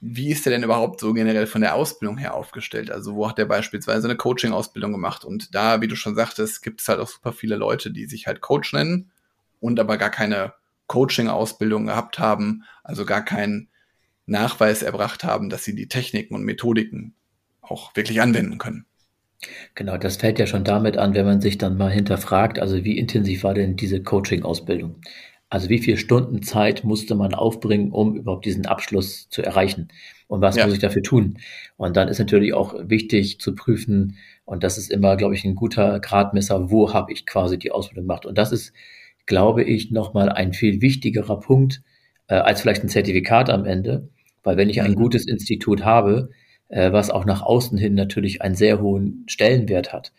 wie 0.00 0.30
ist 0.30 0.46
der 0.46 0.52
denn 0.52 0.62
überhaupt 0.62 1.00
so 1.00 1.12
generell 1.12 1.46
von 1.46 1.60
der 1.60 1.74
Ausbildung 1.74 2.16
her 2.16 2.34
aufgestellt? 2.34 2.90
Also 2.90 3.14
wo 3.14 3.28
hat 3.28 3.36
der 3.36 3.44
beispielsweise 3.44 4.08
eine 4.08 4.16
Coaching-Ausbildung 4.16 4.92
gemacht? 4.92 5.24
Und 5.24 5.54
da, 5.54 5.82
wie 5.82 5.88
du 5.88 5.96
schon 5.96 6.14
sagtest, 6.14 6.62
gibt 6.62 6.80
es 6.80 6.88
halt 6.88 7.00
auch 7.00 7.08
super 7.08 7.32
viele 7.32 7.56
Leute, 7.56 7.90
die 7.90 8.06
sich 8.06 8.26
halt 8.26 8.40
Coach 8.40 8.72
nennen 8.72 9.10
und 9.60 9.78
aber 9.78 9.98
gar 9.98 10.10
keine 10.10 10.54
Coaching-Ausbildung 10.86 11.86
gehabt 11.86 12.18
haben, 12.18 12.64
also 12.82 13.04
gar 13.04 13.24
keinen 13.24 13.68
Nachweis 14.26 14.82
erbracht 14.82 15.22
haben, 15.22 15.50
dass 15.50 15.64
sie 15.64 15.74
die 15.74 15.88
Techniken 15.88 16.34
und 16.34 16.44
Methodiken 16.44 17.14
auch 17.60 17.94
wirklich 17.94 18.22
anwenden 18.22 18.58
können. 18.58 18.86
Genau, 19.74 19.96
das 19.96 20.16
fällt 20.16 20.38
ja 20.38 20.46
schon 20.46 20.64
damit 20.64 20.96
an, 20.96 21.14
wenn 21.14 21.26
man 21.26 21.40
sich 21.40 21.58
dann 21.58 21.76
mal 21.76 21.90
hinterfragt, 21.90 22.58
also 22.58 22.84
wie 22.84 22.98
intensiv 22.98 23.44
war 23.44 23.54
denn 23.54 23.76
diese 23.76 24.02
Coaching-Ausbildung? 24.02 24.96
Also 25.50 25.68
wie 25.68 25.78
viele 25.78 25.96
Stunden 25.96 26.42
Zeit 26.42 26.84
musste 26.84 27.14
man 27.14 27.34
aufbringen, 27.34 27.90
um 27.90 28.16
überhaupt 28.16 28.46
diesen 28.46 28.66
Abschluss 28.66 29.28
zu 29.28 29.42
erreichen? 29.42 29.88
Und 30.28 30.40
was 30.40 30.56
ja. 30.56 30.64
muss 30.64 30.74
ich 30.74 30.80
dafür 30.80 31.02
tun? 31.02 31.38
Und 31.76 31.96
dann 31.96 32.08
ist 32.08 32.20
natürlich 32.20 32.54
auch 32.54 32.74
wichtig 32.88 33.40
zu 33.40 33.54
prüfen, 33.54 34.16
und 34.50 34.64
das 34.64 34.78
ist 34.78 34.90
immer, 34.90 35.16
glaube 35.16 35.36
ich, 35.36 35.44
ein 35.44 35.54
guter 35.54 36.00
Gradmesser, 36.00 36.72
wo 36.72 36.92
habe 36.92 37.12
ich 37.12 37.24
quasi 37.24 37.56
die 37.56 37.70
Ausbildung 37.70 38.04
gemacht? 38.04 38.26
Und 38.26 38.36
das 38.36 38.50
ist, 38.50 38.72
glaube 39.26 39.62
ich, 39.62 39.92
nochmal 39.92 40.28
ein 40.28 40.52
viel 40.52 40.82
wichtigerer 40.82 41.38
Punkt 41.38 41.82
äh, 42.26 42.34
als 42.34 42.60
vielleicht 42.60 42.82
ein 42.82 42.88
Zertifikat 42.88 43.48
am 43.48 43.64
Ende. 43.64 44.08
Weil 44.42 44.56
wenn 44.56 44.68
ich 44.68 44.82
ein 44.82 44.90
mhm. 44.90 44.96
gutes 44.96 45.28
Institut 45.28 45.84
habe, 45.84 46.30
äh, 46.68 46.90
was 46.90 47.10
auch 47.10 47.24
nach 47.26 47.42
außen 47.42 47.78
hin 47.78 47.94
natürlich 47.94 48.42
einen 48.42 48.56
sehr 48.56 48.80
hohen 48.80 49.24
Stellenwert 49.28 49.92
hat, 49.92 50.12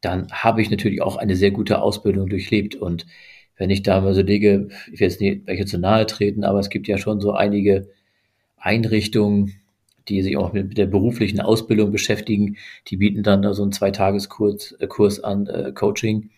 dann 0.00 0.30
habe 0.30 0.62
ich 0.62 0.70
natürlich 0.70 1.02
auch 1.02 1.16
eine 1.16 1.34
sehr 1.34 1.50
gute 1.50 1.82
Ausbildung 1.82 2.28
durchlebt. 2.28 2.76
Und 2.76 3.06
wenn 3.56 3.70
ich 3.70 3.82
da 3.82 4.00
mal 4.00 4.14
so 4.14 4.22
lege, 4.22 4.68
ich 4.92 5.00
will 5.00 5.08
jetzt 5.08 5.20
nicht 5.20 5.46
welche 5.46 5.66
zu 5.66 5.78
nahe 5.78 6.06
treten, 6.06 6.44
aber 6.44 6.58
es 6.58 6.70
gibt 6.70 6.88
ja 6.88 6.98
schon 6.98 7.20
so 7.20 7.32
einige 7.32 7.88
Einrichtungen, 8.56 9.54
die 10.08 10.22
sich 10.22 10.36
auch 10.36 10.52
mit 10.52 10.76
der 10.76 10.86
beruflichen 10.86 11.40
Ausbildung 11.40 11.92
beschäftigen, 11.92 12.56
die 12.88 12.96
bieten 12.96 13.22
dann 13.22 13.42
da 13.42 13.54
so 13.54 13.62
einen 13.62 13.72
Zweitageskurs 13.72 14.72
äh, 14.72 14.86
Kurs 14.86 15.22
an, 15.22 15.46
äh, 15.46 15.72
Coaching. 15.72 16.30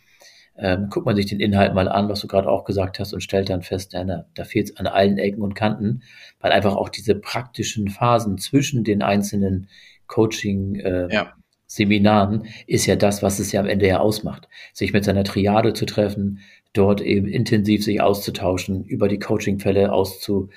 Ähm, 0.59 0.88
guckt 0.88 1.05
man 1.05 1.16
sich 1.16 1.26
den 1.26 1.40
Inhalt 1.40 1.74
mal 1.74 1.88
an, 1.88 2.09
was 2.09 2.20
du 2.20 2.29
gerade 2.29 2.48
auch 2.48 2.64
gesagt 2.64 2.98
hast, 2.98 3.12
und 3.12 3.20
stellt 3.20 3.50
dann 3.50 3.62
fest, 3.62 3.92
ja, 3.92 4.05
na, 4.05 4.24
da 4.35 4.44
fehlt 4.44 4.70
es 4.70 4.76
an 4.79 4.87
allen 4.87 5.18
Ecken 5.18 5.42
und 5.42 5.55
Kanten, 5.55 6.02
weil 6.40 6.52
einfach 6.52 6.76
auch 6.76 6.88
diese 6.88 7.14
praktischen 7.14 7.88
Phasen 7.88 8.38
zwischen 8.38 8.83
den 8.83 9.02
einzelnen 9.02 9.68
Coaching 10.07 10.76
äh, 10.76 11.12
ja. 11.12 11.35
Seminaren 11.66 12.46
ist 12.66 12.87
ja 12.87 12.96
das, 12.96 13.22
was 13.22 13.38
es 13.38 13.52
ja 13.52 13.61
am 13.61 13.66
Ende 13.66 13.87
ja 13.87 13.98
ausmacht. 13.98 14.48
Sich 14.72 14.92
mit 14.92 15.05
seiner 15.05 15.24
Triade 15.24 15.74
zu 15.74 15.85
treffen, 15.85 16.38
dort 16.77 17.01
eben 17.01 17.27
intensiv 17.27 17.85
sich 17.85 18.01
auszutauschen, 18.01 18.85
über 18.85 19.09
die 19.09 19.19
Coachingfälle 19.19 19.93
auszu, 19.93 20.49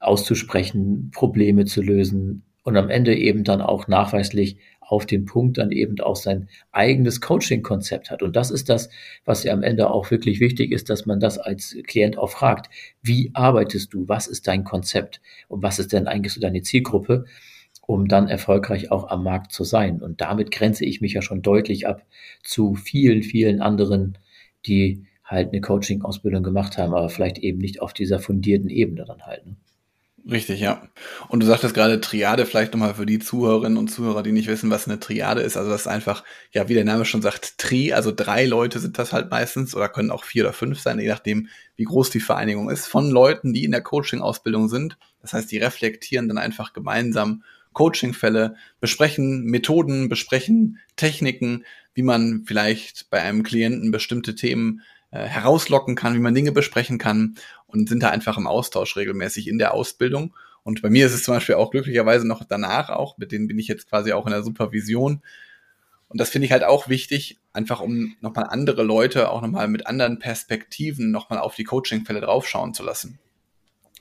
auszusprechen, 0.00 1.10
Probleme 1.12 1.64
zu 1.64 1.82
lösen 1.82 2.44
und 2.62 2.76
am 2.76 2.90
Ende 2.90 3.16
eben 3.16 3.44
dann 3.44 3.60
auch 3.60 3.88
nachweislich 3.88 4.58
auf 4.80 5.04
den 5.04 5.26
Punkt 5.26 5.58
dann 5.58 5.70
eben 5.70 6.00
auch 6.00 6.16
sein 6.16 6.48
eigenes 6.72 7.20
Coaching-Konzept 7.20 8.10
hat. 8.10 8.22
Und 8.22 8.36
das 8.36 8.50
ist 8.50 8.70
das, 8.70 8.88
was 9.24 9.44
ja 9.44 9.52
am 9.52 9.62
Ende 9.62 9.90
auch 9.90 10.10
wirklich 10.10 10.40
wichtig 10.40 10.72
ist, 10.72 10.88
dass 10.88 11.04
man 11.04 11.20
das 11.20 11.36
als 11.36 11.76
Klient 11.86 12.16
auch 12.16 12.30
fragt. 12.30 12.70
Wie 13.02 13.30
arbeitest 13.34 13.92
du? 13.92 14.08
Was 14.08 14.26
ist 14.26 14.48
dein 14.48 14.64
Konzept? 14.64 15.20
Und 15.48 15.62
was 15.62 15.78
ist 15.78 15.92
denn 15.92 16.06
eigentlich 16.06 16.32
so 16.32 16.40
deine 16.40 16.62
Zielgruppe? 16.62 17.26
um 17.88 18.06
dann 18.06 18.28
erfolgreich 18.28 18.90
auch 18.90 19.08
am 19.08 19.24
Markt 19.24 19.50
zu 19.50 19.64
sein. 19.64 20.02
Und 20.02 20.20
damit 20.20 20.50
grenze 20.50 20.84
ich 20.84 21.00
mich 21.00 21.14
ja 21.14 21.22
schon 21.22 21.40
deutlich 21.40 21.86
ab 21.86 22.04
zu 22.42 22.74
vielen, 22.74 23.22
vielen 23.22 23.62
anderen, 23.62 24.18
die 24.66 25.06
halt 25.28 25.52
eine 25.52 25.60
Coaching-Ausbildung 25.60 26.42
gemacht 26.42 26.78
haben, 26.78 26.94
aber 26.94 27.10
vielleicht 27.10 27.38
eben 27.38 27.58
nicht 27.58 27.80
auf 27.80 27.92
dieser 27.92 28.18
fundierten 28.18 28.70
Ebene 28.70 29.04
dann 29.04 29.22
halt. 29.22 29.46
Ne? 29.46 29.56
Richtig, 30.30 30.60
ja. 30.60 30.82
Und 31.28 31.42
du 31.42 31.46
sagtest 31.46 31.74
gerade 31.74 32.00
Triade, 32.00 32.44
vielleicht 32.44 32.72
nochmal 32.72 32.94
für 32.94 33.06
die 33.06 33.18
Zuhörerinnen 33.18 33.78
und 33.78 33.88
Zuhörer, 33.88 34.22
die 34.22 34.32
nicht 34.32 34.48
wissen, 34.48 34.70
was 34.70 34.86
eine 34.86 34.98
Triade 34.98 35.40
ist. 35.40 35.56
Also 35.56 35.70
das 35.70 35.82
ist 35.82 35.86
einfach, 35.86 36.24
ja, 36.52 36.68
wie 36.68 36.74
der 36.74 36.84
Name 36.84 37.04
schon 37.04 37.22
sagt, 37.22 37.56
Tri, 37.56 37.92
also 37.92 38.12
drei 38.14 38.44
Leute 38.44 38.78
sind 38.78 38.98
das 38.98 39.12
halt 39.12 39.30
meistens 39.30 39.74
oder 39.74 39.88
können 39.88 40.10
auch 40.10 40.24
vier 40.24 40.44
oder 40.44 40.52
fünf 40.52 40.80
sein, 40.80 40.98
je 40.98 41.08
nachdem, 41.08 41.48
wie 41.76 41.84
groß 41.84 42.10
die 42.10 42.20
Vereinigung 42.20 42.68
ist, 42.68 42.86
von 42.86 43.10
Leuten, 43.10 43.54
die 43.54 43.64
in 43.64 43.70
der 43.70 43.82
Coaching-Ausbildung 43.82 44.68
sind. 44.68 44.98
Das 45.22 45.32
heißt, 45.32 45.50
die 45.50 45.58
reflektieren 45.58 46.28
dann 46.28 46.38
einfach 46.38 46.72
gemeinsam 46.72 47.42
Coachingfälle, 47.72 48.56
besprechen 48.80 49.44
Methoden, 49.44 50.08
besprechen 50.08 50.78
Techniken, 50.96 51.64
wie 51.94 52.02
man 52.02 52.42
vielleicht 52.44 53.08
bei 53.08 53.22
einem 53.22 53.44
Klienten 53.44 53.92
bestimmte 53.92 54.34
Themen 54.34 54.82
äh, 55.10 55.24
herauslocken 55.24 55.94
kann, 55.94 56.14
wie 56.14 56.20
man 56.20 56.34
Dinge 56.34 56.52
besprechen 56.52 56.98
kann 56.98 57.36
und 57.66 57.88
sind 57.88 58.02
da 58.02 58.10
einfach 58.10 58.36
im 58.36 58.46
Austausch 58.46 58.96
regelmäßig 58.96 59.48
in 59.48 59.58
der 59.58 59.74
Ausbildung. 59.74 60.34
Und 60.64 60.82
bei 60.82 60.90
mir 60.90 61.06
ist 61.06 61.14
es 61.14 61.22
zum 61.22 61.34
Beispiel 61.34 61.54
auch 61.54 61.70
glücklicherweise 61.70 62.26
noch 62.26 62.44
danach 62.44 62.90
auch, 62.90 63.16
mit 63.16 63.32
denen 63.32 63.48
bin 63.48 63.58
ich 63.58 63.68
jetzt 63.68 63.88
quasi 63.88 64.12
auch 64.12 64.26
in 64.26 64.32
der 64.32 64.42
Supervision. 64.42 65.22
Und 66.08 66.20
das 66.20 66.30
finde 66.30 66.46
ich 66.46 66.52
halt 66.52 66.64
auch 66.64 66.88
wichtig, 66.88 67.38
einfach 67.52 67.80
um 67.80 68.16
nochmal 68.20 68.46
andere 68.48 68.82
Leute 68.82 69.30
auch 69.30 69.42
nochmal 69.42 69.68
mit 69.68 69.86
anderen 69.86 70.18
Perspektiven 70.18 71.10
nochmal 71.10 71.38
auf 71.38 71.54
die 71.54 71.64
Coachingfälle 71.64 72.20
draufschauen 72.20 72.74
zu 72.74 72.82
lassen. 72.82 73.18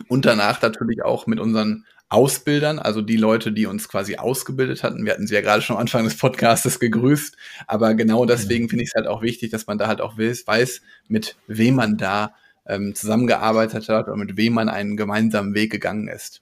Und 0.07 0.25
danach 0.25 0.61
natürlich 0.61 1.03
auch 1.03 1.27
mit 1.27 1.39
unseren 1.39 1.85
Ausbildern, 2.09 2.79
also 2.79 3.01
die 3.01 3.17
Leute, 3.17 3.51
die 3.51 3.65
uns 3.65 3.89
quasi 3.89 4.15
ausgebildet 4.15 4.83
hatten. 4.83 5.05
Wir 5.05 5.13
hatten 5.13 5.27
sie 5.27 5.35
ja 5.35 5.41
gerade 5.41 5.61
schon 5.61 5.75
am 5.75 5.81
Anfang 5.81 6.05
des 6.05 6.17
Podcastes 6.17 6.79
gegrüßt, 6.79 7.35
aber 7.67 7.95
genau 7.95 8.25
deswegen 8.25 8.65
mhm. 8.65 8.69
finde 8.69 8.83
ich 8.83 8.89
es 8.91 8.95
halt 8.95 9.07
auch 9.07 9.21
wichtig, 9.21 9.51
dass 9.51 9.67
man 9.67 9.77
da 9.77 9.87
halt 9.87 9.99
auch 9.99 10.17
weiß, 10.17 10.81
mit 11.09 11.35
wem 11.47 11.75
man 11.75 11.97
da 11.97 12.33
ähm, 12.65 12.95
zusammengearbeitet 12.95 13.89
hat 13.89 14.07
und 14.07 14.19
mit 14.19 14.37
wem 14.37 14.53
man 14.53 14.69
einen 14.69 14.95
gemeinsamen 14.95 15.53
Weg 15.53 15.71
gegangen 15.71 16.07
ist. 16.07 16.41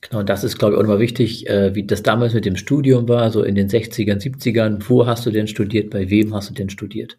Genau, 0.00 0.22
das 0.22 0.44
ist, 0.44 0.58
glaube 0.58 0.74
ich, 0.74 0.78
auch 0.78 0.82
nochmal 0.82 1.00
wichtig, 1.00 1.48
äh, 1.48 1.74
wie 1.74 1.84
das 1.84 2.04
damals 2.04 2.32
mit 2.32 2.44
dem 2.44 2.56
Studium 2.56 3.08
war, 3.08 3.30
so 3.32 3.42
in 3.42 3.56
den 3.56 3.68
60ern, 3.68 4.20
70ern. 4.20 4.84
Wo 4.88 5.06
hast 5.06 5.26
du 5.26 5.30
denn 5.30 5.48
studiert? 5.48 5.90
Bei 5.90 6.08
wem 6.08 6.34
hast 6.34 6.50
du 6.50 6.54
denn 6.54 6.70
studiert? 6.70 7.16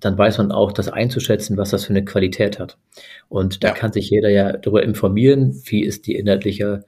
Dann 0.00 0.16
weiß 0.16 0.38
man 0.38 0.52
auch, 0.52 0.72
das 0.72 0.88
einzuschätzen, 0.88 1.56
was 1.56 1.70
das 1.70 1.84
für 1.84 1.90
eine 1.90 2.04
Qualität 2.04 2.58
hat. 2.58 2.78
Und 3.28 3.64
da 3.64 3.68
ja. 3.68 3.74
kann 3.74 3.92
sich 3.92 4.10
jeder 4.10 4.30
ja 4.30 4.52
darüber 4.52 4.82
informieren, 4.82 5.60
wie 5.66 5.82
ist 5.82 6.06
die 6.06 6.14
inhaltliche 6.14 6.84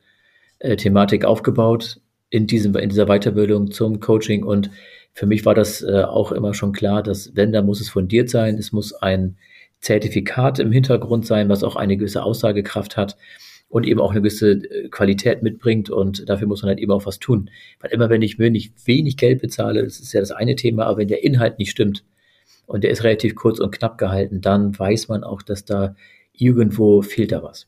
äh, 0.58 0.76
Thematik 0.76 1.24
aufgebaut 1.24 2.00
in, 2.30 2.46
diesem, 2.46 2.74
in 2.76 2.88
dieser 2.88 3.06
Weiterbildung 3.06 3.70
zum 3.70 4.00
Coaching. 4.00 4.44
Und 4.44 4.70
für 5.12 5.26
mich 5.26 5.44
war 5.44 5.54
das 5.54 5.82
äh, 5.82 6.02
auch 6.02 6.32
immer 6.32 6.54
schon 6.54 6.72
klar, 6.72 7.02
dass 7.02 7.34
wenn, 7.34 7.52
dann 7.52 7.66
muss 7.66 7.80
es 7.80 7.88
fundiert 7.88 8.30
sein, 8.30 8.56
es 8.56 8.72
muss 8.72 8.92
ein 8.92 9.36
Zertifikat 9.80 10.58
im 10.58 10.72
Hintergrund 10.72 11.26
sein, 11.26 11.48
was 11.48 11.64
auch 11.64 11.76
eine 11.76 11.96
gewisse 11.96 12.22
Aussagekraft 12.22 12.96
hat 12.96 13.16
und 13.68 13.86
eben 13.86 14.00
auch 14.00 14.10
eine 14.10 14.20
gewisse 14.20 14.52
äh, 14.52 14.88
Qualität 14.88 15.42
mitbringt 15.42 15.90
und 15.90 16.28
dafür 16.28 16.46
muss 16.46 16.62
man 16.62 16.70
halt 16.70 16.80
eben 16.80 16.92
auch 16.92 17.06
was 17.06 17.18
tun. 17.18 17.50
Weil 17.80 17.92
immer 17.92 18.10
wenn 18.10 18.20
ich 18.22 18.38
wenig, 18.38 18.72
wenig 18.84 19.16
Geld 19.16 19.40
bezahle, 19.40 19.82
das 19.82 20.00
ist 20.00 20.12
ja 20.12 20.20
das 20.20 20.32
eine 20.32 20.56
Thema, 20.56 20.86
aber 20.86 20.98
wenn 20.98 21.08
der 21.08 21.24
Inhalt 21.24 21.58
nicht 21.58 21.70
stimmt, 21.70 22.04
und 22.70 22.84
der 22.84 22.90
ist 22.90 23.02
relativ 23.02 23.34
kurz 23.34 23.58
und 23.58 23.72
knapp 23.72 23.98
gehalten, 23.98 24.40
dann 24.40 24.78
weiß 24.78 25.08
man 25.08 25.24
auch, 25.24 25.42
dass 25.42 25.64
da 25.64 25.96
irgendwo 26.32 27.02
fehlt 27.02 27.32
da 27.32 27.42
was. 27.42 27.66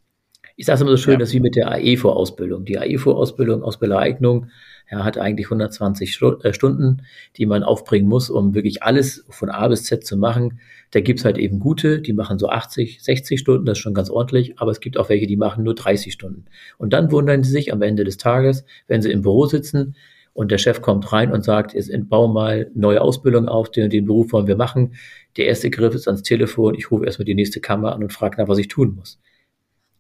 Ich 0.55 0.67
sage 0.67 0.77
es 0.77 0.81
immer 0.83 0.91
so 0.93 0.97
schön, 0.97 1.15
ja. 1.15 1.19
dass 1.19 1.33
wie 1.33 1.41
mit 1.41 1.57
der 1.57 1.73
AEFO-Ausbildung. 1.73 2.65
Die 2.65 2.79
AEFO-Ausbildung, 2.79 3.65
Ausbildereignung, 3.65 4.47
ja, 4.89 5.03
hat 5.03 5.19
eigentlich 5.19 5.47
120 5.47 6.21
äh, 6.45 6.53
Stunden, 6.53 7.03
die 7.37 7.47
man 7.47 7.65
aufbringen 7.65 8.09
muss, 8.09 8.31
um 8.31 8.55
wirklich 8.55 8.85
alles 8.85 9.25
von 9.29 9.51
A 9.51 9.67
bis 9.67 9.85
Z 9.85 10.07
zu 10.07 10.17
machen. 10.17 10.61
Da 10.93 11.01
gibt's 11.01 11.25
halt 11.25 11.37
eben 11.37 11.59
gute, 11.59 12.01
die 12.01 12.13
machen 12.13 12.39
so 12.39 12.49
80, 12.49 13.03
60 13.03 13.41
Stunden, 13.41 13.65
das 13.65 13.79
ist 13.79 13.83
schon 13.83 13.95
ganz 13.95 14.09
ordentlich, 14.09 14.61
aber 14.61 14.71
es 14.71 14.79
gibt 14.79 14.99
auch 14.99 15.09
welche, 15.09 15.27
die 15.27 15.37
machen 15.37 15.65
nur 15.65 15.75
30 15.75 16.13
Stunden. 16.13 16.45
Und 16.79 16.93
dann 16.93 17.11
wundern 17.11 17.43
sie 17.43 17.51
sich 17.51 17.73
am 17.73 17.83
Ende 17.83 18.05
des 18.05 18.19
Tages, 18.19 18.65
wenn 18.87 19.03
sie 19.03 19.11
im 19.11 19.23
Büro 19.23 19.47
sitzen, 19.47 19.97
und 20.35 20.51
der 20.51 20.59
Chef 20.59 20.81
kommt 20.81 21.13
rein 21.13 21.31
und 21.33 21.45
sagt, 21.45 21.75
jetzt 21.75 21.91
bau 22.09 22.29
mal 22.29 22.71
neue 22.75 23.01
Ausbildung 23.01 23.49
auf, 23.49 23.71
den, 23.71 23.91
den 23.91 24.07
Beruf 24.07 24.33
wollen 24.33 24.47
wir 24.47 24.57
machen. 24.57 24.95
Der 25.37 25.47
erste 25.47 25.71
Griff 25.71 25.95
ist 25.95 26.09
ans 26.09 26.23
Telefon, 26.23 26.75
ich 26.75 26.91
rufe 26.91 27.05
erstmal 27.05 27.27
die 27.27 27.35
nächste 27.35 27.61
Kammer 27.61 27.95
an 27.95 28.03
und 28.03 28.13
frage 28.13 28.41
nach, 28.41 28.49
was 28.49 28.59
ich 28.59 28.69
tun 28.69 28.95
muss. 28.95 29.21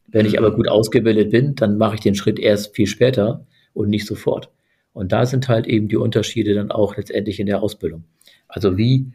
Wenn 0.09 0.27
ich 0.27 0.38
aber 0.38 0.55
gut 0.55 0.68
ausgebildet 0.68 1.31
bin, 1.31 1.55
dann 1.55 1.79
mache 1.79 1.95
ich 1.97 2.01
den 2.01 2.14
Schritt 2.14 2.38
erst 2.38 2.75
viel 2.75 2.87
später 2.87 3.47
und 3.73 3.88
nicht 3.88 4.07
sofort. 4.07 4.51
Und 4.92 5.12
da 5.12 5.25
sind 5.25 5.49
halt 5.49 5.66
eben 5.66 5.88
die 5.88 5.97
Unterschiede 5.97 6.55
dann 6.55 6.71
auch 6.71 6.97
letztendlich 6.97 7.40
in 7.40 7.47
der 7.47 7.62
Ausbildung. 7.62 8.05
Also 8.47 8.77
wie 8.77 9.12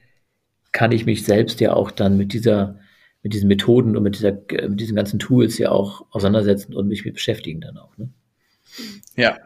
kann 0.72 0.92
ich 0.92 1.06
mich 1.06 1.24
selbst 1.24 1.60
ja 1.60 1.74
auch 1.74 1.92
dann 1.92 2.18
mit 2.18 2.34
dieser, 2.34 2.80
mit 3.24 3.34
diesen 3.34 3.48
Methoden 3.48 3.96
und 3.96 4.04
mit 4.04 4.16
dieser, 4.16 4.32
mit 4.68 4.80
diesen 4.80 4.96
ganzen 4.96 5.20
Tools 5.20 5.58
ja 5.58 5.72
auch 5.72 6.06
auseinandersetzen 6.12 6.74
und 6.74 6.88
mich 6.88 7.06
mit 7.06 7.16
beschäftigen 7.16 7.62
dann 7.62 7.78
auch. 7.78 7.96
Ne? 7.98 8.10
Ja, 9.16 9.38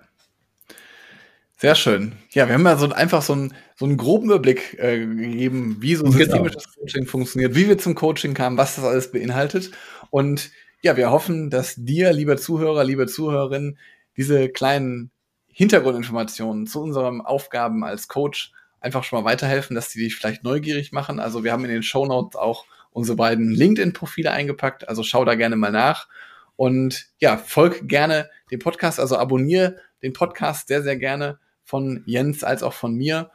sehr 1.62 1.76
schön. 1.76 2.14
Ja, 2.32 2.48
wir 2.48 2.56
haben 2.56 2.66
ja 2.66 2.76
so 2.76 2.90
einfach 2.90 3.22
so 3.22 3.34
einen, 3.34 3.54
so 3.76 3.86
einen 3.86 3.96
groben 3.96 4.26
Überblick 4.26 4.80
äh, 4.80 4.98
gegeben, 5.06 5.78
wie 5.80 5.94
so 5.94 6.06
genau. 6.06 6.18
systemisches 6.18 6.64
genau. 6.64 6.76
Coaching 6.80 7.06
funktioniert, 7.06 7.54
wie 7.54 7.68
wir 7.68 7.78
zum 7.78 7.94
Coaching 7.94 8.34
kamen, 8.34 8.58
was 8.58 8.78
das 8.78 8.84
alles 8.84 9.12
beinhaltet. 9.12 9.70
Und 10.10 10.50
ja, 10.82 10.98
wir 10.98 11.12
hoffen, 11.12 11.52
dass 11.52 11.76
dir, 11.78 12.14
lieber 12.14 12.38
Zuhörer, 12.38 12.84
liebe 12.84 13.06
Zuhörerin, 13.06 13.78
diese 14.18 14.50
kleinen 14.50 15.12
Hintergrundinformationen 15.50 16.66
zu 16.66 16.82
unseren 16.82 17.22
Aufgaben 17.22 17.84
als 17.84 18.08
Coach 18.08 18.54
einfach 18.80 19.04
schon 19.04 19.20
mal 19.20 19.30
weiterhelfen, 19.30 19.76
dass 19.76 19.90
die 19.90 20.00
dich 20.00 20.16
vielleicht 20.16 20.44
neugierig 20.44 20.92
machen. 20.92 21.20
Also 21.20 21.44
wir 21.44 21.52
haben 21.52 21.66
in 21.66 21.70
den 21.70 21.84
Show 21.84 22.08
Notes 22.08 22.38
auch 22.38 22.66
unsere 22.90 23.16
beiden 23.16 23.52
LinkedIn-Profile 23.52 24.32
eingepackt, 24.32 24.90
also 24.90 25.04
schau 25.04 25.26
da 25.26 25.36
gerne 25.36 25.58
mal 25.58 25.72
nach. 25.72 26.08
Und 26.56 27.06
ja, 27.20 27.38
folg 27.38 27.88
gerne 27.88 28.32
dem 28.50 28.58
Podcast, 28.58 29.00
also 29.00 29.16
abonniere 29.16 29.76
den 30.02 30.14
Podcast 30.14 30.68
sehr, 30.68 30.82
sehr 30.82 30.98
gerne 30.98 31.38
von 31.72 32.04
Jens 32.06 32.44
als 32.44 32.64
auch 32.64 32.74
von 32.74 32.94
mir 32.94 33.32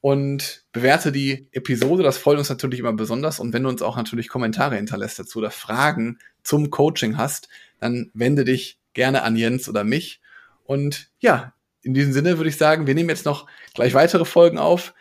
und 0.00 0.64
bewerte 0.72 1.12
die 1.12 1.46
Episode. 1.52 2.02
Das 2.02 2.18
freut 2.18 2.36
uns 2.36 2.50
natürlich 2.50 2.80
immer 2.80 2.92
besonders. 2.92 3.38
Und 3.38 3.52
wenn 3.52 3.62
du 3.62 3.68
uns 3.68 3.80
auch 3.80 3.96
natürlich 3.96 4.28
Kommentare 4.28 4.74
hinterlässt 4.74 5.20
dazu 5.20 5.38
oder 5.38 5.52
Fragen 5.52 6.18
zum 6.42 6.70
Coaching 6.70 7.16
hast, 7.16 7.48
dann 7.78 8.10
wende 8.12 8.44
dich 8.44 8.80
gerne 8.92 9.22
an 9.22 9.36
Jens 9.36 9.68
oder 9.68 9.84
mich. 9.84 10.20
Und 10.64 11.10
ja, 11.20 11.52
in 11.82 11.94
diesem 11.94 12.12
Sinne 12.12 12.38
würde 12.38 12.50
ich 12.50 12.56
sagen, 12.56 12.88
wir 12.88 12.96
nehmen 12.96 13.08
jetzt 13.08 13.24
noch 13.24 13.46
gleich 13.72 13.94
weitere 13.94 14.24
Folgen 14.24 14.58
auf. 14.58 14.94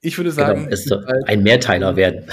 Ich 0.00 0.16
würde 0.16 0.30
genau, 0.30 0.46
sagen, 0.46 0.60
genau, 0.70 0.72
es 0.72 0.84
soll 0.86 1.04
ein 1.26 1.42
Mehrteiler 1.42 1.96
werden. 1.96 2.24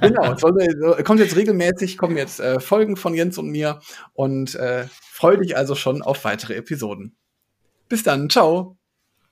genau, 0.00 0.32
es 0.32 0.40
soll, 0.40 1.04
kommt 1.04 1.20
jetzt 1.20 1.36
regelmäßig, 1.36 1.98
kommen 1.98 2.16
jetzt 2.16 2.40
äh, 2.40 2.58
Folgen 2.58 2.96
von 2.96 3.12
Jens 3.12 3.36
und 3.36 3.50
mir 3.50 3.80
und 4.14 4.54
äh, 4.54 4.86
freue 5.12 5.36
dich 5.36 5.58
also 5.58 5.74
schon 5.74 6.00
auf 6.00 6.24
weitere 6.24 6.54
Episoden. 6.54 7.14
Bis 7.90 8.02
dann, 8.02 8.30
ciao. 8.30 8.77